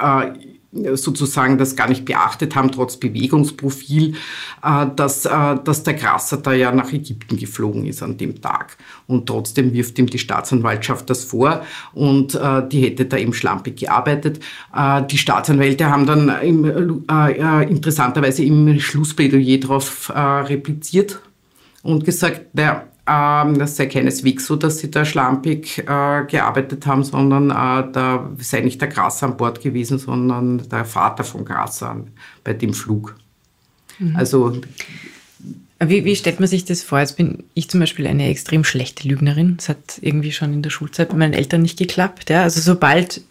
sozusagen 0.96 1.58
das 1.58 1.76
gar 1.76 1.88
nicht 1.88 2.04
beachtet 2.04 2.54
haben, 2.54 2.70
trotz 2.72 2.96
Bewegungsprofil, 2.96 4.14
äh, 4.62 4.86
dass, 4.94 5.26
äh, 5.26 5.56
dass 5.64 5.82
der 5.82 5.94
Grasser 5.94 6.38
da 6.38 6.52
ja 6.52 6.72
nach 6.72 6.92
Ägypten 6.92 7.36
geflogen 7.36 7.86
ist 7.86 8.02
an 8.02 8.16
dem 8.16 8.40
Tag. 8.40 8.76
Und 9.06 9.26
trotzdem 9.26 9.72
wirft 9.72 9.98
ihm 9.98 10.06
die 10.06 10.18
Staatsanwaltschaft 10.18 11.08
das 11.10 11.24
vor 11.24 11.62
und 11.92 12.34
äh, 12.34 12.68
die 12.68 12.82
hätte 12.82 13.06
da 13.06 13.16
eben 13.16 13.32
schlampig 13.32 13.76
gearbeitet. 13.76 14.40
Die 15.10 15.18
Staatsanwälte 15.18 15.90
haben 15.90 16.06
dann 16.06 16.28
im, 16.42 17.04
interessanterweise 17.68 18.44
im 18.44 18.78
Schlussplädoyer 18.78 19.58
darauf 19.58 20.10
repliziert 20.14 21.20
und 21.82 22.04
gesagt, 22.04 22.54
naja, 22.54 22.84
das 23.08 23.76
sei 23.76 23.86
keineswegs 23.86 24.46
so, 24.46 24.56
dass 24.56 24.78
sie 24.78 24.90
da 24.90 25.04
schlampig 25.04 25.78
äh, 25.78 26.24
gearbeitet 26.26 26.86
haben, 26.86 27.04
sondern 27.04 27.50
äh, 27.50 27.90
da 27.92 28.30
sei 28.38 28.60
nicht 28.60 28.80
der 28.80 28.88
Grasser 28.88 29.26
an 29.26 29.36
Bord 29.36 29.60
gewesen, 29.62 29.98
sondern 29.98 30.68
der 30.68 30.84
Vater 30.84 31.24
von 31.24 31.44
Grasser 31.44 32.04
bei 32.44 32.52
dem 32.52 32.74
Flug. 32.74 33.16
Mhm. 33.98 34.16
Also 34.16 34.60
wie, 35.80 36.04
wie, 36.04 36.16
stellt 36.16 36.40
man 36.40 36.48
sich 36.48 36.64
das 36.64 36.82
vor? 36.82 36.98
Jetzt 36.98 37.16
bin 37.16 37.44
ich 37.54 37.70
zum 37.70 37.80
Beispiel 37.80 38.06
eine 38.06 38.28
extrem 38.28 38.64
schlechte 38.64 39.06
Lügnerin. 39.06 39.56
Das 39.58 39.68
hat 39.68 39.98
irgendwie 40.00 40.32
schon 40.32 40.52
in 40.52 40.62
der 40.62 40.70
Schulzeit 40.70 41.10
bei 41.10 41.16
meinen 41.16 41.34
Eltern 41.34 41.62
nicht 41.62 41.78
geklappt. 41.78 42.30
Ja? 42.30 42.42
Also 42.42 42.60
sobald 42.60 43.22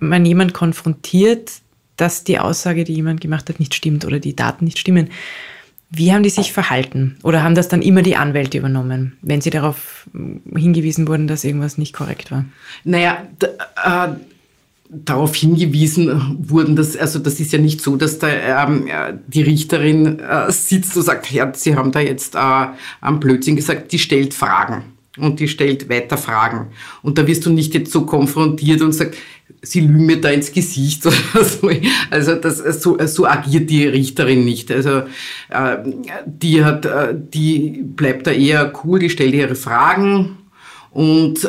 man 0.00 0.26
jemand 0.26 0.54
konfrontiert, 0.54 1.52
dass 1.96 2.24
die 2.24 2.38
Aussage, 2.38 2.84
die 2.84 2.94
jemand 2.94 3.20
gemacht 3.20 3.48
hat, 3.48 3.60
nicht 3.60 3.74
stimmt 3.74 4.04
oder 4.04 4.18
die 4.18 4.34
Daten 4.34 4.64
nicht 4.64 4.78
stimmen, 4.78 5.10
wie 5.90 6.12
haben 6.12 6.22
die 6.22 6.30
sich 6.30 6.52
verhalten? 6.52 7.16
Oder 7.22 7.42
haben 7.42 7.54
das 7.54 7.68
dann 7.68 7.82
immer 7.82 8.02
die 8.02 8.16
Anwälte 8.16 8.58
übernommen, 8.58 9.16
wenn 9.22 9.40
sie 9.40 9.50
darauf 9.50 10.08
hingewiesen 10.54 11.08
wurden, 11.08 11.26
dass 11.26 11.44
irgendwas 11.44 11.78
nicht 11.78 11.94
korrekt 11.94 12.30
war? 12.30 12.44
Naja, 12.84 13.26
äh, 13.42 14.08
darauf 14.90 15.34
hingewiesen 15.34 16.36
wurden, 16.48 16.76
dass, 16.76 16.96
also 16.96 17.18
das 17.18 17.40
ist 17.40 17.52
ja 17.52 17.58
nicht 17.58 17.80
so, 17.80 17.96
dass 17.96 18.18
da 18.18 18.28
ähm, 18.28 18.88
die 19.26 19.42
Richterin 19.42 20.18
äh, 20.18 20.50
sitzt 20.50 20.96
und 20.96 21.02
sagt, 21.02 21.30
ja, 21.30 21.52
Sie 21.54 21.76
haben 21.76 21.92
da 21.92 22.00
jetzt 22.00 22.34
äh, 22.34 22.66
am 23.00 23.20
Blödsinn 23.20 23.56
gesagt, 23.56 23.92
die 23.92 23.98
stellt 23.98 24.34
Fragen. 24.34 24.84
Und 25.18 25.40
die 25.40 25.48
stellt 25.48 25.88
weiter 25.88 26.16
Fragen. 26.16 26.68
Und 27.02 27.18
da 27.18 27.26
wirst 27.26 27.46
du 27.46 27.50
nicht 27.50 27.74
jetzt 27.74 27.92
so 27.92 28.06
konfrontiert 28.06 28.80
und 28.82 28.92
sagst, 28.92 29.18
sie 29.62 29.80
lügen 29.80 30.06
mir 30.06 30.20
da 30.20 30.30
ins 30.30 30.52
Gesicht 30.52 31.04
oder 31.06 31.44
so. 31.44 31.70
Also 32.10 32.34
das, 32.36 32.58
so, 32.82 32.96
so 33.06 33.26
agiert 33.26 33.70
die 33.70 33.86
Richterin 33.86 34.44
nicht. 34.44 34.70
Also 34.70 35.02
äh, 35.50 35.76
die 36.26 36.64
hat, 36.64 36.86
äh, 36.86 37.14
die 37.14 37.82
bleibt 37.82 38.26
da 38.26 38.30
eher 38.30 38.72
cool, 38.84 38.98
die 38.98 39.10
stellt 39.10 39.34
ihre 39.34 39.54
Fragen 39.54 40.38
und 40.90 41.48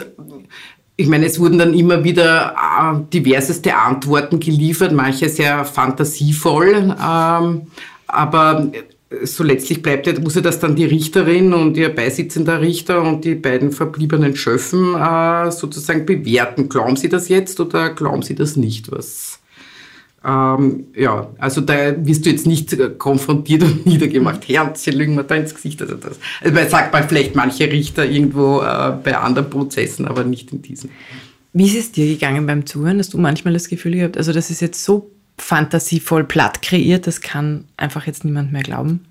ich 0.95 1.07
meine, 1.07 1.27
es 1.27 1.39
wurden 1.39 1.57
dann 1.57 1.73
immer 1.73 2.03
wieder 2.03 2.55
äh, 2.55 2.99
diverseste 3.13 3.73
Antworten 3.73 4.41
geliefert, 4.41 4.91
manche 4.91 5.29
sehr 5.29 5.63
fantasievoll, 5.63 6.93
ähm, 7.01 7.61
aber 8.05 8.69
so 9.23 9.43
letztlich 9.43 9.81
bleibt 9.81 10.05
ja, 10.05 10.19
muss 10.19 10.35
ja 10.35 10.41
das 10.41 10.59
dann 10.59 10.75
die 10.75 10.85
Richterin 10.85 11.53
und 11.53 11.75
ihr 11.77 11.89
beisitzender 11.89 12.61
Richter 12.61 13.01
und 13.01 13.25
die 13.25 13.35
beiden 13.35 13.71
verbliebenen 13.71 14.35
Schöffen 14.35 14.95
äh, 14.95 15.51
sozusagen 15.51 16.05
bewerten. 16.05 16.69
Glauben 16.69 16.95
Sie 16.95 17.09
das 17.09 17.27
jetzt 17.27 17.59
oder 17.59 17.89
glauben 17.89 18.21
Sie 18.21 18.35
das 18.35 18.55
nicht? 18.55 18.91
Was, 18.91 19.39
ähm, 20.23 20.87
ja, 20.95 21.29
also 21.39 21.61
da 21.61 22.05
wirst 22.05 22.25
du 22.25 22.29
jetzt 22.29 22.45
nicht 22.45 22.77
konfrontiert 22.99 23.63
und 23.63 23.85
niedergemacht. 23.87 24.45
Sie 24.75 24.91
lügen 24.91 25.15
mir 25.15 25.23
da 25.23 25.35
ins 25.35 25.55
Gesicht. 25.55 25.81
Also 25.81 25.95
das 25.95 26.19
also 26.41 26.69
sagt 26.69 26.93
man 26.93 27.07
vielleicht 27.07 27.35
manche 27.35 27.71
Richter 27.71 28.05
irgendwo 28.05 28.61
äh, 28.61 28.93
bei 29.03 29.17
anderen 29.17 29.49
Prozessen, 29.49 30.07
aber 30.07 30.23
nicht 30.23 30.51
in 30.51 30.61
diesem. 30.61 30.91
Wie 31.53 31.65
ist 31.65 31.77
es 31.77 31.91
dir 31.91 32.05
gegangen 32.05 32.45
beim 32.45 32.67
Zuhören? 32.67 32.99
Hast 32.99 33.13
du 33.13 33.17
manchmal 33.17 33.53
das 33.53 33.69
Gefühl 33.69 33.93
gehabt, 33.95 34.17
also 34.17 34.33
das 34.33 34.51
ist 34.51 34.61
jetzt 34.61 34.83
so 34.83 35.09
fantasievoll 35.41 36.23
platt 36.23 36.61
kreiert, 36.61 37.07
das 37.07 37.21
kann 37.21 37.65
einfach 37.77 38.07
jetzt 38.07 38.25
niemand 38.25 38.51
mehr 38.51 38.63
glauben? 38.63 39.05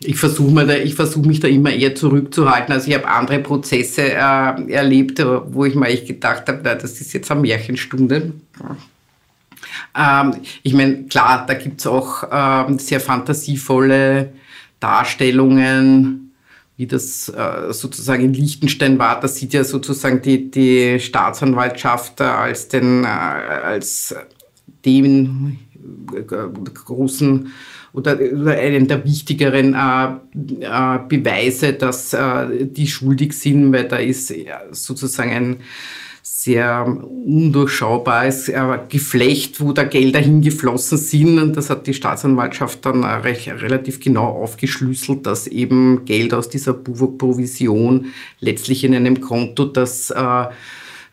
Ich 0.00 0.16
versuche 0.16 0.52
versuch 0.94 1.24
mich 1.24 1.40
da 1.40 1.48
immer 1.48 1.70
eher 1.70 1.94
zurückzuhalten. 1.94 2.72
Also 2.74 2.88
ich 2.88 2.94
habe 2.94 3.08
andere 3.08 3.38
Prozesse 3.38 4.02
äh, 4.02 4.72
erlebt, 4.72 5.24
wo 5.46 5.64
ich 5.64 5.74
mir 5.74 5.88
echt 5.88 6.06
gedacht 6.06 6.46
habe, 6.46 6.62
das 6.62 7.00
ist 7.00 7.12
jetzt 7.14 7.30
eine 7.30 7.40
Märchenstunde. 7.40 8.32
Ähm, 9.96 10.34
ich 10.62 10.74
meine, 10.74 11.04
klar, 11.04 11.46
da 11.46 11.54
gibt 11.54 11.80
es 11.80 11.86
auch 11.86 12.24
ähm, 12.30 12.78
sehr 12.78 13.00
fantasievolle 13.00 14.32
Darstellungen 14.78 16.23
wie 16.76 16.86
das 16.86 17.28
äh, 17.28 17.72
sozusagen 17.72 18.24
in 18.24 18.34
Liechtenstein 18.34 18.98
war, 18.98 19.20
da 19.20 19.28
sieht 19.28 19.52
ja 19.52 19.62
sozusagen 19.62 20.22
die, 20.22 20.50
die 20.50 20.98
Staatsanwaltschaft 20.98 22.20
äh, 22.20 22.24
als 22.24 22.68
den, 22.68 23.04
äh, 23.04 23.06
als 23.06 24.14
den 24.84 25.58
großen 26.74 27.52
oder, 27.92 28.18
einen 28.18 28.88
der 28.88 29.04
wichtigeren 29.04 29.72
Beweise, 29.72 31.74
dass 31.74 32.16
die 32.50 32.86
schuldig 32.88 33.34
sind, 33.34 33.72
weil 33.72 33.86
da 33.86 33.98
ist 33.98 34.34
sozusagen 34.72 35.30
ein 35.30 35.56
sehr 36.44 36.86
undurchschaubares 37.24 38.50
äh, 38.50 38.78
Geflecht, 38.90 39.62
wo 39.62 39.72
da 39.72 39.84
Gelder 39.84 40.20
hingeflossen 40.20 40.98
sind. 40.98 41.38
Und 41.38 41.56
das 41.56 41.70
hat 41.70 41.86
die 41.86 41.94
Staatsanwaltschaft 41.94 42.84
dann 42.84 43.02
recht, 43.02 43.48
relativ 43.48 43.98
genau 43.98 44.26
aufgeschlüsselt, 44.26 45.24
dass 45.24 45.46
eben 45.46 46.04
Geld 46.04 46.34
aus 46.34 46.50
dieser 46.50 46.74
Provision 46.74 48.06
letztlich 48.40 48.84
in 48.84 48.94
einem 48.94 49.22
Konto, 49.22 49.64
das 49.64 50.10
äh, 50.10 50.44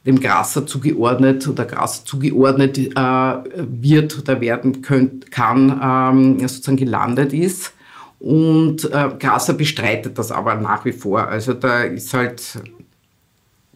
dem 0.05 0.19
Grasser 0.19 0.65
zugeordnet 0.65 1.47
oder 1.47 1.63
Gras 1.63 2.03
zugeordnet 2.03 2.77
äh, 2.77 2.91
wird 2.93 4.19
oder 4.19 4.41
werden 4.41 4.81
könnt, 4.81 5.31
kann, 5.31 5.79
ähm, 5.81 6.39
sozusagen 6.39 6.77
gelandet 6.77 7.31
ist. 7.31 7.73
Und 8.19 8.83
äh, 8.91 9.09
Grasser 9.17 9.53
bestreitet 9.53 10.17
das 10.17 10.31
aber 10.31 10.55
nach 10.55 10.83
wie 10.83 10.91
vor. 10.91 11.27
Also 11.27 11.53
da 11.53 11.83
ist 11.83 12.13
halt 12.13 12.41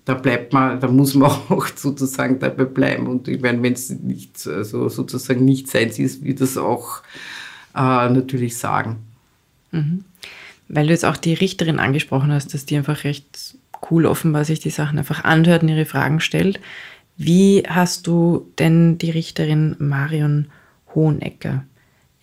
da 0.05 0.13
bleibt 0.13 0.53
man, 0.53 0.79
da 0.79 0.87
muss 0.87 1.15
man 1.15 1.31
auch 1.49 1.67
sozusagen 1.75 2.39
dabei 2.39 2.65
bleiben. 2.65 3.07
Und 3.07 3.27
ich 3.27 3.41
meine, 3.41 3.61
wenn 3.61 3.73
es 3.73 3.89
nicht, 3.89 4.47
also 4.47 4.87
sozusagen 4.87 5.43
nicht 5.43 5.67
sein 5.67 5.89
ist, 5.89 6.23
wie 6.23 6.35
das 6.35 6.57
auch 6.57 7.01
äh, 7.75 8.09
natürlich 8.09 8.57
sagen. 8.57 8.97
Mhm. 9.71 10.05
Weil 10.67 10.87
du 10.87 10.93
jetzt 10.93 11.05
auch 11.05 11.17
die 11.17 11.33
Richterin 11.33 11.79
angesprochen 11.79 12.31
hast, 12.31 12.53
dass 12.53 12.65
die 12.65 12.77
einfach 12.77 13.03
recht 13.03 13.57
cool 13.91 14.05
offenbar 14.05 14.45
sich 14.45 14.59
die 14.59 14.69
Sachen 14.69 14.97
einfach 14.97 15.23
anhört 15.23 15.63
und 15.63 15.69
ihre 15.69 15.85
Fragen 15.85 16.19
stellt. 16.19 16.59
Wie 17.17 17.63
hast 17.67 18.07
du 18.07 18.51
denn 18.57 18.97
die 18.97 19.11
Richterin 19.11 19.75
Marion 19.79 20.47
Hohenecker 20.93 21.63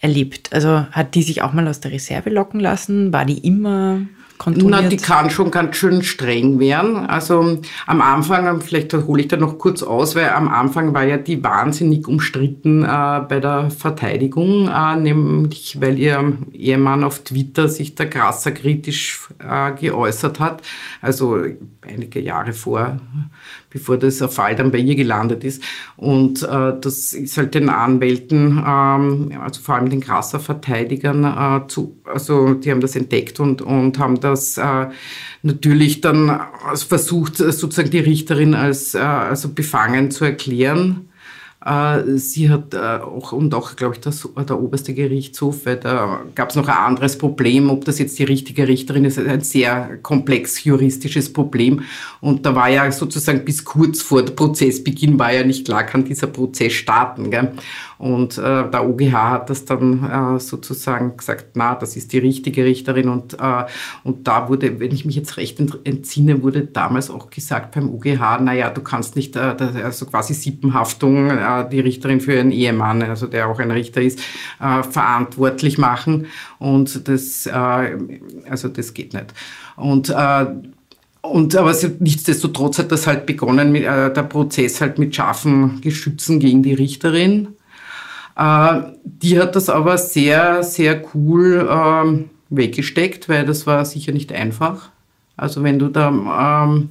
erlebt? 0.00 0.52
Also 0.52 0.86
hat 0.90 1.14
die 1.14 1.22
sich 1.22 1.42
auch 1.42 1.52
mal 1.52 1.68
aus 1.68 1.80
der 1.80 1.92
Reserve 1.92 2.30
locken 2.30 2.60
lassen? 2.60 3.12
War 3.12 3.24
die 3.24 3.38
immer 3.38 4.02
kontrolliert? 4.42 4.82
Na, 4.82 4.88
die 4.88 4.96
kann 4.96 5.30
schon 5.30 5.50
ganz 5.50 5.76
schön 5.76 6.02
streng 6.02 6.58
werden. 6.58 6.96
Also 6.96 7.58
am 7.86 8.00
Anfang, 8.00 8.60
vielleicht 8.60 8.92
hole 8.94 9.22
ich 9.22 9.28
da 9.28 9.36
noch 9.36 9.58
kurz 9.58 9.82
aus, 9.82 10.14
weil 10.14 10.30
am 10.30 10.48
Anfang 10.48 10.94
war 10.94 11.04
ja 11.04 11.16
die 11.16 11.42
wahnsinnig 11.42 12.08
umstritten 12.08 12.82
äh, 12.82 13.20
bei 13.28 13.40
der 13.40 13.70
Verteidigung, 13.70 14.68
äh, 14.68 14.96
nämlich 14.96 15.80
weil 15.80 15.98
ihr 15.98 16.36
Ehemann 16.52 17.04
auf 17.04 17.20
Twitter 17.20 17.68
sich 17.68 17.94
da 17.94 18.04
krasser 18.04 18.52
kritisch 18.52 19.28
äh, 19.38 19.72
geäußert 19.72 20.40
hat. 20.40 20.62
Also 21.00 21.44
einige 21.82 22.20
Jahre 22.20 22.52
vor 22.52 23.00
bevor 23.72 23.96
dieser 23.96 24.28
Fall 24.28 24.54
dann 24.56 24.70
bei 24.70 24.78
ihr 24.78 24.94
gelandet 24.94 25.44
ist. 25.44 25.62
Und 25.96 26.42
äh, 26.42 26.72
das 26.80 27.12
ist 27.12 27.36
halt 27.36 27.54
den 27.54 27.68
Anwälten, 27.68 28.62
ähm, 28.66 29.32
also 29.40 29.60
vor 29.60 29.76
allem 29.76 29.90
den 29.90 30.00
krasser 30.00 30.40
Verteidigern, 30.40 31.24
äh, 31.24 31.66
zu, 31.68 31.96
also 32.04 32.54
die 32.54 32.70
haben 32.70 32.80
das 32.80 32.96
entdeckt 32.96 33.40
und, 33.40 33.62
und 33.62 33.98
haben 33.98 34.20
das 34.20 34.58
äh, 34.58 34.86
natürlich 35.42 36.00
dann 36.00 36.40
versucht, 36.74 37.36
sozusagen 37.36 37.90
die 37.90 37.98
Richterin 37.98 38.54
als 38.54 38.94
äh, 38.94 38.98
also 38.98 39.48
befangen 39.48 40.10
zu 40.10 40.24
erklären. 40.24 41.08
Äh, 41.64 42.16
sie 42.16 42.50
hat 42.50 42.74
äh, 42.74 42.78
auch, 42.78 43.32
und 43.32 43.54
auch, 43.54 43.76
glaube 43.76 43.94
ich, 43.94 44.00
das, 44.00 44.28
der 44.36 44.60
oberste 44.60 44.94
Gerichtshof, 44.94 45.64
weil 45.64 45.76
da 45.76 46.22
gab 46.34 46.50
es 46.50 46.56
noch 46.56 46.66
ein 46.66 46.76
anderes 46.76 47.16
Problem, 47.16 47.70
ob 47.70 47.84
das 47.84 47.98
jetzt 47.98 48.18
die 48.18 48.24
richtige 48.24 48.66
Richterin 48.66 49.04
ist, 49.04 49.18
ein 49.18 49.42
sehr 49.42 49.98
komplex 50.02 50.64
juristisches 50.64 51.32
Problem. 51.32 51.82
Und 52.20 52.44
da 52.46 52.54
war 52.54 52.68
ja 52.68 52.90
sozusagen 52.90 53.44
bis 53.44 53.64
kurz 53.64 54.02
vor 54.02 54.22
Prozessbeginn 54.24 55.18
war 55.18 55.32
ja 55.32 55.44
nicht 55.44 55.66
klar, 55.66 55.84
kann 55.84 56.04
dieser 56.04 56.26
Prozess 56.26 56.72
starten. 56.72 57.30
Gell? 57.30 57.52
Und 58.02 58.36
äh, 58.36 58.68
der 58.68 58.88
OGH 58.88 59.12
hat 59.12 59.48
das 59.48 59.64
dann 59.64 60.02
äh, 60.02 60.40
sozusagen 60.40 61.16
gesagt, 61.16 61.50
na, 61.54 61.76
das 61.76 61.94
ist 61.94 62.12
die 62.12 62.18
richtige 62.18 62.64
Richterin. 62.64 63.08
Und, 63.08 63.34
äh, 63.34 63.64
und 64.02 64.26
da 64.26 64.48
wurde, 64.48 64.80
wenn 64.80 64.90
ich 64.90 65.04
mich 65.04 65.14
jetzt 65.14 65.36
recht 65.36 65.60
entsinne, 65.84 66.42
wurde 66.42 66.62
damals 66.64 67.10
auch 67.10 67.30
gesagt 67.30 67.76
beim 67.76 67.88
OGH, 67.94 68.40
naja, 68.40 68.70
du 68.70 68.80
kannst 68.80 69.14
nicht, 69.14 69.36
äh, 69.36 69.54
also 69.84 70.06
quasi 70.06 70.34
Sippenhaftung, 70.34 71.30
äh, 71.30 71.68
die 71.70 71.78
Richterin 71.78 72.20
für 72.20 72.34
ihren 72.34 72.50
Ehemann, 72.50 73.04
also 73.04 73.28
der 73.28 73.46
auch 73.46 73.60
ein 73.60 73.70
Richter 73.70 74.02
ist, 74.02 74.18
äh, 74.60 74.82
verantwortlich 74.82 75.78
machen. 75.78 76.26
Und 76.58 77.06
das, 77.06 77.46
also 77.46 78.68
das 78.68 78.94
geht 78.94 79.14
nicht. 79.14 79.32
Und 79.76 80.12
und 81.22 81.54
aber 81.54 81.72
nichtsdestotrotz 82.00 82.80
hat 82.80 82.90
das 82.90 83.06
halt 83.06 83.26
begonnen, 83.26 83.70
mit, 83.70 83.84
äh, 83.84 84.12
der 84.12 84.24
Prozess 84.24 84.80
halt 84.80 84.98
mit 84.98 85.14
scharfen 85.14 85.80
Geschützen 85.80 86.40
gegen 86.40 86.64
die 86.64 86.74
Richterin. 86.74 87.54
Äh, 88.36 88.80
die 89.04 89.38
hat 89.38 89.56
das 89.56 89.68
aber 89.68 89.98
sehr, 89.98 90.62
sehr 90.62 91.02
cool 91.14 91.68
äh, 91.68 92.24
weggesteckt, 92.50 93.28
weil 93.28 93.44
das 93.44 93.66
war 93.66 93.84
sicher 93.84 94.12
nicht 94.12 94.32
einfach. 94.32 94.90
Also 95.36 95.62
wenn 95.62 95.78
du 95.78 95.88
da 95.88 96.64
ähm, 96.64 96.90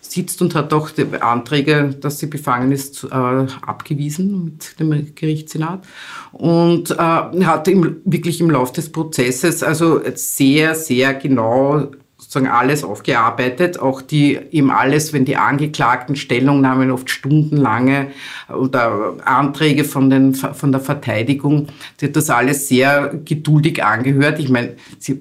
sitzt 0.00 0.42
und 0.42 0.54
hat 0.54 0.72
auch 0.72 0.90
die 0.90 1.06
Anträge, 1.20 1.94
dass 2.00 2.18
sie 2.18 2.26
befangen 2.26 2.72
ist, 2.72 3.04
äh, 3.04 3.08
abgewiesen 3.14 4.44
mit 4.44 4.78
dem 4.78 5.14
Gerichtssenat 5.14 5.84
und 6.32 6.90
äh, 6.90 6.96
hat 6.96 7.68
im, 7.68 7.96
wirklich 8.04 8.40
im 8.40 8.50
Laufe 8.50 8.74
des 8.74 8.90
Prozesses 8.90 9.62
also 9.62 10.00
sehr, 10.14 10.74
sehr 10.74 11.14
genau 11.14 11.90
sozusagen 12.34 12.52
alles 12.52 12.82
aufgearbeitet, 12.82 13.78
auch 13.78 14.02
die 14.02 14.38
eben 14.50 14.70
alles, 14.70 15.12
wenn 15.12 15.24
die 15.24 15.36
Angeklagten 15.36 16.16
Stellungnahmen 16.16 16.90
oft 16.90 17.08
stundenlange 17.08 18.08
oder 18.52 19.14
Anträge 19.24 19.84
von, 19.84 20.10
den, 20.10 20.34
von 20.34 20.72
der 20.72 20.80
Verteidigung, 20.80 21.68
die 22.00 22.06
hat 22.06 22.16
das 22.16 22.30
alles 22.30 22.68
sehr 22.68 23.14
geduldig 23.24 23.84
angehört. 23.84 24.40
Ich 24.40 24.48
meine, 24.48 24.74
sie 24.98 25.20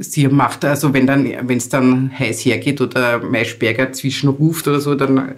sie 0.00 0.28
macht 0.28 0.64
also, 0.64 0.94
wenn 0.94 1.06
dann, 1.06 1.24
wenn 1.42 1.58
es 1.58 1.68
dann 1.68 2.10
heiß 2.16 2.44
hergeht 2.44 2.80
oder 2.80 3.18
Maischberger 3.18 3.92
zwischenruft 3.92 4.68
oder 4.68 4.80
so, 4.80 4.94
dann 4.94 5.34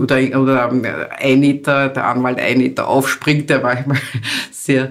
oder, 0.00 0.40
oder 0.40 0.70
ein 1.18 1.40
Meter, 1.40 1.88
der 1.88 2.06
Anwalt 2.06 2.38
ein 2.38 2.58
Meter 2.58 2.88
aufspringt, 2.88 3.50
der 3.50 3.60
manchmal 3.60 3.98
sehr 4.50 4.90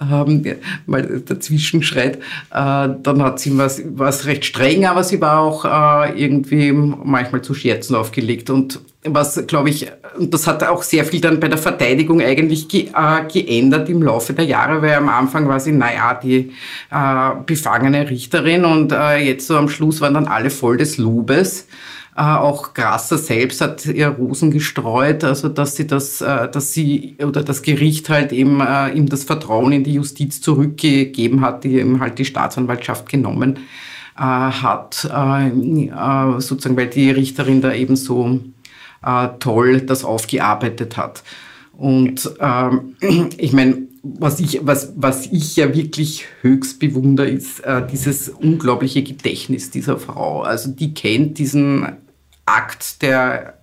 ähm, 0.00 0.44
mal 0.86 1.22
dazwischen 1.24 1.82
schreit, 1.82 2.16
äh, 2.16 2.20
dann 2.50 3.22
hat 3.22 3.40
sie 3.40 3.56
was, 3.56 3.82
was 3.94 4.26
recht 4.26 4.44
streng, 4.44 4.86
aber 4.86 5.04
sie 5.04 5.20
war 5.20 5.40
auch 5.40 5.64
äh, 5.64 6.22
irgendwie 6.22 6.72
manchmal 6.72 7.42
zu 7.42 7.54
Scherzen 7.54 7.94
aufgelegt 7.94 8.50
und 8.50 8.80
was, 9.08 9.46
glaube 9.46 9.70
ich, 9.70 9.90
das 10.18 10.46
hat 10.46 10.62
auch 10.64 10.82
sehr 10.82 11.04
viel 11.04 11.20
dann 11.20 11.40
bei 11.40 11.48
der 11.48 11.58
Verteidigung 11.58 12.20
eigentlich 12.20 12.68
ge 12.68 12.88
äh, 12.94 13.24
geändert 13.32 13.88
im 13.88 14.02
Laufe 14.02 14.32
der 14.32 14.44
Jahre, 14.44 14.82
weil 14.82 14.94
am 14.94 15.08
Anfang 15.08 15.48
war 15.48 15.60
sie, 15.60 15.72
naja, 15.72 16.14
die 16.14 16.52
äh, 16.90 17.30
befangene 17.44 18.08
Richterin 18.08 18.64
und 18.64 18.92
äh, 18.92 19.18
jetzt 19.18 19.46
so 19.46 19.56
am 19.56 19.68
Schluss 19.68 20.00
waren 20.00 20.14
dann 20.14 20.26
alle 20.26 20.50
voll 20.50 20.76
des 20.76 20.98
Lobes. 20.98 21.66
Äh, 22.16 22.22
auch 22.22 22.72
Grasser 22.72 23.18
selbst 23.18 23.60
hat 23.60 23.84
ihr 23.84 24.08
Rosen 24.08 24.50
gestreut, 24.50 25.22
also 25.22 25.50
dass 25.50 25.76
sie 25.76 25.86
das, 25.86 26.22
äh, 26.22 26.48
dass 26.48 26.72
sie 26.72 27.16
oder 27.22 27.42
das 27.42 27.60
Gericht 27.60 28.08
halt 28.08 28.32
eben 28.32 28.62
äh, 28.62 28.88
ihm 28.92 29.06
das 29.06 29.24
Vertrauen 29.24 29.72
in 29.72 29.84
die 29.84 29.94
Justiz 29.94 30.40
zurückgegeben 30.40 31.42
hat, 31.42 31.64
die 31.64 31.78
ihm 31.78 32.00
halt 32.00 32.18
die 32.18 32.24
Staatsanwaltschaft 32.24 33.08
genommen 33.08 33.58
hat, 34.18 34.94
sozusagen, 34.94 36.74
weil 36.74 36.86
die 36.86 37.10
Richterin 37.10 37.60
da 37.60 37.74
eben 37.74 37.96
so 37.96 38.40
äh, 39.04 39.28
toll 39.38 39.80
das 39.80 40.04
aufgearbeitet 40.04 40.96
hat. 40.96 41.22
Und 41.72 42.30
ähm, 42.40 42.96
ich 43.38 43.52
meine, 43.52 43.86
was 44.02 44.40
ich, 44.40 44.60
was, 44.62 44.92
was 44.96 45.26
ich 45.26 45.56
ja 45.56 45.74
wirklich 45.74 46.26
höchst 46.42 46.78
bewundere, 46.78 47.28
ist 47.28 47.60
äh, 47.60 47.86
dieses 47.86 48.28
unglaubliche 48.28 49.02
Gedächtnis 49.02 49.70
dieser 49.70 49.98
Frau. 49.98 50.42
Also 50.42 50.70
die 50.70 50.94
kennt 50.94 51.38
diesen 51.38 51.96
Akt 52.44 53.02
der 53.02 53.56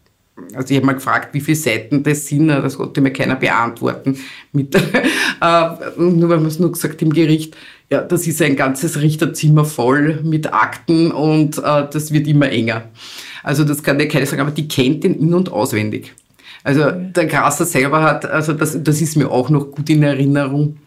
also 0.56 0.72
ich 0.72 0.78
habe 0.78 0.86
mal 0.88 0.94
gefragt, 0.94 1.34
wie 1.34 1.42
viele 1.42 1.56
Seiten 1.56 2.04
das 2.04 2.28
sind, 2.28 2.48
das 2.48 2.78
konnte 2.78 3.02
mir 3.02 3.14
keiner 3.14 3.36
beantworten. 3.36 4.18
Mit, 4.52 4.76
äh, 5.42 5.70
nur 5.98 6.30
weil 6.30 6.38
man 6.38 6.48
es 6.48 6.60
nur 6.60 6.72
gesagt 6.72 7.02
im 7.02 7.14
Gericht, 7.14 7.56
ja, 7.90 8.02
das 8.02 8.26
ist 8.26 8.42
ein 8.42 8.56
ganzes 8.56 9.00
Richterzimmer 9.00 9.66
voll 9.66 10.22
mit 10.24 10.52
Akten 10.52 11.12
und 11.12 11.60
äh, 11.60 11.88
das 11.92 12.12
wird 12.12 12.28
immer 12.28 12.50
enger. 12.50 12.86
Also 13.44 13.64
das 13.64 13.84
kann 13.84 14.00
ja 14.00 14.08
keiner 14.08 14.26
sagen, 14.26 14.42
aber 14.42 14.52
die 14.52 14.68
kennt 14.68 15.04
den 15.04 15.16
in- 15.16 15.34
und 15.34 15.52
auswendig. 15.52 16.14
Also 16.64 16.92
der 16.92 17.26
Grasser 17.26 17.66
selber 17.66 18.02
hat, 18.02 18.26
also 18.26 18.54
das, 18.54 18.82
das 18.82 19.02
ist 19.02 19.18
mir 19.18 19.30
auch 19.30 19.50
noch 19.50 19.72
gut 19.72 19.90
in 19.90 20.02
Erinnerung, 20.02 20.78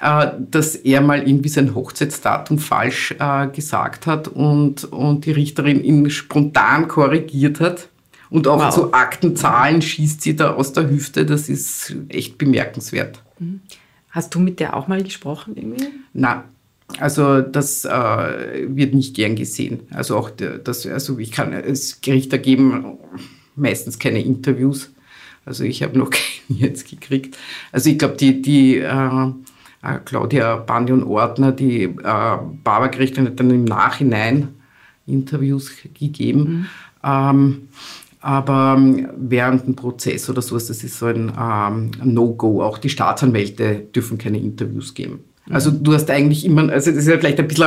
äh, 0.00 0.28
dass 0.50 0.74
er 0.74 1.02
mal 1.02 1.28
irgendwie 1.28 1.50
sein 1.50 1.74
Hochzeitsdatum 1.74 2.58
falsch 2.58 3.14
äh, 3.18 3.48
gesagt 3.48 4.06
hat 4.06 4.28
und, 4.28 4.84
und 4.84 5.26
die 5.26 5.32
Richterin 5.32 5.84
ihn 5.84 6.08
spontan 6.08 6.88
korrigiert 6.88 7.60
hat. 7.60 7.88
Und 8.30 8.46
auch 8.46 8.58
wow. 8.58 8.74
zu 8.74 8.92
Aktenzahlen 8.92 9.80
schießt 9.80 10.20
sie 10.22 10.36
da 10.36 10.52
aus 10.52 10.72
der 10.72 10.90
Hüfte. 10.90 11.24
Das 11.24 11.48
ist 11.48 11.94
echt 12.08 12.36
bemerkenswert. 12.38 13.22
Mhm. 13.38 13.60
Hast 14.10 14.34
du 14.34 14.40
mit 14.40 14.60
der 14.60 14.76
auch 14.76 14.88
mal 14.88 15.02
gesprochen 15.02 15.56
irgendwie? 15.56 15.88
Nein, 16.12 16.42
also 16.98 17.42
das 17.42 17.84
äh, 17.84 18.66
wird 18.68 18.94
nicht 18.94 19.14
gern 19.14 19.36
gesehen. 19.36 19.80
Also 19.90 20.16
auch 20.16 20.30
das, 20.30 20.86
also 20.86 21.18
ich 21.18 21.32
kann 21.32 21.52
als 21.52 22.00
Gerichter 22.00 22.38
geben 22.38 22.98
meistens 23.56 23.98
keine 23.98 24.22
Interviews. 24.22 24.90
Also 25.44 25.64
ich 25.64 25.82
habe 25.82 25.98
noch 25.98 26.10
keinen 26.48 26.58
jetzt 26.58 26.88
gekriegt. 26.88 27.36
Also 27.72 27.90
ich 27.90 27.98
glaube, 27.98 28.16
die, 28.16 28.40
die 28.40 28.78
äh, 28.78 29.26
äh 29.82 29.98
Claudia 30.04 30.56
Bandion-Ordner, 30.56 31.52
die 31.52 31.84
äh, 31.84 31.92
Barbergerichterin, 32.02 33.26
hat 33.26 33.40
dann 33.40 33.50
im 33.50 33.64
Nachhinein 33.64 34.48
Interviews 35.06 35.72
gegeben. 35.94 36.40
Mhm. 36.40 36.66
Ähm, 37.04 37.68
aber 38.20 38.74
ähm, 38.76 39.08
während 39.16 39.66
dem 39.66 39.76
Prozess 39.76 40.28
oder 40.28 40.42
sowas, 40.42 40.66
das 40.66 40.82
ist 40.82 40.98
so 40.98 41.06
ein 41.06 41.32
ähm, 41.38 41.90
No-Go. 42.02 42.62
Auch 42.62 42.78
die 42.78 42.88
Staatsanwälte 42.88 43.86
dürfen 43.94 44.18
keine 44.18 44.38
Interviews 44.38 44.94
geben. 44.94 45.20
Also 45.50 45.70
du 45.70 45.94
hast 45.94 46.10
eigentlich 46.10 46.44
immer, 46.44 46.70
also 46.70 46.90
das 46.90 47.00
ist 47.00 47.08
ja 47.08 47.18
vielleicht 47.18 47.38
ein 47.38 47.48
bisschen 47.48 47.64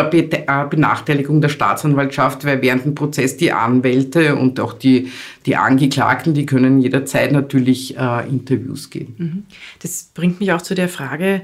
eine 0.47 0.67
Benachteiligung 0.67 1.41
der 1.41 1.49
Staatsanwaltschaft, 1.49 2.45
weil 2.45 2.61
während 2.61 2.86
dem 2.86 2.95
Prozess 2.95 3.38
die 3.38 3.51
Anwälte 3.51 4.36
und 4.36 4.59
auch 4.59 4.73
die, 4.73 5.11
die 5.45 5.55
Angeklagten, 5.55 6.34
die 6.34 6.45
können 6.45 6.79
jederzeit 6.79 7.32
natürlich 7.32 7.97
äh, 7.97 8.27
Interviews 8.27 8.89
geben. 8.89 9.15
Mhm. 9.17 9.43
Das 9.82 10.11
bringt 10.13 10.39
mich 10.39 10.51
auch 10.51 10.61
zu 10.61 10.75
der 10.75 10.89
Frage, 10.89 11.41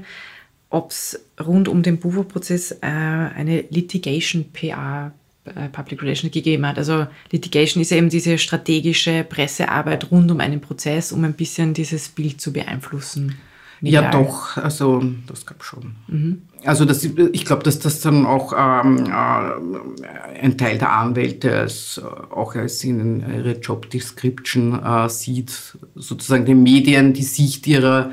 ob 0.70 0.90
es 0.90 1.20
rund 1.44 1.68
um 1.68 1.82
den 1.82 1.98
Buvo-Prozess 1.98 2.72
äh, 2.72 2.76
eine 2.82 3.64
Litigation-PA 3.70 5.12
äh, 5.54 5.68
Public 5.70 6.02
Relations 6.02 6.32
gegeben 6.32 6.66
hat. 6.66 6.78
Also 6.78 7.06
Litigation 7.32 7.82
ist 7.82 7.90
ja 7.90 7.96
eben 7.96 8.10
diese 8.10 8.38
strategische 8.38 9.24
Pressearbeit 9.24 10.10
rund 10.10 10.30
um 10.30 10.40
einen 10.40 10.60
Prozess, 10.60 11.12
um 11.12 11.24
ein 11.24 11.34
bisschen 11.34 11.74
dieses 11.74 12.08
Bild 12.08 12.40
zu 12.40 12.52
beeinflussen. 12.52 13.36
Medial. 13.80 14.04
Ja, 14.04 14.10
doch. 14.10 14.56
Also 14.56 15.02
das 15.26 15.46
gab 15.46 15.62
schon. 15.62 15.94
Mhm. 16.08 16.42
Also 16.64 16.84
das, 16.84 17.04
ich 17.04 17.44
glaube, 17.44 17.62
dass 17.62 17.78
das 17.78 18.00
dann 18.00 18.26
auch 18.26 18.52
ähm, 18.52 19.06
äh, 19.06 20.40
ein 20.40 20.58
Teil 20.58 20.78
der 20.78 20.92
Anwälte 20.92 21.56
als, 21.56 22.00
auch 22.30 22.54
als 22.56 22.82
in 22.82 23.20
ihre 23.20 23.52
Job 23.52 23.88
Description 23.90 24.82
äh, 24.82 25.08
sieht, 25.08 25.76
sozusagen 25.94 26.44
den 26.44 26.62
Medien 26.62 27.12
die 27.12 27.22
Sicht 27.22 27.66
ihrer 27.66 28.10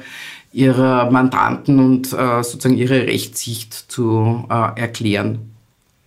ihrer 0.56 1.12
Mandanten 1.12 1.80
und 1.80 2.14
äh, 2.14 2.42
sozusagen 2.42 2.78
ihre 2.78 3.08
Rechtssicht 3.08 3.74
zu 3.74 4.46
äh, 4.50 4.80
erklären. 4.80 5.52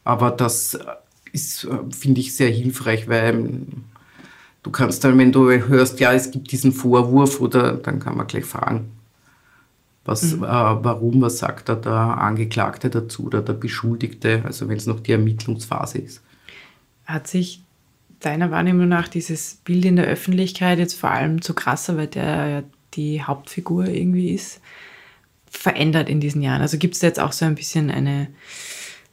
Aber 0.04 0.30
das 0.30 0.78
ist, 1.32 1.64
äh, 1.64 1.68
finde 1.94 2.22
ich, 2.22 2.34
sehr 2.34 2.48
hilfreich, 2.48 3.09
weil 3.09 3.66
du 4.62 4.70
kannst 4.70 5.04
dann, 5.04 5.18
wenn 5.18 5.32
du 5.32 5.50
hörst, 5.50 6.00
ja, 6.00 6.14
es 6.14 6.30
gibt 6.30 6.50
diesen 6.50 6.72
Vorwurf, 6.72 7.42
oder 7.42 7.72
dann 7.72 8.00
kann 8.00 8.16
man 8.16 8.26
gleich 8.26 8.46
fragen, 8.46 8.90
was, 10.09 10.22
mhm. 10.22 10.42
äh, 10.42 10.48
warum, 10.48 11.20
was 11.20 11.38
sagt 11.38 11.68
da 11.68 11.76
der 11.76 11.92
Angeklagte 11.92 12.90
dazu 12.90 13.26
oder 13.26 13.42
der 13.42 13.52
Beschuldigte, 13.52 14.42
also 14.44 14.68
wenn 14.68 14.78
es 14.78 14.86
noch 14.86 15.00
die 15.00 15.12
Ermittlungsphase 15.12 15.98
ist. 15.98 16.22
Hat 17.04 17.28
sich 17.28 17.62
deiner 18.20 18.50
Wahrnehmung 18.50 18.88
nach 18.88 19.06
dieses 19.06 19.61
Bild 19.64 19.84
in 19.84 19.96
der 19.96 20.06
Öffentlichkeit 20.06 20.78
jetzt 20.78 20.98
vor 20.98 21.11
allem 21.11 21.42
zu 21.42 21.54
krasser, 21.54 21.96
weil 21.96 22.09
der 22.09 22.48
ja 22.48 22.62
die 22.94 23.22
Hauptfigur 23.22 23.86
irgendwie 23.86 24.30
ist, 24.30 24.61
verändert 25.48 26.09
in 26.09 26.20
diesen 26.20 26.42
Jahren? 26.42 26.62
Also 26.62 26.78
gibt 26.78 26.94
es 26.94 27.00
da 27.00 27.06
jetzt 27.06 27.20
auch 27.20 27.32
so 27.32 27.44
ein 27.44 27.54
bisschen 27.54 27.90
eine 27.90 28.28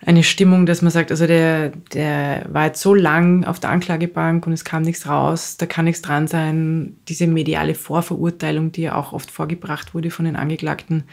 eine 0.02 0.24
Stimmung, 0.24 0.66
dass 0.66 0.82
man 0.82 0.92
sagt, 0.92 1.12
also 1.12 1.26
der, 1.26 1.70
der 1.94 2.46
war 2.50 2.66
jetzt 2.66 2.82
so 2.82 2.94
lang 2.94 3.44
auf 3.46 3.60
der 3.60 3.70
Anklagebank 3.72 4.46
und 4.46 4.54
es 4.54 4.66
kam 4.66 4.84
nichts 4.84 5.08
raus, 5.08 5.58
da 5.58 5.66
kann 5.66 5.86
nichts 5.86 6.02
dran 6.02 6.28
sein. 6.28 6.98
Diese 7.08 7.28
mediale 7.28 7.76
Vorverurteilung, 7.76 8.72
die 8.72 8.84
ja 8.84 8.96
auch 8.96 9.14
oft 9.14 9.32
vorgebracht 9.32 9.94
wurde 9.94 10.12
von 10.12 10.26
den 10.26 10.36
Angeklagten. 10.36 11.06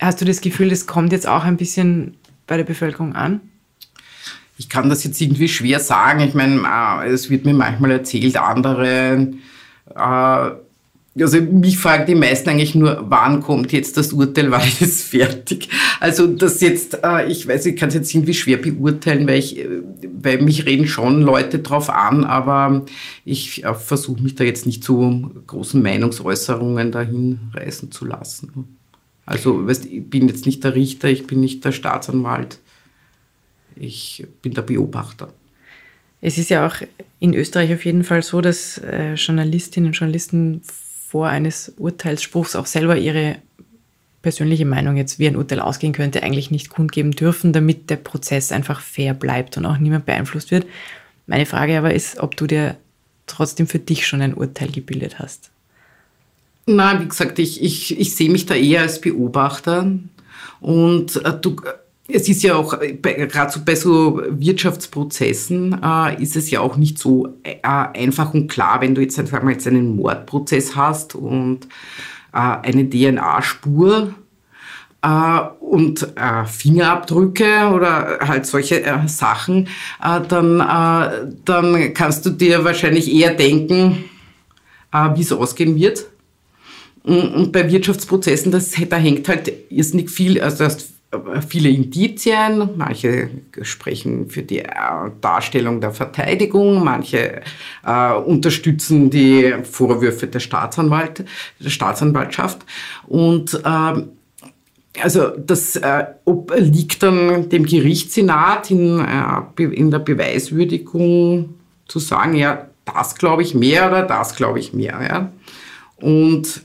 Hast 0.00 0.20
du 0.20 0.24
das 0.24 0.40
Gefühl, 0.40 0.70
das 0.70 0.86
kommt 0.86 1.12
jetzt 1.12 1.26
auch 1.26 1.44
ein 1.44 1.56
bisschen 1.56 2.16
bei 2.46 2.56
der 2.56 2.64
Bevölkerung 2.64 3.14
an? 3.14 3.40
Ich 4.56 4.68
kann 4.68 4.88
das 4.88 5.02
jetzt 5.04 5.20
irgendwie 5.20 5.48
schwer 5.48 5.80
sagen. 5.80 6.20
Ich 6.20 6.34
meine, 6.34 6.62
äh, 7.04 7.08
es 7.08 7.30
wird 7.30 7.44
mir 7.44 7.54
manchmal 7.54 7.90
erzählt, 7.90 8.36
andere 8.36 9.32
äh, 9.94 10.50
also 11.20 11.40
mich 11.40 11.78
fragen 11.78 12.06
die 12.06 12.14
meisten 12.16 12.48
eigentlich 12.48 12.74
nur, 12.74 13.04
wann 13.08 13.40
kommt 13.40 13.72
jetzt 13.72 13.96
das 13.96 14.12
Urteil, 14.12 14.50
wann 14.50 14.66
ist 14.66 14.82
es 14.82 15.02
fertig? 15.02 15.68
Also 16.00 16.26
das 16.26 16.60
jetzt, 16.60 16.98
äh, 17.04 17.30
ich 17.30 17.46
weiß, 17.46 17.66
ich 17.66 17.76
kann 17.76 17.88
es 17.88 17.94
jetzt 17.94 18.12
irgendwie 18.12 18.34
schwer 18.34 18.56
beurteilen, 18.56 19.26
weil 19.28 19.38
ich, 19.38 19.58
äh, 19.58 19.68
weil 20.20 20.42
mich 20.42 20.66
reden 20.66 20.88
schon 20.88 21.22
Leute 21.22 21.60
drauf 21.60 21.88
an, 21.88 22.24
aber 22.24 22.84
ich 23.24 23.64
äh, 23.64 23.74
versuche 23.74 24.22
mich 24.22 24.34
da 24.34 24.42
jetzt 24.42 24.66
nicht 24.66 24.82
zu 24.82 25.30
großen 25.46 25.80
Meinungsäußerungen 25.80 26.90
dahin 26.90 27.38
reißen 27.54 27.92
zu 27.92 28.04
lassen. 28.06 28.76
Also 29.24 29.66
weißt, 29.66 29.86
ich 29.86 30.10
bin 30.10 30.26
jetzt 30.26 30.46
nicht 30.46 30.64
der 30.64 30.74
Richter, 30.74 31.08
ich 31.08 31.28
bin 31.28 31.40
nicht 31.40 31.64
der 31.64 31.72
Staatsanwalt, 31.72 32.58
ich 33.76 34.26
bin 34.42 34.52
der 34.52 34.62
Beobachter. 34.62 35.32
Es 36.20 36.38
ist 36.38 36.50
ja 36.50 36.66
auch 36.66 36.74
in 37.20 37.34
Österreich 37.34 37.72
auf 37.72 37.84
jeden 37.84 38.02
Fall 38.02 38.22
so, 38.22 38.40
dass 38.40 38.80
Journalistinnen 39.16 39.88
und 39.88 39.92
Journalisten 39.92 40.62
vor 41.14 41.28
eines 41.28 41.72
Urteilsspruchs 41.78 42.56
auch 42.56 42.66
selber 42.66 42.96
ihre 42.96 43.36
persönliche 44.20 44.64
Meinung 44.64 44.96
jetzt, 44.96 45.20
wie 45.20 45.28
ein 45.28 45.36
Urteil 45.36 45.60
ausgehen 45.60 45.92
könnte, 45.92 46.24
eigentlich 46.24 46.50
nicht 46.50 46.70
kundgeben 46.70 47.12
dürfen, 47.12 47.52
damit 47.52 47.88
der 47.88 47.98
Prozess 47.98 48.50
einfach 48.50 48.80
fair 48.80 49.14
bleibt 49.14 49.56
und 49.56 49.64
auch 49.64 49.78
niemand 49.78 50.06
beeinflusst 50.06 50.50
wird. 50.50 50.66
Meine 51.28 51.46
Frage 51.46 51.78
aber 51.78 51.94
ist, 51.94 52.18
ob 52.18 52.36
du 52.36 52.48
dir 52.48 52.74
trotzdem 53.28 53.68
für 53.68 53.78
dich 53.78 54.08
schon 54.08 54.22
ein 54.22 54.34
Urteil 54.34 54.72
gebildet 54.72 55.20
hast. 55.20 55.50
Nein, 56.66 57.02
wie 57.02 57.08
gesagt, 57.08 57.38
ich, 57.38 57.62
ich, 57.62 57.96
ich 57.96 58.16
sehe 58.16 58.28
mich 58.28 58.46
da 58.46 58.56
eher 58.56 58.80
als 58.80 59.00
Beobachter. 59.00 59.88
Und 60.60 61.24
äh, 61.24 61.32
du, 61.40 61.54
es 62.06 62.28
ist 62.28 62.42
ja 62.42 62.54
auch, 62.54 62.78
gerade 62.78 63.50
so 63.50 63.60
bei 63.64 63.74
so 63.74 64.20
Wirtschaftsprozessen 64.28 65.80
äh, 65.82 66.22
ist 66.22 66.36
es 66.36 66.50
ja 66.50 66.60
auch 66.60 66.76
nicht 66.76 66.98
so 66.98 67.38
äh, 67.42 67.56
einfach 67.62 68.34
und 68.34 68.48
klar, 68.48 68.80
wenn 68.82 68.94
du 68.94 69.00
jetzt, 69.00 69.16
sagen 69.16 69.46
wir 69.46 69.54
jetzt 69.54 69.66
einen 69.66 69.96
Mordprozess 69.96 70.76
hast 70.76 71.14
und 71.14 71.66
äh, 72.34 72.38
eine 72.38 72.90
DNA-Spur 72.90 74.14
äh, 75.00 75.40
und 75.60 76.02
äh, 76.16 76.44
Fingerabdrücke 76.44 77.70
oder 77.72 78.18
halt 78.20 78.44
solche 78.44 78.84
äh, 78.84 79.08
Sachen, 79.08 79.68
dann, 80.00 80.58
dann 81.44 81.94
kannst 81.94 82.26
du 82.26 82.30
dir 82.30 82.64
wahrscheinlich 82.64 83.12
eher 83.12 83.32
denken, 83.32 84.04
wie 85.14 85.20
es 85.22 85.32
ausgehen 85.32 85.76
wird. 85.76 86.06
Und 87.02 87.50
bei 87.52 87.70
Wirtschaftsprozessen, 87.70 88.52
das, 88.52 88.72
da 88.88 88.96
hängt 88.96 89.28
halt 89.28 89.52
irrsinnig 89.70 90.10
viel, 90.10 90.40
also 90.40 90.64
viele 91.48 91.68
Indizien, 91.68 92.70
manche 92.76 93.30
sprechen 93.62 94.28
für 94.28 94.42
die 94.42 94.60
äh, 94.60 94.70
Darstellung 95.20 95.80
der 95.80 95.92
Verteidigung, 95.92 96.84
manche 96.84 97.42
äh, 97.84 98.12
unterstützen 98.12 99.10
die 99.10 99.54
Vorwürfe 99.62 100.26
der, 100.26 100.40
Staatsanwalt, 100.40 101.24
der 101.60 101.70
Staatsanwaltschaft. 101.70 102.64
Und 103.06 103.60
ähm, 103.64 104.10
also 105.02 105.28
das 105.36 105.76
äh, 105.76 106.04
liegt 106.56 107.02
dann 107.02 107.48
dem 107.48 107.66
Gerichtssenat 107.66 108.70
in, 108.70 109.00
äh, 109.00 109.62
in 109.64 109.90
der 109.90 109.98
Beweiswürdigung 109.98 111.54
zu 111.88 111.98
sagen, 111.98 112.36
ja, 112.36 112.68
das 112.84 113.16
glaube 113.16 113.42
ich 113.42 113.54
mehr 113.54 113.88
oder 113.88 114.02
das 114.02 114.36
glaube 114.36 114.60
ich 114.60 114.72
mehr. 114.72 115.00
Ja? 115.08 115.32
Und 115.96 116.62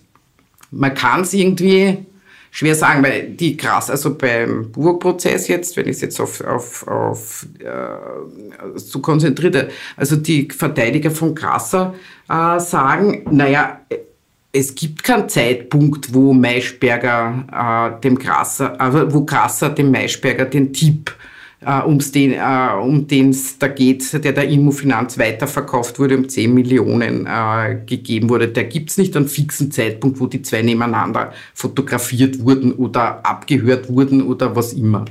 man 0.72 0.94
kann 0.94 1.22
es 1.22 1.34
irgendwie 1.34 2.06
schwer 2.52 2.76
sagen, 2.76 3.04
weil 3.04 3.30
die 3.30 3.58
krass, 3.58 3.90
also 3.90 4.16
beim 4.16 4.72
Burg-Prozess 4.72 5.48
jetzt, 5.48 5.78
wenn 5.78 5.86
ich 5.86 5.98
es 5.98 6.02
jetzt 6.02 6.20
auf, 6.20 6.42
auf, 6.42 6.88
auf 6.88 7.46
äh, 7.60 8.78
so 8.78 9.00
konzentriere, 9.00 9.70
also 9.96 10.16
die 10.16 10.48
Verteidiger 10.50 11.12
von 11.12 11.36
Krasser 11.36 11.94
äh, 12.30 12.60
sagen, 12.60 13.26
naja, 13.32 13.82
es 14.52 14.74
gibt 14.74 15.04
keinen 15.04 15.30
Zeitpunkt, 15.30 16.14
wo 16.14 16.34
Maischberger 16.34 17.96
äh, 17.98 18.02
dem 18.02 18.18
Krasser, 18.18 18.80
äh, 18.80 19.14
wo 19.14 19.24
Krasser 19.24 19.70
dem 19.70 19.92
Maischberger 19.92 20.46
den 20.46 20.74
Tipp 20.74 21.16
um's 21.66 22.12
den, 22.12 22.34
äh, 22.34 22.70
um 22.82 23.08
den 23.08 23.32
es 23.32 23.58
da 23.58 23.68
geht, 23.68 24.14
der 24.24 24.32
der 24.32 24.48
Immofinanz 24.48 25.18
weiterverkauft 25.18 26.00
wurde, 26.00 26.18
um 26.18 26.30
10 26.30 26.54
Millionen 26.54 27.26
äh, 27.26 27.80
gegeben 27.86 28.30
wurde. 28.30 28.48
Der 28.48 28.64
gibt 28.64 28.92
es 28.92 28.98
nicht 28.98 29.16
einen 29.18 29.28
fixen 29.28 29.72
Zeitpunkt, 29.72 30.20
wo 30.20 30.28
die 30.28 30.42
zwei 30.42 30.62
nebeneinander 30.62 31.34
fotografiert 31.54 32.40
wurden 32.40 32.72
oder 32.74 33.26
abgehört 33.26 33.90
wurden 33.90 34.22
oder 34.22 34.56
was 34.56 34.74
immer. 34.74 35.06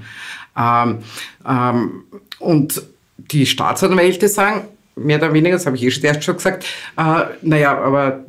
Ähm, 0.56 0.98
ähm, 1.46 2.04
und 2.38 2.82
die 3.16 3.44
Staatsanwälte 3.44 4.28
sagen, 4.28 4.68
mehr 4.96 5.18
oder 5.18 5.32
weniger, 5.32 5.56
das 5.56 5.66
habe 5.66 5.76
ich 5.76 5.82
eh 5.82 6.06
erst 6.06 6.24
schon 6.24 6.36
gesagt, 6.36 6.64
äh, 6.96 7.24
naja, 7.42 7.78
aber 7.78 8.24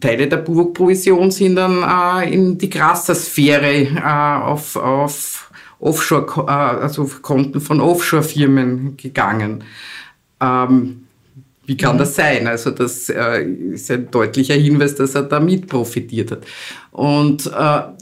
Teile 0.00 0.26
der 0.26 0.38
Burg-Provision 0.38 1.30
sind 1.30 1.56
dann 1.56 1.82
äh, 1.82 2.32
in 2.32 2.58
die 2.58 2.70
Grasser-Sphäre 2.70 3.82
äh, 3.82 4.42
auf, 4.42 4.76
auf 4.76 5.45
Offshore, 5.78 6.46
äh, 6.46 6.50
also 6.50 7.04
Konten 7.22 7.60
von 7.60 7.80
Offshore-Firmen 7.80 8.96
gegangen. 8.96 9.64
Ähm, 10.40 11.06
wie 11.66 11.76
kann 11.76 11.96
mhm. 11.96 11.98
das 11.98 12.14
sein? 12.14 12.46
Also 12.46 12.70
das 12.70 13.08
äh, 13.08 13.42
ist 13.42 13.90
ein 13.90 14.10
deutlicher 14.10 14.54
Hinweis, 14.54 14.94
dass 14.94 15.14
er 15.14 15.22
damit 15.22 15.66
profitiert 15.66 16.30
hat. 16.30 16.46
Und 16.92 17.46
äh, 17.46 17.50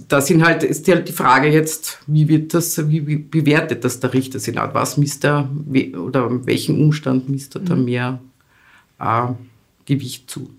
da 0.08 0.20
sind 0.20 0.44
halt, 0.44 0.62
ist 0.62 0.86
halt 0.86 1.08
die 1.08 1.12
Frage 1.12 1.48
jetzt, 1.48 1.98
wie 2.06 2.28
wird 2.28 2.52
das, 2.52 2.88
wie, 2.88 3.06
wie 3.06 3.16
bewertet 3.16 3.84
das 3.84 4.00
der 4.00 4.12
Richtersenat? 4.12 4.74
Was 4.74 4.98
misst 4.98 5.24
er 5.24 5.48
oder 5.96 6.46
welchen 6.46 6.80
Umstand 6.80 7.28
misst 7.28 7.56
er 7.56 7.62
da 7.62 7.74
mhm. 7.74 7.84
mehr 7.84 8.20
äh, 9.00 9.28
Gewicht 9.86 10.30
zu? 10.30 10.50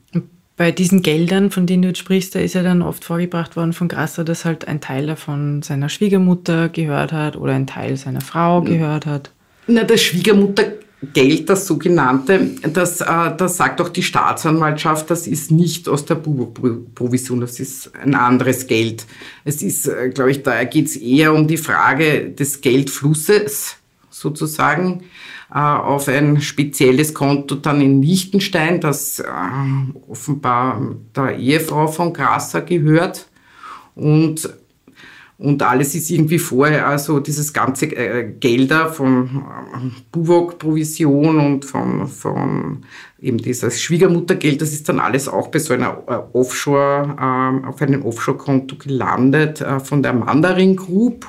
Bei 0.58 0.72
diesen 0.72 1.02
Geldern, 1.02 1.52
von 1.52 1.66
denen 1.66 1.82
du 1.82 1.90
jetzt 1.90 1.98
sprichst, 2.00 2.34
da 2.34 2.40
ist 2.40 2.56
ja 2.56 2.64
dann 2.64 2.82
oft 2.82 3.04
vorgebracht 3.04 3.56
worden 3.56 3.74
von 3.74 3.88
Grasser, 3.88 4.24
dass 4.24 4.46
halt 4.46 4.68
ein 4.68 4.80
Teil 4.80 5.08
davon 5.08 5.62
seiner 5.62 5.90
Schwiegermutter 5.90 6.70
gehört 6.70 7.12
hat 7.12 7.36
oder 7.36 7.54
ein 7.54 7.68
Teil 7.68 7.98
seiner 7.98 8.22
Frau 8.22 8.62
gehört 8.62 9.06
hat. 9.06 9.32
Na, 9.68 9.84
das 9.84 10.02
Schwiegermuttergeld, 10.02 11.50
das 11.50 11.68
sogenannte, 11.68 12.52
das, 12.72 13.02
äh, 13.02 13.36
das 13.38 13.58
sagt 13.58 13.82
auch 13.82 13.90
die 13.90 14.04
Staatsanwaltschaft, 14.04 15.10
das 15.10 15.28
ist 15.28 15.52
nicht 15.52 15.90
aus 15.90 16.06
der 16.06 16.16
Provision, 16.16 17.42
das 17.42 17.60
ist 17.60 17.92
ein 17.96 18.16
anderes 18.16 18.68
Geld. 18.68 19.06
Es 19.44 19.62
ist, 19.62 19.88
äh, 19.88 20.10
glaube 20.10 20.32
ich, 20.32 20.44
da 20.44 20.64
geht 20.64 20.86
es 20.86 20.96
eher 20.96 21.34
um 21.34 21.48
die 21.48 21.58
Frage 21.58 22.30
des 22.30 22.62
Geldflusses 22.62 23.76
sozusagen 24.10 25.04
auf 25.50 26.08
ein 26.08 26.42
spezielles 26.42 27.14
Konto 27.14 27.56
dann 27.56 27.80
in 27.82 28.02
Liechtenstein, 28.02 28.82
das 28.82 29.20
äh, 29.20 29.26
offenbar 30.10 30.96
der 31.16 31.38
Ehefrau 31.38 31.88
von 31.88 32.14
Grasser 32.14 32.62
gehört. 32.62 33.28
Und, 33.94 34.50
und 35.38 35.62
alles 35.62 35.96
ist 35.96 36.10
irgendwie 36.10 36.40
vorher, 36.40 36.88
also 36.88 37.20
dieses 37.20 37.54
ganze 37.54 37.86
äh, 37.86 38.34
Gelder 38.40 38.92
von 38.92 39.26
äh, 39.28 40.02
Buwok-Provision 40.12 41.38
und 41.40 41.66
von, 41.66 42.08
von 42.08 42.84
eben 43.20 43.38
dieses 43.38 43.82
Schwiegermuttergeld, 43.82 44.62
das 44.62 44.74
ist 44.74 44.90
dann 44.90 45.00
alles 45.00 45.28
auch 45.28 45.50
bei 45.50 45.60
so 45.60 45.74
einer 45.74 46.04
äh, 46.08 46.38
Offshore, 46.38 47.16
äh, 47.20 47.68
auf 47.68 47.82
einem 47.82 48.04
Offshore-Konto 48.04 48.78
gelandet 48.78 49.62
äh, 49.62 49.80
von 49.80 50.02
der 50.02 50.14
Mandarin 50.14 50.76
Group 50.76 51.28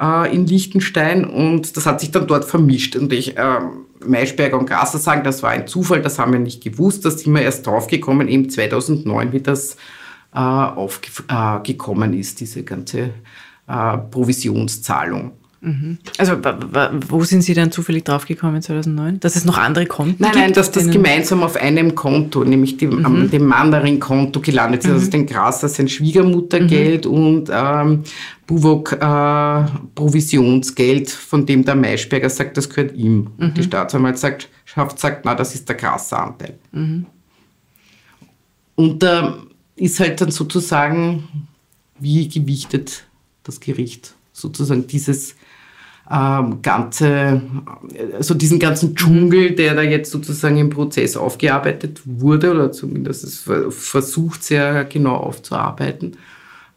äh, 0.00 0.34
in 0.34 0.46
Liechtenstein 0.46 1.24
und 1.24 1.76
das 1.76 1.86
hat 1.86 2.00
sich 2.00 2.10
dann 2.10 2.26
dort 2.26 2.44
vermischt. 2.44 2.96
Und 2.96 3.12
ich, 3.12 3.36
äh, 3.36 3.60
Maischberger 4.04 4.58
und 4.58 4.68
Grasser 4.68 4.98
sagen, 4.98 5.24
das 5.24 5.42
war 5.42 5.50
ein 5.50 5.66
Zufall, 5.66 6.02
das 6.02 6.18
haben 6.18 6.32
wir 6.32 6.40
nicht 6.40 6.62
gewusst, 6.62 7.04
da 7.04 7.10
sind 7.10 7.32
wir 7.32 7.42
erst 7.42 7.66
draufgekommen, 7.66 8.28
eben 8.28 8.50
2009, 8.50 9.32
wie 9.32 9.40
das 9.40 9.76
äh, 10.34 10.38
aufgekommen 10.38 12.12
äh, 12.12 12.18
ist, 12.18 12.40
diese 12.40 12.64
ganze 12.64 13.10
äh, 13.68 13.98
Provisionszahlung. 14.10 15.32
Mhm. 15.64 15.98
Also 16.18 16.36
wo 17.08 17.24
sind 17.24 17.40
Sie 17.40 17.54
dann 17.54 17.72
zufällig 17.72 18.04
draufgekommen 18.04 18.60
2009? 18.60 19.20
Dass 19.20 19.34
es 19.34 19.46
noch 19.46 19.56
andere 19.56 19.86
Konten 19.86 20.22
nein, 20.22 20.32
gibt? 20.32 20.44
Nein, 20.44 20.52
dass 20.52 20.70
das 20.70 20.90
gemeinsam 20.90 21.42
auf 21.42 21.56
einem 21.56 21.94
Konto, 21.94 22.44
nämlich 22.44 22.76
dem, 22.76 23.02
mhm. 23.02 23.30
dem 23.30 23.46
Mandarin-Konto 23.46 24.40
gelandet 24.40 24.84
ist. 24.84 24.88
Mhm. 24.88 24.94
Also 24.94 25.10
den 25.10 25.26
Grasser 25.26 25.68
sein 25.68 25.88
Schwiegermuttergeld 25.88 27.06
mhm. 27.06 27.10
und 27.10 27.50
ähm, 27.50 28.04
Buwok 28.46 28.92
äh, 28.92 29.64
Provisionsgeld, 29.94 31.08
von 31.08 31.46
dem 31.46 31.64
der 31.64 31.76
Maischberger 31.76 32.28
sagt, 32.28 32.58
das 32.58 32.68
gehört 32.68 32.94
ihm. 32.94 33.30
Mhm. 33.38 33.54
Die 33.54 33.62
Staatsanwaltschaft 33.62 34.48
sagt, 34.66 34.98
sagt, 34.98 35.24
na, 35.24 35.34
das 35.34 35.54
ist 35.54 35.66
der 35.66 35.76
Grasser 35.76 36.22
Anteil. 36.22 36.58
Mhm. 36.72 37.06
Und 38.74 39.02
da 39.02 39.38
äh, 39.76 39.84
ist 39.84 39.98
halt 39.98 40.20
dann 40.20 40.30
sozusagen, 40.30 41.48
wie 41.98 42.28
gewichtet 42.28 43.04
das 43.44 43.60
Gericht 43.60 44.14
sozusagen 44.34 44.86
dieses 44.86 45.36
ähm, 46.10 46.60
ganze, 46.60 47.42
also 48.14 48.34
diesen 48.34 48.58
ganzen 48.58 48.94
Dschungel, 48.94 49.52
der 49.52 49.74
da 49.74 49.82
jetzt 49.82 50.10
sozusagen 50.10 50.58
im 50.58 50.70
Prozess 50.70 51.16
aufgearbeitet 51.16 52.02
wurde 52.04 52.50
oder 52.50 52.72
zumindest 52.72 53.24
es 53.24 53.48
versucht 53.70 54.44
sehr 54.44 54.84
genau 54.84 55.16
aufzuarbeiten. 55.16 56.16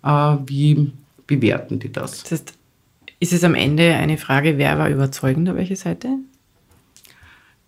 Äh, 0.04 0.38
wie 0.46 0.92
bewerten 1.26 1.80
die 1.80 1.92
das? 1.92 2.24
Das 2.24 2.32
heißt, 2.32 2.54
ist 3.20 3.34
es 3.34 3.44
am 3.44 3.56
Ende 3.56 3.94
eine 3.96 4.18
Frage, 4.18 4.58
wer 4.58 4.78
war 4.78 4.90
überzeugender, 4.90 5.56
welche 5.56 5.76
Seite? 5.76 6.10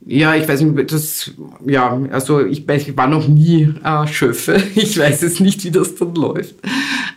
Ja, 0.05 0.33
ich 0.35 0.47
weiß 0.47 0.61
nicht, 0.61 0.91
das, 0.91 1.31
ja, 1.65 1.99
also 2.11 2.45
ich, 2.45 2.69
ich 2.69 2.97
war 2.97 3.07
noch 3.07 3.27
nie 3.27 3.73
äh, 3.83 4.07
Schöffe. 4.07 4.61
Ich 4.75 4.97
weiß 4.97 5.21
jetzt 5.21 5.41
nicht, 5.41 5.63
wie 5.65 5.71
das 5.71 5.95
dann 5.95 6.15
läuft. 6.15 6.55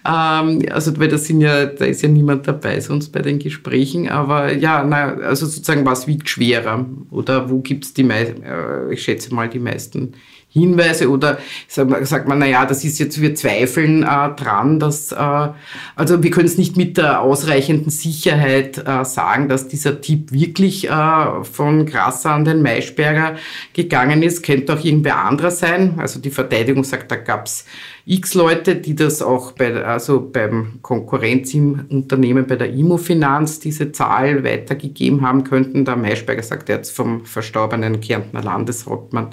Ähm, 0.04 0.62
also, 0.70 0.98
weil 0.98 1.08
das 1.08 1.26
sind 1.26 1.40
ja, 1.40 1.66
da 1.66 1.84
ist 1.84 2.02
ja 2.02 2.08
niemand 2.08 2.48
dabei 2.48 2.80
sonst 2.80 3.10
bei 3.10 3.20
den 3.20 3.38
Gesprächen. 3.38 4.08
Aber 4.08 4.52
ja, 4.52 4.84
na, 4.84 5.14
also 5.14 5.46
sozusagen, 5.46 5.86
was 5.86 6.06
wiegt 6.06 6.28
schwerer? 6.28 6.86
Oder 7.10 7.50
wo 7.50 7.60
gibt 7.60 7.84
es 7.84 7.94
die 7.94 8.02
meisten, 8.02 8.42
äh, 8.42 8.92
ich 8.92 9.02
schätze 9.02 9.34
mal, 9.34 9.48
die 9.48 9.60
meisten 9.60 10.14
Hinweise 10.52 11.08
oder 11.08 11.38
sagt 11.66 12.28
man, 12.28 12.38
naja, 12.38 12.66
das 12.66 12.84
ist 12.84 12.98
jetzt, 12.98 13.20
wir 13.20 13.34
zweifeln 13.34 14.02
äh, 14.02 14.34
dran, 14.36 14.78
dass, 14.78 15.10
äh, 15.12 15.48
also 15.96 16.22
wir 16.22 16.30
können 16.30 16.46
es 16.46 16.58
nicht 16.58 16.76
mit 16.76 16.98
der 16.98 17.22
ausreichenden 17.22 17.90
Sicherheit 17.90 18.78
äh, 18.78 19.04
sagen, 19.04 19.48
dass 19.48 19.68
dieser 19.68 20.00
Tipp 20.02 20.30
wirklich 20.30 20.90
äh, 20.90 21.44
von 21.44 21.86
Grasser 21.86 22.32
an 22.32 22.44
den 22.44 22.60
Maischberger 22.60 23.36
gegangen 23.72 24.22
ist. 24.22 24.42
Könnte 24.42 24.74
auch 24.74 24.84
irgendwer 24.84 25.24
anderer 25.24 25.50
sein. 25.50 25.94
Also 25.98 26.20
die 26.20 26.30
Verteidigung 26.30 26.84
sagt, 26.84 27.10
da 27.10 27.16
gab 27.16 27.46
es 27.46 27.64
x 28.04 28.34
Leute, 28.34 28.76
die 28.76 28.94
das 28.94 29.22
auch 29.22 29.52
bei, 29.52 29.84
also 29.84 30.20
beim 30.20 30.80
Konkurrenzunternehmen 30.82 32.46
bei 32.46 32.56
der 32.56 32.70
Immofinanz 32.70 33.60
diese 33.60 33.92
Zahl 33.92 34.44
weitergegeben 34.44 35.22
haben 35.22 35.44
könnten. 35.44 35.84
Der 35.84 35.96
Maischberger 35.96 36.42
sagt 36.42 36.68
jetzt 36.68 36.94
vom 36.94 37.24
verstorbenen 37.24 38.00
Kärntner 38.00 38.42
Landeshauptmann, 38.42 39.30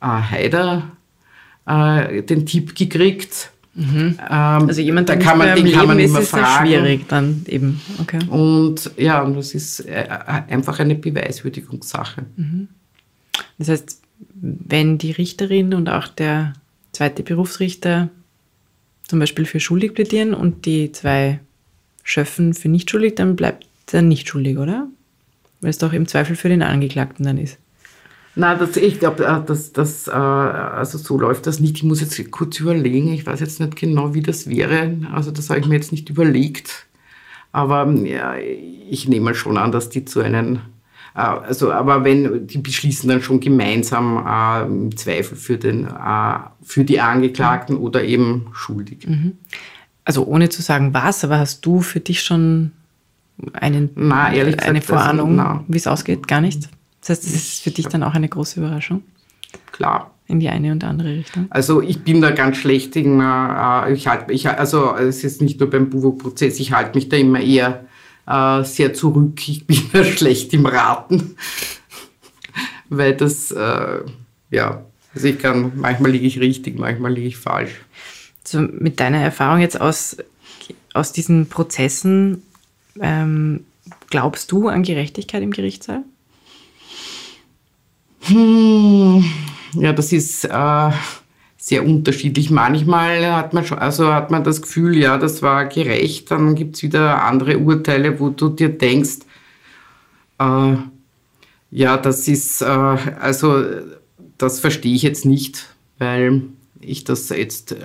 äh, 0.00 0.06
Haider 0.06 0.90
äh, 1.66 2.22
den 2.22 2.46
Tipp 2.46 2.74
gekriegt. 2.74 3.50
Mhm. 3.74 4.18
Ähm, 4.18 4.68
also 4.68 4.80
jemand, 4.80 5.08
der 5.08 5.16
da 5.16 5.22
kann 5.22 5.38
man, 5.38 5.54
den 5.54 5.70
kann 5.70 5.86
man 5.86 5.98
immer 5.98 6.20
ist, 6.20 6.30
fragen. 6.30 6.66
schwierig 6.66 7.08
dann 7.08 7.44
eben. 7.46 7.80
Okay. 8.00 8.18
Und 8.28 8.90
ja, 8.96 9.24
das 9.28 9.54
ist 9.54 9.80
äh, 9.80 10.08
einfach 10.48 10.78
eine 10.80 10.94
Beweiswürdigungssache. 10.94 12.24
Mhm. 12.36 12.68
Das 13.58 13.68
heißt, 13.68 14.00
wenn 14.34 14.96
die 14.98 15.12
Richterin 15.12 15.74
und 15.74 15.88
auch 15.88 16.08
der 16.08 16.54
zweite 16.92 17.22
Berufsrichter 17.22 18.08
zum 19.06 19.18
Beispiel 19.18 19.44
für 19.44 19.60
schuldig 19.60 19.94
plädieren 19.94 20.34
und 20.34 20.64
die 20.64 20.90
zwei 20.92 21.40
Schöffen 22.02 22.54
für 22.54 22.68
nicht 22.68 22.90
schuldig, 22.90 23.14
dann 23.16 23.36
bleibt 23.36 23.66
er 23.92 24.02
nicht 24.02 24.28
schuldig, 24.28 24.56
oder? 24.58 24.88
Weil 25.60 25.70
es 25.70 25.78
doch 25.78 25.92
im 25.92 26.08
Zweifel 26.08 26.34
für 26.34 26.48
den 26.48 26.62
Angeklagten 26.62 27.24
dann 27.24 27.38
ist. 27.38 27.58
Nein, 28.38 28.58
das, 28.58 28.76
ich 28.76 29.00
glaube, 29.00 29.24
äh, 29.24 29.40
das, 29.44 29.72
das, 29.72 30.08
äh, 30.08 30.12
also 30.12 30.98
so 30.98 31.18
läuft 31.18 31.46
das 31.46 31.58
nicht. 31.58 31.76
Ich 31.76 31.82
muss 31.82 32.02
jetzt 32.02 32.30
kurz 32.30 32.60
überlegen. 32.60 33.12
Ich 33.12 33.26
weiß 33.26 33.40
jetzt 33.40 33.60
nicht 33.60 33.76
genau, 33.76 34.14
wie 34.14 34.22
das 34.22 34.48
wäre. 34.48 34.94
Also 35.12 35.30
das 35.30 35.48
habe 35.48 35.58
ich 35.58 35.66
mir 35.66 35.76
jetzt 35.76 35.90
nicht 35.90 36.10
überlegt. 36.10 36.86
Aber 37.50 37.90
ja, 37.90 38.34
ich 38.36 39.08
nehme 39.08 39.34
schon 39.34 39.56
an, 39.56 39.72
dass 39.72 39.88
die 39.88 40.04
zu 40.04 40.20
einem 40.20 40.60
äh, 41.14 41.20
also, 41.20 41.72
aber 41.72 42.04
wenn, 42.04 42.46
die 42.46 42.58
beschließen 42.58 43.08
dann 43.08 43.22
schon 43.22 43.40
gemeinsam 43.40 44.24
äh, 44.26 44.66
im 44.66 44.96
Zweifel 44.96 45.36
für, 45.36 45.56
den, 45.56 45.86
äh, 45.86 46.38
für 46.62 46.84
die 46.84 47.00
Angeklagten 47.00 47.76
oder 47.76 48.04
eben 48.04 48.48
schuldig. 48.52 49.06
Mhm. 49.08 49.32
Also 50.04 50.26
ohne 50.26 50.50
zu 50.50 50.62
sagen 50.62 50.92
was, 50.92 51.24
aber 51.24 51.38
hast 51.38 51.64
du 51.64 51.80
für 51.80 52.00
dich 52.00 52.22
schon 52.22 52.72
einen, 53.54 53.90
na, 53.96 54.24
eine 54.24 54.52
gesagt, 54.52 54.84
Vorahnung, 54.84 55.40
also, 55.40 55.64
wie 55.68 55.76
es 55.76 55.86
ausgeht? 55.86 56.28
Gar 56.28 56.42
nicht? 56.42 56.68
Das 57.06 57.18
heißt, 57.18 57.26
das 57.26 57.34
ist 57.34 57.62
für 57.62 57.70
dich 57.70 57.86
dann 57.86 58.02
auch 58.02 58.14
eine 58.14 58.28
große 58.28 58.58
Überraschung? 58.58 59.02
Klar. 59.70 60.10
In 60.26 60.40
die 60.40 60.48
eine 60.48 60.72
und 60.72 60.82
andere 60.82 61.10
Richtung? 61.10 61.46
Also 61.50 61.80
ich 61.80 62.02
bin 62.02 62.20
da 62.20 62.32
ganz 62.32 62.56
schlecht 62.56 62.96
in, 62.96 63.20
äh, 63.20 63.92
ich 63.92 64.08
halte, 64.08 64.32
ich, 64.32 64.48
also 64.48 64.96
es 64.96 65.22
ist 65.22 65.40
nicht 65.40 65.60
nur 65.60 65.70
beim 65.70 65.88
Buwo-Prozess, 65.88 66.58
ich 66.58 66.72
halte 66.72 66.98
mich 66.98 67.08
da 67.08 67.16
immer 67.16 67.38
eher 67.38 67.84
äh, 68.26 68.64
sehr 68.64 68.92
zurück. 68.92 69.48
Ich 69.48 69.68
bin 69.68 69.78
da 69.92 70.02
schlecht 70.04 70.52
im 70.52 70.66
Raten, 70.66 71.36
weil 72.88 73.14
das, 73.14 73.52
äh, 73.52 74.00
ja, 74.50 74.82
also 75.14 75.28
ich 75.28 75.38
kann, 75.38 75.72
manchmal 75.76 76.10
liege 76.10 76.26
ich 76.26 76.40
richtig, 76.40 76.76
manchmal 76.76 77.12
liege 77.12 77.28
ich 77.28 77.36
falsch. 77.36 77.84
Also 78.42 78.62
mit 78.62 78.98
deiner 78.98 79.18
Erfahrung 79.18 79.60
jetzt 79.60 79.80
aus, 79.80 80.16
aus 80.92 81.12
diesen 81.12 81.48
Prozessen, 81.48 82.42
ähm, 83.00 83.64
glaubst 84.10 84.50
du 84.50 84.66
an 84.66 84.82
Gerechtigkeit 84.82 85.44
im 85.44 85.52
Gerichtssaal? 85.52 86.02
Hm, 88.26 89.24
ja, 89.74 89.92
das 89.92 90.12
ist 90.12 90.44
äh, 90.44 90.90
sehr 91.56 91.84
unterschiedlich. 91.84 92.50
Manchmal 92.50 93.34
hat 93.34 93.52
man 93.52 93.64
schon, 93.64 93.78
also 93.78 94.12
hat 94.12 94.30
man 94.30 94.42
das 94.42 94.62
Gefühl, 94.62 94.96
ja, 94.96 95.16
das 95.18 95.42
war 95.42 95.66
gerecht. 95.66 96.30
Dann 96.30 96.54
gibt 96.54 96.76
es 96.76 96.82
wieder 96.82 97.22
andere 97.22 97.58
Urteile, 97.58 98.18
wo 98.18 98.30
du 98.30 98.48
dir 98.48 98.68
denkst, 98.68 99.18
äh, 100.38 100.76
ja, 101.70 101.96
das 101.96 102.26
ist, 102.28 102.62
äh, 102.62 102.64
also 102.64 103.64
das 104.38 104.60
verstehe 104.60 104.94
ich 104.94 105.02
jetzt 105.02 105.24
nicht, 105.24 105.74
weil 105.98 106.42
ich 106.80 107.04
das 107.04 107.28
jetzt, 107.28 107.72
äh, 107.72 107.76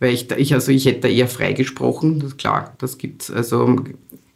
weil 0.00 0.14
ich, 0.14 0.30
ich, 0.32 0.54
also 0.54 0.72
ich 0.72 0.86
hätte 0.86 1.08
eher 1.08 1.28
freigesprochen, 1.28 2.20
das 2.20 2.36
klar, 2.36 2.74
das 2.78 2.98
gibt 2.98 3.30
also 3.30 3.76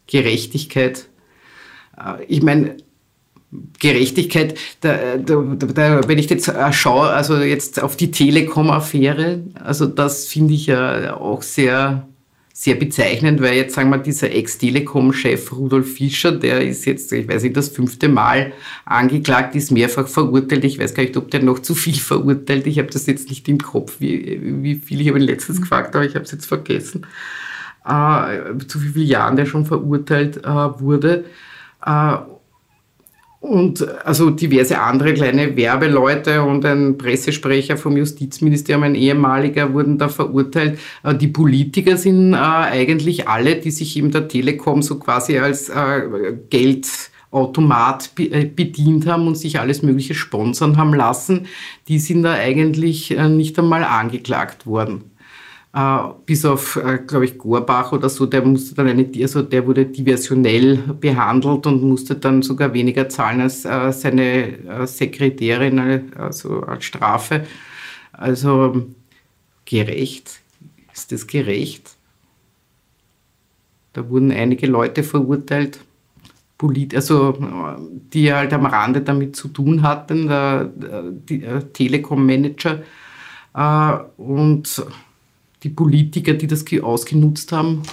Gerechtigkeit. 0.07 1.07
Äh, 1.97 2.23
ich 2.27 2.41
meine, 2.41 2.77
Gerechtigkeit, 3.79 4.57
da, 4.81 5.17
da, 5.17 5.35
da, 5.35 6.07
wenn 6.07 6.17
ich 6.17 6.29
jetzt 6.29 6.51
schaue, 6.71 7.09
also 7.09 7.37
jetzt 7.37 7.81
auf 7.81 7.95
die 7.95 8.11
Telekom-Affäre, 8.11 9.43
also 9.63 9.85
das 9.85 10.27
finde 10.27 10.53
ich 10.53 10.67
ja 10.67 11.15
auch 11.15 11.41
sehr, 11.41 12.07
sehr 12.55 12.75
bezeichnend, 12.75 13.41
weil 13.41 13.55
jetzt 13.55 13.73
sagen 13.73 13.89
wir, 13.89 13.97
dieser 13.97 14.31
Ex-Telekom-Chef 14.31 15.51
Rudolf 15.51 15.95
Fischer, 15.95 16.31
der 16.31 16.61
ist 16.61 16.85
jetzt, 16.85 17.11
ich 17.11 17.27
weiß 17.27 17.43
nicht, 17.43 17.57
das 17.57 17.69
fünfte 17.69 18.07
Mal 18.07 18.53
angeklagt, 18.85 19.55
ist 19.55 19.71
mehrfach 19.71 20.07
verurteilt. 20.07 20.63
Ich 20.63 20.77
weiß 20.79 20.93
gar 20.93 21.01
nicht, 21.03 21.17
ob 21.17 21.31
der 21.31 21.41
noch 21.41 21.59
zu 21.59 21.73
viel 21.73 21.95
verurteilt. 21.95 22.67
Ich 22.67 22.77
habe 22.77 22.89
das 22.89 23.07
jetzt 23.07 23.29
nicht 23.29 23.49
im 23.49 23.57
Kopf, 23.57 23.95
wie, 23.99 24.39
wie 24.61 24.75
viel. 24.75 25.01
Ich 25.01 25.09
habe 25.09 25.19
ihn 25.19 25.25
letztens 25.25 25.57
mhm. 25.57 25.63
gefragt, 25.63 25.95
aber 25.95 26.05
ich 26.05 26.13
habe 26.13 26.25
es 26.25 26.31
jetzt 26.31 26.45
vergessen, 26.45 27.07
äh, 27.85 28.57
zu 28.67 28.83
wie 28.83 28.89
vielen 28.89 29.07
Jahren 29.07 29.35
der 29.35 29.47
schon 29.47 29.65
verurteilt 29.65 30.37
äh, 30.37 30.47
wurde. 30.47 31.25
Äh, 31.83 32.17
und 33.43 33.85
also 34.05 34.29
diverse 34.29 34.79
andere 34.79 35.13
kleine 35.13 35.57
Werbeleute 35.57 36.43
und 36.43 36.63
ein 36.63 36.97
Pressesprecher 36.97 37.75
vom 37.75 37.97
Justizministerium, 37.97 38.83
ein 38.83 38.95
ehemaliger, 38.95 39.73
wurden 39.73 39.97
da 39.97 40.07
verurteilt. 40.07 40.79
Äh, 41.03 41.13
die 41.15 41.27
Politiker 41.27 41.97
sind 41.97 42.33
äh, 42.33 42.37
eigentlich 42.37 43.27
alle, 43.27 43.57
die 43.57 43.71
sich 43.71 43.97
eben 43.97 44.11
der 44.11 44.29
Telekom 44.29 44.81
so 44.81 44.97
quasi 44.97 45.39
als 45.39 45.67
äh, 45.67 46.03
Geldautomat 46.49 48.15
bedient 48.15 49.07
haben 49.07 49.27
und 49.27 49.37
sich 49.37 49.59
alles 49.59 49.81
Mögliche 49.81 50.13
sponsern 50.13 50.77
haben 50.77 50.93
lassen, 50.93 51.47
die 51.89 51.99
sind 51.99 52.23
da 52.23 52.31
eigentlich 52.35 53.09
nicht 53.09 53.59
einmal 53.59 53.83
angeklagt 53.83 54.65
worden. 54.65 55.12
Äh, 55.75 55.97
bis 56.27 56.45
auf, 56.45 56.75
äh, 56.75 56.99
glaube 56.99 57.25
ich, 57.25 57.37
Gorbach 57.39 57.91
oder 57.93 58.07
so, 58.07 58.27
der 58.27 58.45
musste 58.45 58.75
dann 58.75 58.87
eine, 58.87 59.09
also 59.21 59.41
der 59.41 59.65
wurde 59.65 59.87
diversionell 59.87 60.77
behandelt 60.77 61.65
und 61.65 61.81
musste 61.81 62.15
dann 62.15 62.43
sogar 62.43 62.75
weniger 62.75 63.09
zahlen 63.09 63.41
als 63.41 63.65
äh, 63.65 63.91
seine 63.91 64.85
Sekretärin, 64.85 66.13
also 66.15 66.61
als 66.61 66.85
Strafe. 66.85 67.47
Also 68.11 68.85
gerecht. 69.65 70.41
Ist 70.93 71.11
das 71.11 71.25
gerecht? 71.25 71.95
Da 73.93 74.07
wurden 74.07 74.31
einige 74.31 74.67
Leute 74.67 75.01
verurteilt, 75.01 75.79
also 76.93 77.35
die 78.13 78.31
halt 78.31 78.53
am 78.53 78.67
Rande 78.67 79.01
damit 79.01 79.35
zu 79.35 79.47
tun 79.47 79.81
hatten, 79.81 80.27
der, 80.27 80.65
der 80.65 81.73
Telekom-Manager. 81.73 82.83
Und 84.17 84.85
die 85.63 85.69
Politiker, 85.69 86.33
die 86.33 86.47
das 86.47 86.65
ausgenutzt 86.81 87.51
haben, 87.51 87.83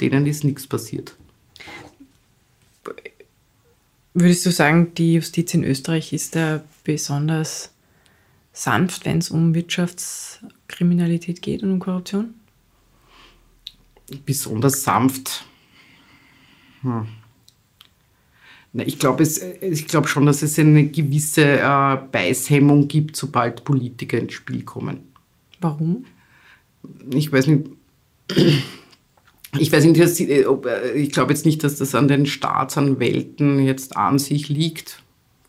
denen 0.00 0.26
ist 0.26 0.44
nichts 0.44 0.66
passiert. 0.66 1.14
Würdest 4.14 4.46
du 4.46 4.50
sagen, 4.50 4.94
die 4.94 5.14
Justiz 5.14 5.54
in 5.54 5.64
Österreich 5.64 6.12
ist 6.12 6.34
da 6.34 6.62
besonders 6.84 7.72
sanft, 8.52 9.04
wenn 9.04 9.18
es 9.18 9.30
um 9.30 9.54
Wirtschaftskriminalität 9.54 11.42
geht 11.42 11.62
und 11.62 11.72
um 11.72 11.78
Korruption? 11.78 12.34
Besonders 14.24 14.82
sanft. 14.82 15.44
Hm. 16.82 17.06
Na, 18.72 18.84
ich 18.86 18.98
glaube 18.98 19.24
glaub 19.86 20.08
schon, 20.08 20.26
dass 20.26 20.42
es 20.42 20.58
eine 20.58 20.88
gewisse 20.88 21.60
äh, 21.60 21.96
Beißhemmung 22.10 22.88
gibt, 22.88 23.16
sobald 23.16 23.64
Politiker 23.64 24.18
ins 24.18 24.34
Spiel 24.34 24.62
kommen. 24.62 25.12
Warum? 25.60 26.04
Ich 27.12 27.32
weiß 27.32 27.46
nicht, 27.46 27.70
ich 29.58 29.72
weiß 29.72 29.84
nicht, 29.84 30.20
äh, 30.20 30.42
äh, 30.42 30.92
ich 30.92 31.10
glaube 31.10 31.32
jetzt 31.32 31.46
nicht, 31.46 31.64
dass 31.64 31.76
das 31.76 31.94
an 31.94 32.08
den 32.08 32.26
Staatsanwälten 32.26 33.60
jetzt 33.60 33.96
an 33.96 34.18
sich 34.18 34.48
liegt. 34.48 35.02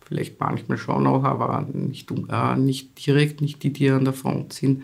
Vielleicht 0.06 0.40
manchmal 0.40 0.78
schon 0.78 1.06
auch, 1.06 1.24
aber 1.24 1.68
nicht, 1.72 2.10
äh, 2.30 2.56
nicht 2.56 3.06
direkt, 3.06 3.42
nicht 3.42 3.62
die, 3.64 3.72
die 3.72 3.90
an 3.90 4.06
der 4.06 4.14
Front 4.14 4.54
sind. 4.54 4.84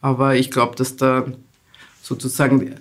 Aber 0.00 0.36
ich 0.36 0.50
glaube, 0.50 0.76
dass 0.76 0.96
da 0.96 1.26
sozusagen 2.02 2.74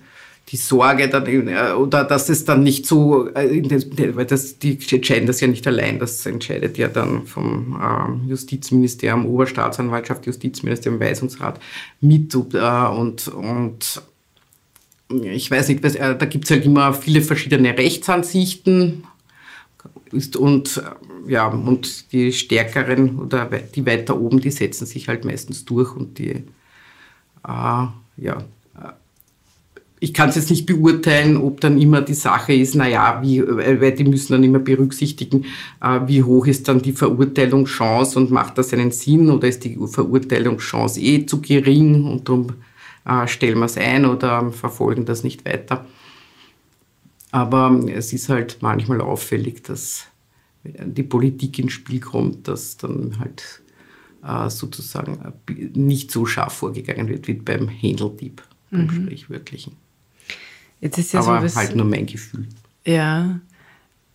die 0.50 0.58
Sorge 0.58 1.10
dann, 1.10 1.26
äh, 1.26 1.74
oder 1.74 2.06
dass 2.06 2.30
es 2.30 2.46
dann 2.46 2.64
nicht 2.64 2.86
so, 2.86 3.30
weil 3.34 4.26
das, 4.26 4.60
die 4.60 4.80
entscheiden 4.92 5.28
das 5.28 5.42
ja 5.42 5.48
nicht 5.48 5.68
allein, 5.68 6.00
das 6.00 6.26
entscheidet 6.26 6.78
ja 6.78 6.88
dann 6.88 7.26
vom 7.26 7.80
ähm, 7.82 8.30
Justizministerium, 8.30 9.26
Oberstaatsanwaltschaft, 9.26 10.26
Justizministerium, 10.26 11.00
Weisungsrat 11.00 11.60
mit 12.00 12.34
äh, 12.34 12.38
und, 12.38 13.28
und 13.28 14.02
ich 15.10 15.52
weiß 15.52 15.70
nicht, 15.70 15.84
da 15.84 16.14
gibt 16.14 16.46
es 16.46 16.52
halt 16.52 16.66
immer 16.66 16.94
viele 16.94 17.22
verschiedene 17.22 17.78
Rechtsansichten 17.78 19.04
und 20.38 20.82
ja, 21.28 21.48
und 21.48 22.12
die 22.12 22.32
stärkeren 22.32 23.20
oder 23.20 23.46
die 23.46 23.86
weiter 23.86 24.20
oben, 24.20 24.40
die 24.40 24.52
setzen 24.52 24.86
sich 24.86 25.08
halt 25.08 25.26
meistens 25.26 25.66
durch 25.66 25.96
und 25.96 26.20
die 26.20 26.32
äh, 26.32 26.44
ja, 28.18 28.44
ich 30.00 30.14
kann 30.14 30.30
es 30.30 30.36
jetzt 30.36 30.52
nicht 30.52 30.66
beurteilen, 30.66 31.38
ob 31.38 31.60
dann 31.60 31.82
immer 31.82 32.02
die 32.02 32.14
Sache 32.14 32.54
ist, 32.54 32.76
naja, 32.76 33.20
wie, 33.24 33.42
weil 33.48 33.94
die 33.94 34.04
müssen 34.04 34.34
dann 34.34 34.44
immer 34.44 34.60
berücksichtigen, 34.60 35.46
äh, 35.82 36.02
wie 36.06 36.24
hoch 36.24 36.46
ist 36.46 36.68
dann 36.68 36.82
die 36.82 36.94
Verurteilungschance 36.94 38.20
und 38.20 38.30
macht 38.30 38.58
das 38.58 38.74
einen 38.74 38.92
Sinn 38.92 39.30
oder 39.30 39.48
ist 39.48 39.64
die 39.64 39.78
Verurteilungschance 39.88 41.02
eh 41.02 41.26
zu 41.26 41.42
gering 41.42 42.06
und 42.06 42.30
darum 42.30 42.54
äh, 43.06 43.28
stellen 43.28 43.58
wir 43.58 43.66
es 43.66 43.78
ein 43.78 44.06
oder 44.06 44.52
verfolgen 44.52 45.06
das 45.06 45.24
nicht 45.24 45.46
weiter. 45.46 45.86
Aber 47.32 47.84
es 47.88 48.14
ist 48.14 48.30
halt 48.30 48.58
manchmal 48.62 49.02
auffällig, 49.02 49.64
dass 49.64 50.06
die 50.64 51.04
Politik 51.04 51.60
ins 51.60 51.74
Spiel 51.74 52.00
kommt, 52.00 52.48
dass 52.48 52.78
dann 52.78 53.18
halt 53.20 53.62
äh, 54.24 54.50
sozusagen 54.50 55.34
nicht 55.74 56.12
so 56.12 56.26
scharf 56.26 56.54
vorgegangen 56.54 57.10
wird 57.10 57.28
wie 57.28 57.34
beim 57.34 57.68
Händeldieb, 57.68 58.44
beim 58.70 58.86
mhm. 58.86 58.92
Sprichwörtlichen. 58.92 59.87
Jetzt 60.82 60.98
ist 60.98 61.14
ja 61.14 61.22
Aber 61.22 61.48
so 61.48 61.56
halt 61.56 61.76
nur 61.76 61.86
mein 61.86 62.06
Gefühl. 62.06 62.48
Ja. 62.86 63.40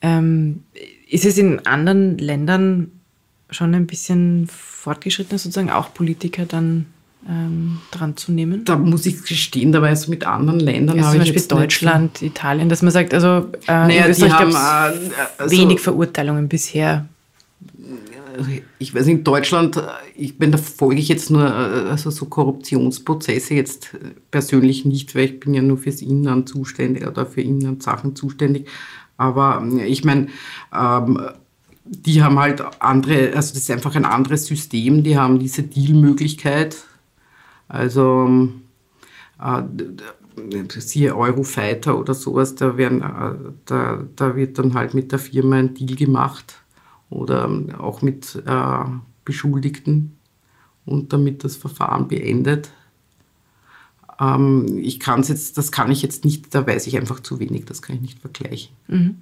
Ähm, 0.01 0.63
ist 1.09 1.25
es 1.25 1.39
in 1.39 1.67
anderen 1.67 2.19
Ländern 2.19 2.91
schon 3.51 3.75
ein 3.75 3.87
bisschen 3.87 4.49
fortgeschrittener, 4.51 5.39
sozusagen 5.39 5.71
auch 5.71 5.93
Politiker 5.93 6.47
dann 6.47 6.87
ähm, 7.29 7.79
dran 7.91 8.17
zu 8.17 8.33
nehmen? 8.33 8.65
Da 8.65 8.77
muss 8.77 9.07
ich 9.07 9.23
gestehen, 9.23 9.73
da 9.73 9.83
war 9.83 9.91
es 9.91 10.09
mit 10.09 10.27
anderen 10.27 10.61
Ländern. 10.61 10.97
Ja, 10.97 11.11
zum 11.11 11.19
Beispiel 11.21 11.43
Deutschland, 11.43 12.23
nicht, 12.23 12.33
Italien, 12.33 12.69
dass 12.69 12.83
man 12.83 12.93
sagt, 12.93 13.15
also 13.15 13.51
äh, 13.67 13.73
naja, 13.73 14.05
in 14.05 14.11
Österreich 14.11 14.33
gab 14.33 14.49
es 14.49 14.55
äh, 14.55 15.13
also, 15.39 15.57
wenig 15.57 15.81
Verurteilungen 15.81 16.49
bisher. 16.49 17.07
Ich 18.79 18.95
weiß 18.95 19.07
in 19.07 19.25
Deutschland, 19.25 19.83
ich 20.17 20.39
bin, 20.39 20.53
da 20.53 20.59
folge 20.59 21.01
ich 21.01 21.09
jetzt 21.09 21.31
nur 21.31 21.45
also 21.45 22.11
so 22.11 22.27
Korruptionsprozesse 22.27 23.55
jetzt 23.55 23.97
persönlich 24.31 24.85
nicht, 24.85 25.15
weil 25.15 25.25
ich 25.25 25.41
bin 25.41 25.55
ja 25.55 25.63
nur 25.63 25.79
fürs 25.79 26.03
Inland 26.03 26.49
zuständig 26.49 27.07
oder 27.07 27.27
für 27.27 27.41
Inlandssachen 27.41 28.17
zuständig. 28.17 28.69
Aber 29.17 29.67
ich 29.85 30.05
meine, 30.05 30.29
ähm, 30.75 31.21
die 31.85 32.23
haben 32.23 32.39
halt 32.39 32.63
andere, 32.81 33.35
also 33.35 33.55
das 33.55 33.63
ist 33.63 33.71
einfach 33.71 33.95
ein 33.95 34.05
anderes 34.05 34.47
System, 34.47 35.03
die 35.03 35.19
haben 35.19 35.39
diese 35.39 35.63
Dealmöglichkeit. 35.63 36.77
Also 37.69 38.49
äh, 39.41 39.63
siehe 40.79 41.17
Eurofighter 41.17 41.99
oder 41.99 42.15
sowas, 42.15 42.55
da, 42.55 42.77
werden, 42.77 43.03
äh, 43.03 43.53
da, 43.67 44.05
da 44.17 44.37
wird 44.37 44.59
dann 44.59 44.75
halt 44.75 44.95
mit 44.95 45.13
der 45.13 45.19
Firma 45.19 45.57
ein 45.57 45.75
Deal 45.75 45.97
gemacht 45.97 46.62
oder 47.13 47.51
auch 47.79 48.03
mit 48.03 48.43
äh, 48.47 48.85
Beschuldigten 49.25 50.17
und 50.85 51.13
damit 51.13 51.45
das 51.45 51.57
Verfahren 51.57 52.09
beendet. 52.09 52.71
Ähm, 54.21 54.79
ich 54.83 55.01
kann 55.01 55.23
jetzt, 55.23 55.59
das 55.59 55.73
kann 55.73 55.91
ich 55.91 56.03
jetzt 56.03 56.25
nicht, 56.25 56.55
da 56.55 56.67
weiß 56.67 56.87
ich 56.87 56.97
einfach 56.97 57.21
zu 57.21 57.39
wenig, 57.39 57.65
das 57.65 57.83
kann 57.83 57.97
ich 57.97 58.03
nicht 58.03 58.19
vergleichen. 58.19 58.73
Mhm. 58.89 59.17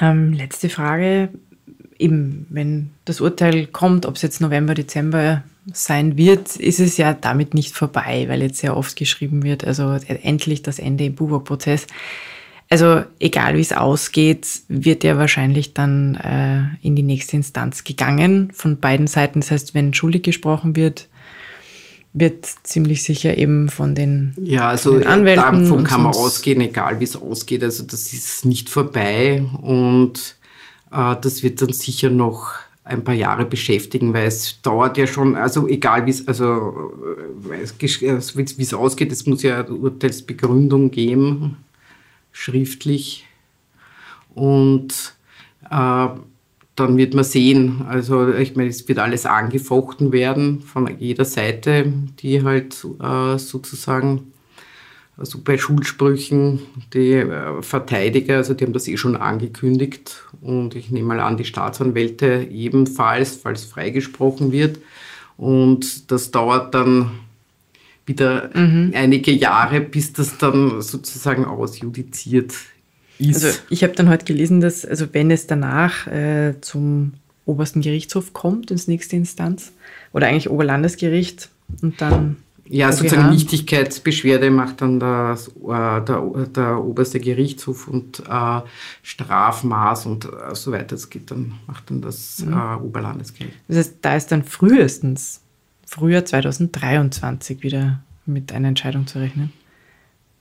Ähm, 0.00 0.32
letzte 0.32 0.68
Frage. 0.68 1.30
Eben, 1.98 2.46
wenn 2.48 2.90
das 3.04 3.20
Urteil 3.20 3.66
kommt, 3.66 4.06
ob 4.06 4.16
es 4.16 4.22
jetzt 4.22 4.40
November, 4.40 4.72
Dezember 4.72 5.42
sein 5.70 6.16
wird, 6.16 6.56
ist 6.56 6.80
es 6.80 6.96
ja 6.96 7.12
damit 7.12 7.52
nicht 7.52 7.76
vorbei, 7.76 8.24
weil 8.28 8.40
jetzt 8.40 8.58
sehr 8.58 8.74
oft 8.74 8.96
geschrieben 8.96 9.42
wird, 9.42 9.64
also 9.64 9.90
endlich 10.06 10.62
das 10.62 10.78
Ende 10.78 11.04
im 11.04 11.14
Bubo-Prozess. 11.14 11.86
Also 12.72 13.02
egal 13.18 13.56
wie 13.56 13.60
es 13.60 13.72
ausgeht, 13.72 14.46
wird 14.68 15.02
ja 15.02 15.18
wahrscheinlich 15.18 15.74
dann 15.74 16.14
äh, 16.14 16.86
in 16.86 16.94
die 16.94 17.02
nächste 17.02 17.36
Instanz 17.36 17.82
gegangen 17.82 18.52
von 18.54 18.78
beiden 18.78 19.08
Seiten. 19.08 19.40
Das 19.40 19.50
heißt, 19.50 19.74
wenn 19.74 19.92
schuldig 19.92 20.22
gesprochen 20.22 20.76
wird, 20.76 21.08
wird 22.12 22.46
ziemlich 22.62 23.02
sicher 23.02 23.36
eben 23.36 23.68
von 23.70 23.96
den 23.96 24.34
Ja, 24.40 24.68
also 24.68 24.98
den 24.98 25.06
Anwälten 25.08 25.64
davon 25.64 25.82
kann 25.82 26.04
man 26.04 26.12
ausgehen, 26.12 26.60
egal 26.60 27.00
wie 27.00 27.04
es 27.04 27.16
ausgeht. 27.16 27.64
Also 27.64 27.82
das 27.82 28.12
ist 28.12 28.44
nicht 28.44 28.68
vorbei 28.68 29.44
und 29.62 30.36
äh, 30.92 31.16
das 31.20 31.42
wird 31.42 31.60
dann 31.62 31.72
sicher 31.72 32.10
noch 32.10 32.52
ein 32.84 33.02
paar 33.02 33.14
Jahre 33.14 33.46
beschäftigen, 33.46 34.14
weil 34.14 34.26
es 34.26 34.62
dauert 34.62 34.96
ja 34.96 35.08
schon, 35.08 35.34
also 35.34 35.66
egal 35.66 36.06
wie 36.06 36.10
es, 36.10 36.26
also 36.26 36.92
wie 37.48 38.62
es 38.62 38.74
ausgeht, 38.74 39.12
es 39.12 39.26
muss 39.26 39.42
ja 39.42 39.64
Urteilsbegründung 39.64 40.90
geben, 40.90 41.56
schriftlich. 42.32 43.26
Und 44.34 45.14
äh, 45.70 46.08
dann 46.76 46.96
wird 46.96 47.14
man 47.14 47.24
sehen, 47.24 47.84
also 47.88 48.32
ich 48.32 48.56
meine, 48.56 48.70
es 48.70 48.88
wird 48.88 48.98
alles 48.98 49.26
angefochten 49.26 50.12
werden 50.12 50.60
von 50.60 50.88
jeder 50.98 51.24
Seite, 51.24 51.92
die 52.20 52.42
halt 52.42 52.86
äh, 53.02 53.38
sozusagen, 53.38 54.32
also 55.18 55.40
bei 55.44 55.58
Schuldsprüchen, 55.58 56.60
die 56.94 57.12
äh, 57.12 57.60
Verteidiger, 57.60 58.36
also 58.36 58.54
die 58.54 58.64
haben 58.64 58.72
das 58.72 58.88
eh 58.88 58.96
schon 58.96 59.16
angekündigt 59.16 60.24
und 60.40 60.74
ich 60.74 60.90
nehme 60.90 61.08
mal 61.08 61.20
an, 61.20 61.36
die 61.36 61.44
Staatsanwälte 61.44 62.46
ebenfalls, 62.50 63.36
falls 63.36 63.64
freigesprochen 63.64 64.50
wird. 64.50 64.78
Und 65.36 66.10
das 66.10 66.30
dauert 66.30 66.74
dann 66.74 67.10
wieder 68.10 68.50
mhm. 68.54 68.92
einige 68.94 69.32
Jahre, 69.32 69.80
bis 69.80 70.12
das 70.12 70.36
dann 70.36 70.82
sozusagen 70.82 71.46
ausjudiziert 71.46 72.52
ist. 73.18 73.44
Also 73.44 73.58
ich 73.70 73.82
habe 73.82 73.94
dann 73.94 74.10
heute 74.10 74.26
gelesen, 74.26 74.60
dass, 74.60 74.84
also 74.84 75.06
wenn 75.12 75.30
es 75.30 75.46
danach 75.46 76.06
äh, 76.06 76.54
zum 76.60 77.12
obersten 77.46 77.80
Gerichtshof 77.80 78.32
kommt, 78.32 78.70
ins 78.70 78.86
nächste 78.88 79.16
Instanz, 79.16 79.72
oder 80.12 80.26
eigentlich 80.26 80.50
Oberlandesgericht 80.50 81.48
und 81.80 82.00
dann. 82.00 82.36
Ja, 82.72 82.92
sozusagen 82.92 83.30
Nichtigkeitsbeschwerde 83.30 84.48
macht 84.52 84.80
dann 84.80 85.00
das, 85.00 85.48
äh, 85.48 86.04
der, 86.04 86.46
der 86.54 86.84
oberste 86.84 87.18
Gerichtshof 87.18 87.88
und 87.88 88.20
äh, 88.20 88.60
Strafmaß 89.02 90.06
und 90.06 90.26
äh, 90.26 90.54
so 90.54 90.70
weiter. 90.70 90.86
Das 90.90 91.10
geht 91.10 91.32
dann, 91.32 91.54
macht 91.66 91.90
dann 91.90 92.00
das 92.00 92.44
mhm. 92.44 92.52
äh, 92.52 92.76
Oberlandesgericht. 92.76 93.56
Das 93.66 93.76
heißt, 93.76 93.94
da 94.02 94.16
ist 94.16 94.30
dann 94.30 94.44
frühestens 94.44 95.40
Frühjahr 95.90 96.24
2023 96.24 97.64
wieder 97.64 98.00
mit 98.24 98.52
einer 98.52 98.68
Entscheidung 98.68 99.08
zu 99.08 99.18
rechnen. 99.18 99.52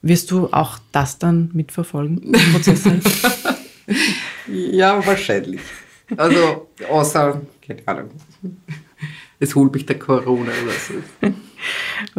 Wirst 0.03 0.29
du 0.29 0.53
auch 0.53 0.77
das 0.91 1.17
dann 1.17 1.49
mitverfolgen, 1.53 2.35
ja, 4.47 5.03
wahrscheinlich. 5.07 5.61
Also, 6.15 6.69
außer, 6.87 7.41
keine 7.65 7.81
Ahnung, 7.87 8.11
es 9.39 9.55
holt 9.55 9.73
mich 9.73 9.87
der 9.87 9.97
Corona 9.97 10.51
oder 10.51 11.33
so. 11.33 11.33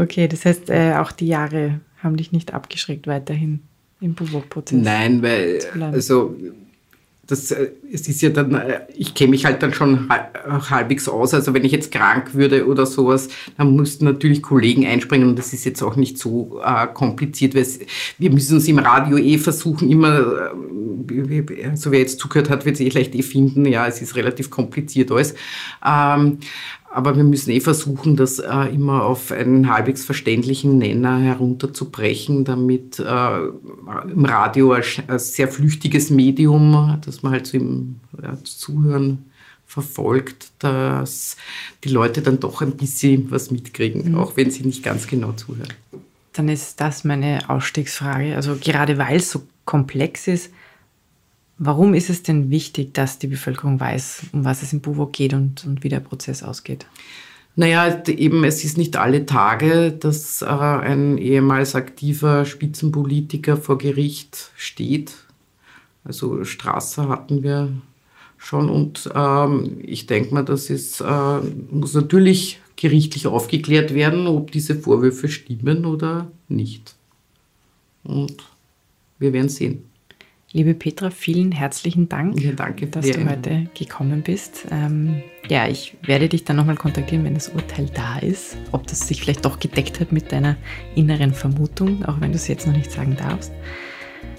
Okay, 0.03 0.27
das 0.27 0.45
heißt, 0.45 0.69
äh, 0.69 0.95
auch 0.95 1.13
die 1.13 1.29
Jahre 1.29 1.79
haben 2.03 2.17
dich 2.17 2.33
nicht 2.33 2.53
abgeschreckt, 2.53 3.07
weiterhin 3.07 3.61
im 4.01 4.15
Buwok-Prozess 4.15 4.83
Nein, 4.83 5.23
weil, 5.23 5.61
also, 5.81 6.37
das, 7.31 7.51
äh, 7.51 7.71
es 7.93 8.09
ist 8.09 8.21
ja 8.23 8.31
dann, 8.31 8.55
äh, 8.55 8.81
ich 8.97 9.15
kenne 9.15 9.31
mich 9.31 9.45
halt 9.45 9.63
dann 9.63 9.73
schon 9.73 10.09
halbwegs 10.11 11.09
aus. 11.09 11.35
Also 11.35 11.55
wenn 11.55 11.65
ich 11.65 11.73
jetzt 11.73 11.93
krank 11.93 12.35
würde 12.35 12.67
oder 12.67 12.87
sowas, 12.87 13.29
dann 13.57 13.77
mussten 13.77 14.05
natürlich 14.05 14.43
Kollegen 14.43 14.87
einspringen 14.87 15.29
und 15.29 15.39
das 15.39 15.53
ist 15.53 15.65
jetzt 15.65 15.83
auch 15.83 15.97
nicht 15.97 16.19
so 16.19 16.61
äh, 16.65 16.87
kompliziert, 16.89 17.55
weil 17.55 17.63
es, 17.63 17.81
wir 18.19 18.31
müssen 18.31 18.57
uns 18.57 18.69
im 18.69 18.79
Radio 18.79 19.19
eh 19.19 19.39
versuchen, 19.39 19.91
immer, 19.91 20.51
äh, 21.09 21.69
also 21.69 21.91
wer 21.91 22.01
jetzt 22.01 22.19
zugehört 22.19 22.51
hat, 22.51 22.65
wird 22.65 22.77
es 22.77 22.81
eh 22.81 22.89
leicht 22.89 23.15
eh 23.15 23.23
finden, 23.23 23.67
ja, 23.67 23.87
es 23.87 24.03
ist 24.03 24.17
relativ 24.17 24.51
kompliziert 24.51 25.11
alles. 25.11 25.35
Ähm, 25.87 26.39
aber 26.93 27.17
wir 27.17 27.23
müssen 27.23 27.51
eh 27.51 27.61
versuchen, 27.61 28.17
das 28.17 28.41
äh, 28.41 28.75
immer 28.75 29.05
auf 29.05 29.31
einen 29.31 29.73
halbwegs 29.73 30.05
verständlichen 30.05 30.79
Nenner 30.79 31.19
herunterzubrechen, 31.19 32.45
damit 32.45 32.99
äh, 32.99 33.03
im 34.11 34.25
Radio 34.25 34.73
ein, 34.73 34.83
ein, 35.07 35.19
sehr 35.21 35.47
flüchtiges 35.47 36.11
Medium, 36.11 36.99
das 37.05 37.23
man 37.23 37.33
halt 37.33 37.47
so 37.47 37.57
im 37.57 38.01
ja, 38.21 38.37
Zuhören 38.43 39.31
verfolgt, 39.67 40.51
dass 40.59 41.37
die 41.85 41.91
Leute 41.91 42.23
dann 42.23 42.41
doch 42.41 42.61
ein 42.61 42.73
bisschen 42.73 43.31
was 43.31 43.53
mitkriegen, 43.53 44.11
mhm. 44.11 44.19
auch 44.19 44.37
wenn 44.37 44.51
sie 44.51 44.63
nicht 44.63 44.83
ganz 44.83 45.07
genau 45.07 45.31
zuhören. 45.33 45.73
Dann 46.33 46.49
ist 46.49 46.81
das 46.81 47.05
meine 47.05 47.49
Ausstiegsfrage. 47.49 48.35
Also 48.35 48.57
gerade 48.61 48.99
weil 48.99 49.19
es 49.19 49.31
so 49.31 49.43
komplex 49.65 50.27
ist, 50.27 50.51
Warum 51.63 51.93
ist 51.93 52.09
es 52.09 52.23
denn 52.23 52.49
wichtig, 52.49 52.95
dass 52.95 53.19
die 53.19 53.27
Bevölkerung 53.27 53.79
weiß, 53.79 54.23
um 54.33 54.47
was 54.47 54.63
es 54.63 54.73
im 54.73 54.81
BUWO 54.81 55.09
geht 55.09 55.35
und, 55.35 55.67
und 55.67 55.85
wie 55.85 55.91
der 55.91 56.01
Prozess 56.01 56.43
ausgeht? 56.43 56.87
Naja, 57.55 58.03
eben, 58.07 58.45
es 58.45 58.65
ist 58.65 58.79
nicht 58.79 58.97
alle 58.97 59.27
Tage, 59.27 59.93
dass 59.93 60.41
äh, 60.41 60.47
ein 60.47 61.19
ehemals 61.19 61.75
aktiver 61.75 62.47
Spitzenpolitiker 62.47 63.59
vor 63.59 63.77
Gericht 63.77 64.53
steht. 64.57 65.13
Also 66.03 66.45
Strasser 66.45 67.11
hatten 67.11 67.43
wir 67.43 67.71
schon 68.39 68.71
und 68.71 69.11
ähm, 69.15 69.81
ich 69.83 70.07
denke 70.07 70.33
mal, 70.33 70.47
das 70.47 70.71
ist, 70.71 71.03
äh, 71.03 71.41
muss 71.71 71.93
natürlich 71.93 72.59
gerichtlich 72.77 73.27
aufgeklärt 73.27 73.93
werden, 73.93 74.27
ob 74.27 74.51
diese 74.51 74.77
Vorwürfe 74.77 75.29
stimmen 75.29 75.85
oder 75.85 76.31
nicht. 76.49 76.95
Und 78.03 78.37
wir 79.19 79.35
werden 79.35 79.51
sehen. 79.51 79.90
Liebe 80.53 80.75
Petra, 80.75 81.11
vielen 81.11 81.53
herzlichen 81.53 82.09
Dank, 82.09 82.41
ja, 82.41 82.51
danke 82.51 82.89
dass 82.89 83.09
du 83.09 83.31
heute 83.31 83.67
gekommen 83.73 84.23
bist. 84.23 84.67
Ähm, 84.73 85.23
ja, 85.49 85.69
ich 85.69 85.97
werde 86.03 86.29
dich 86.29 86.43
dann 86.43 86.57
nochmal 86.57 86.75
kontaktieren, 86.75 87.25
wenn 87.25 87.35
das 87.35 87.51
Urteil 87.51 87.87
da 87.95 88.19
ist, 88.19 88.57
ob 88.73 88.85
das 88.89 89.07
sich 89.07 89.23
vielleicht 89.23 89.45
doch 89.45 89.61
gedeckt 89.61 90.01
hat 90.01 90.11
mit 90.11 90.33
deiner 90.33 90.57
inneren 90.97 91.33
Vermutung, 91.35 92.05
auch 92.05 92.21
wenn 92.21 92.33
du 92.33 92.37
es 92.37 92.49
jetzt 92.49 92.67
noch 92.67 92.77
nicht 92.77 92.91
sagen 92.91 93.17
darfst. 93.17 93.53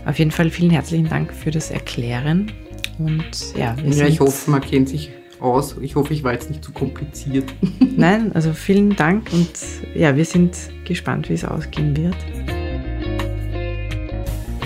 Auf 0.06 0.20
jeden 0.20 0.32
Fall 0.32 0.50
vielen 0.50 0.72
herzlichen 0.72 1.08
Dank 1.08 1.32
für 1.34 1.50
das 1.50 1.72
Erklären. 1.72 2.52
Und 3.00 3.56
ja, 3.56 3.78
ja 3.82 4.06
ich 4.06 4.20
hoffe, 4.20 4.52
man 4.52 4.60
kennt 4.60 4.90
sich 4.90 5.12
aus. 5.40 5.78
Ich 5.80 5.96
hoffe, 5.96 6.14
ich 6.14 6.24
war 6.24 6.34
jetzt 6.34 6.50
nicht 6.50 6.62
zu 6.62 6.74
kompliziert. 6.74 7.46
Nein, 7.96 8.34
also 8.34 8.52
vielen 8.52 8.98
Dank 8.98 9.32
und 9.32 9.50
ja, 9.96 10.18
wir 10.18 10.26
sind 10.26 10.58
gespannt, 10.84 11.30
wie 11.30 11.36
es 11.36 11.46
ausgehen 11.46 11.96
wird. 11.96 12.18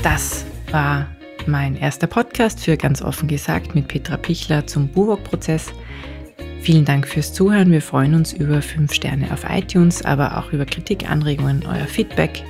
Das 0.02 0.44
war 0.72 1.15
mein 1.48 1.76
erster 1.76 2.08
Podcast 2.08 2.60
für 2.60 2.78
ganz 2.78 3.02
offen 3.02 3.28
gesagt 3.28 3.76
mit 3.76 3.88
Petra 3.88 4.18
Pichler 4.18 4.66
zum 4.68 4.88
Buwok-Prozess. 4.88 5.74
Vielen 6.62 6.86
Dank 6.86 7.08
fürs 7.08 7.34
Zuhören. 7.34 7.72
Wir 7.72 7.82
freuen 7.82 8.16
uns 8.16 8.34
über 8.34 8.62
5 8.62 8.92
Sterne 8.94 9.32
auf 9.32 9.46
iTunes, 9.50 10.04
aber 10.04 10.38
auch 10.38 10.52
über 10.52 10.66
Kritik, 10.66 11.10
Anregungen, 11.10 11.64
euer 11.68 11.86
Feedback. 11.86 12.44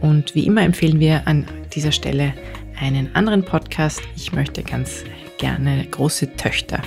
Und 0.00 0.34
wie 0.34 0.46
immer 0.46 0.62
empfehlen 0.62 1.00
wir 1.00 1.26
an 1.26 1.46
dieser 1.72 1.92
Stelle 1.92 2.32
einen 2.80 3.14
anderen 3.14 3.44
Podcast. 3.44 4.02
Ich 4.16 4.32
möchte 4.32 4.62
ganz 4.62 5.04
gerne 5.38 5.86
große 5.90 6.34
Töchter 6.36 6.80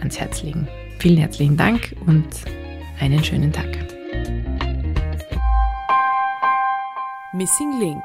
ans 0.00 0.18
Herz 0.18 0.42
legen. 0.42 0.68
Vielen 0.98 1.18
herzlichen 1.18 1.56
Dank 1.56 1.94
und 2.06 2.26
einen 3.00 3.22
schönen 3.22 3.52
Tag. 3.52 3.66
Missing 7.32 7.80
Link 7.80 8.02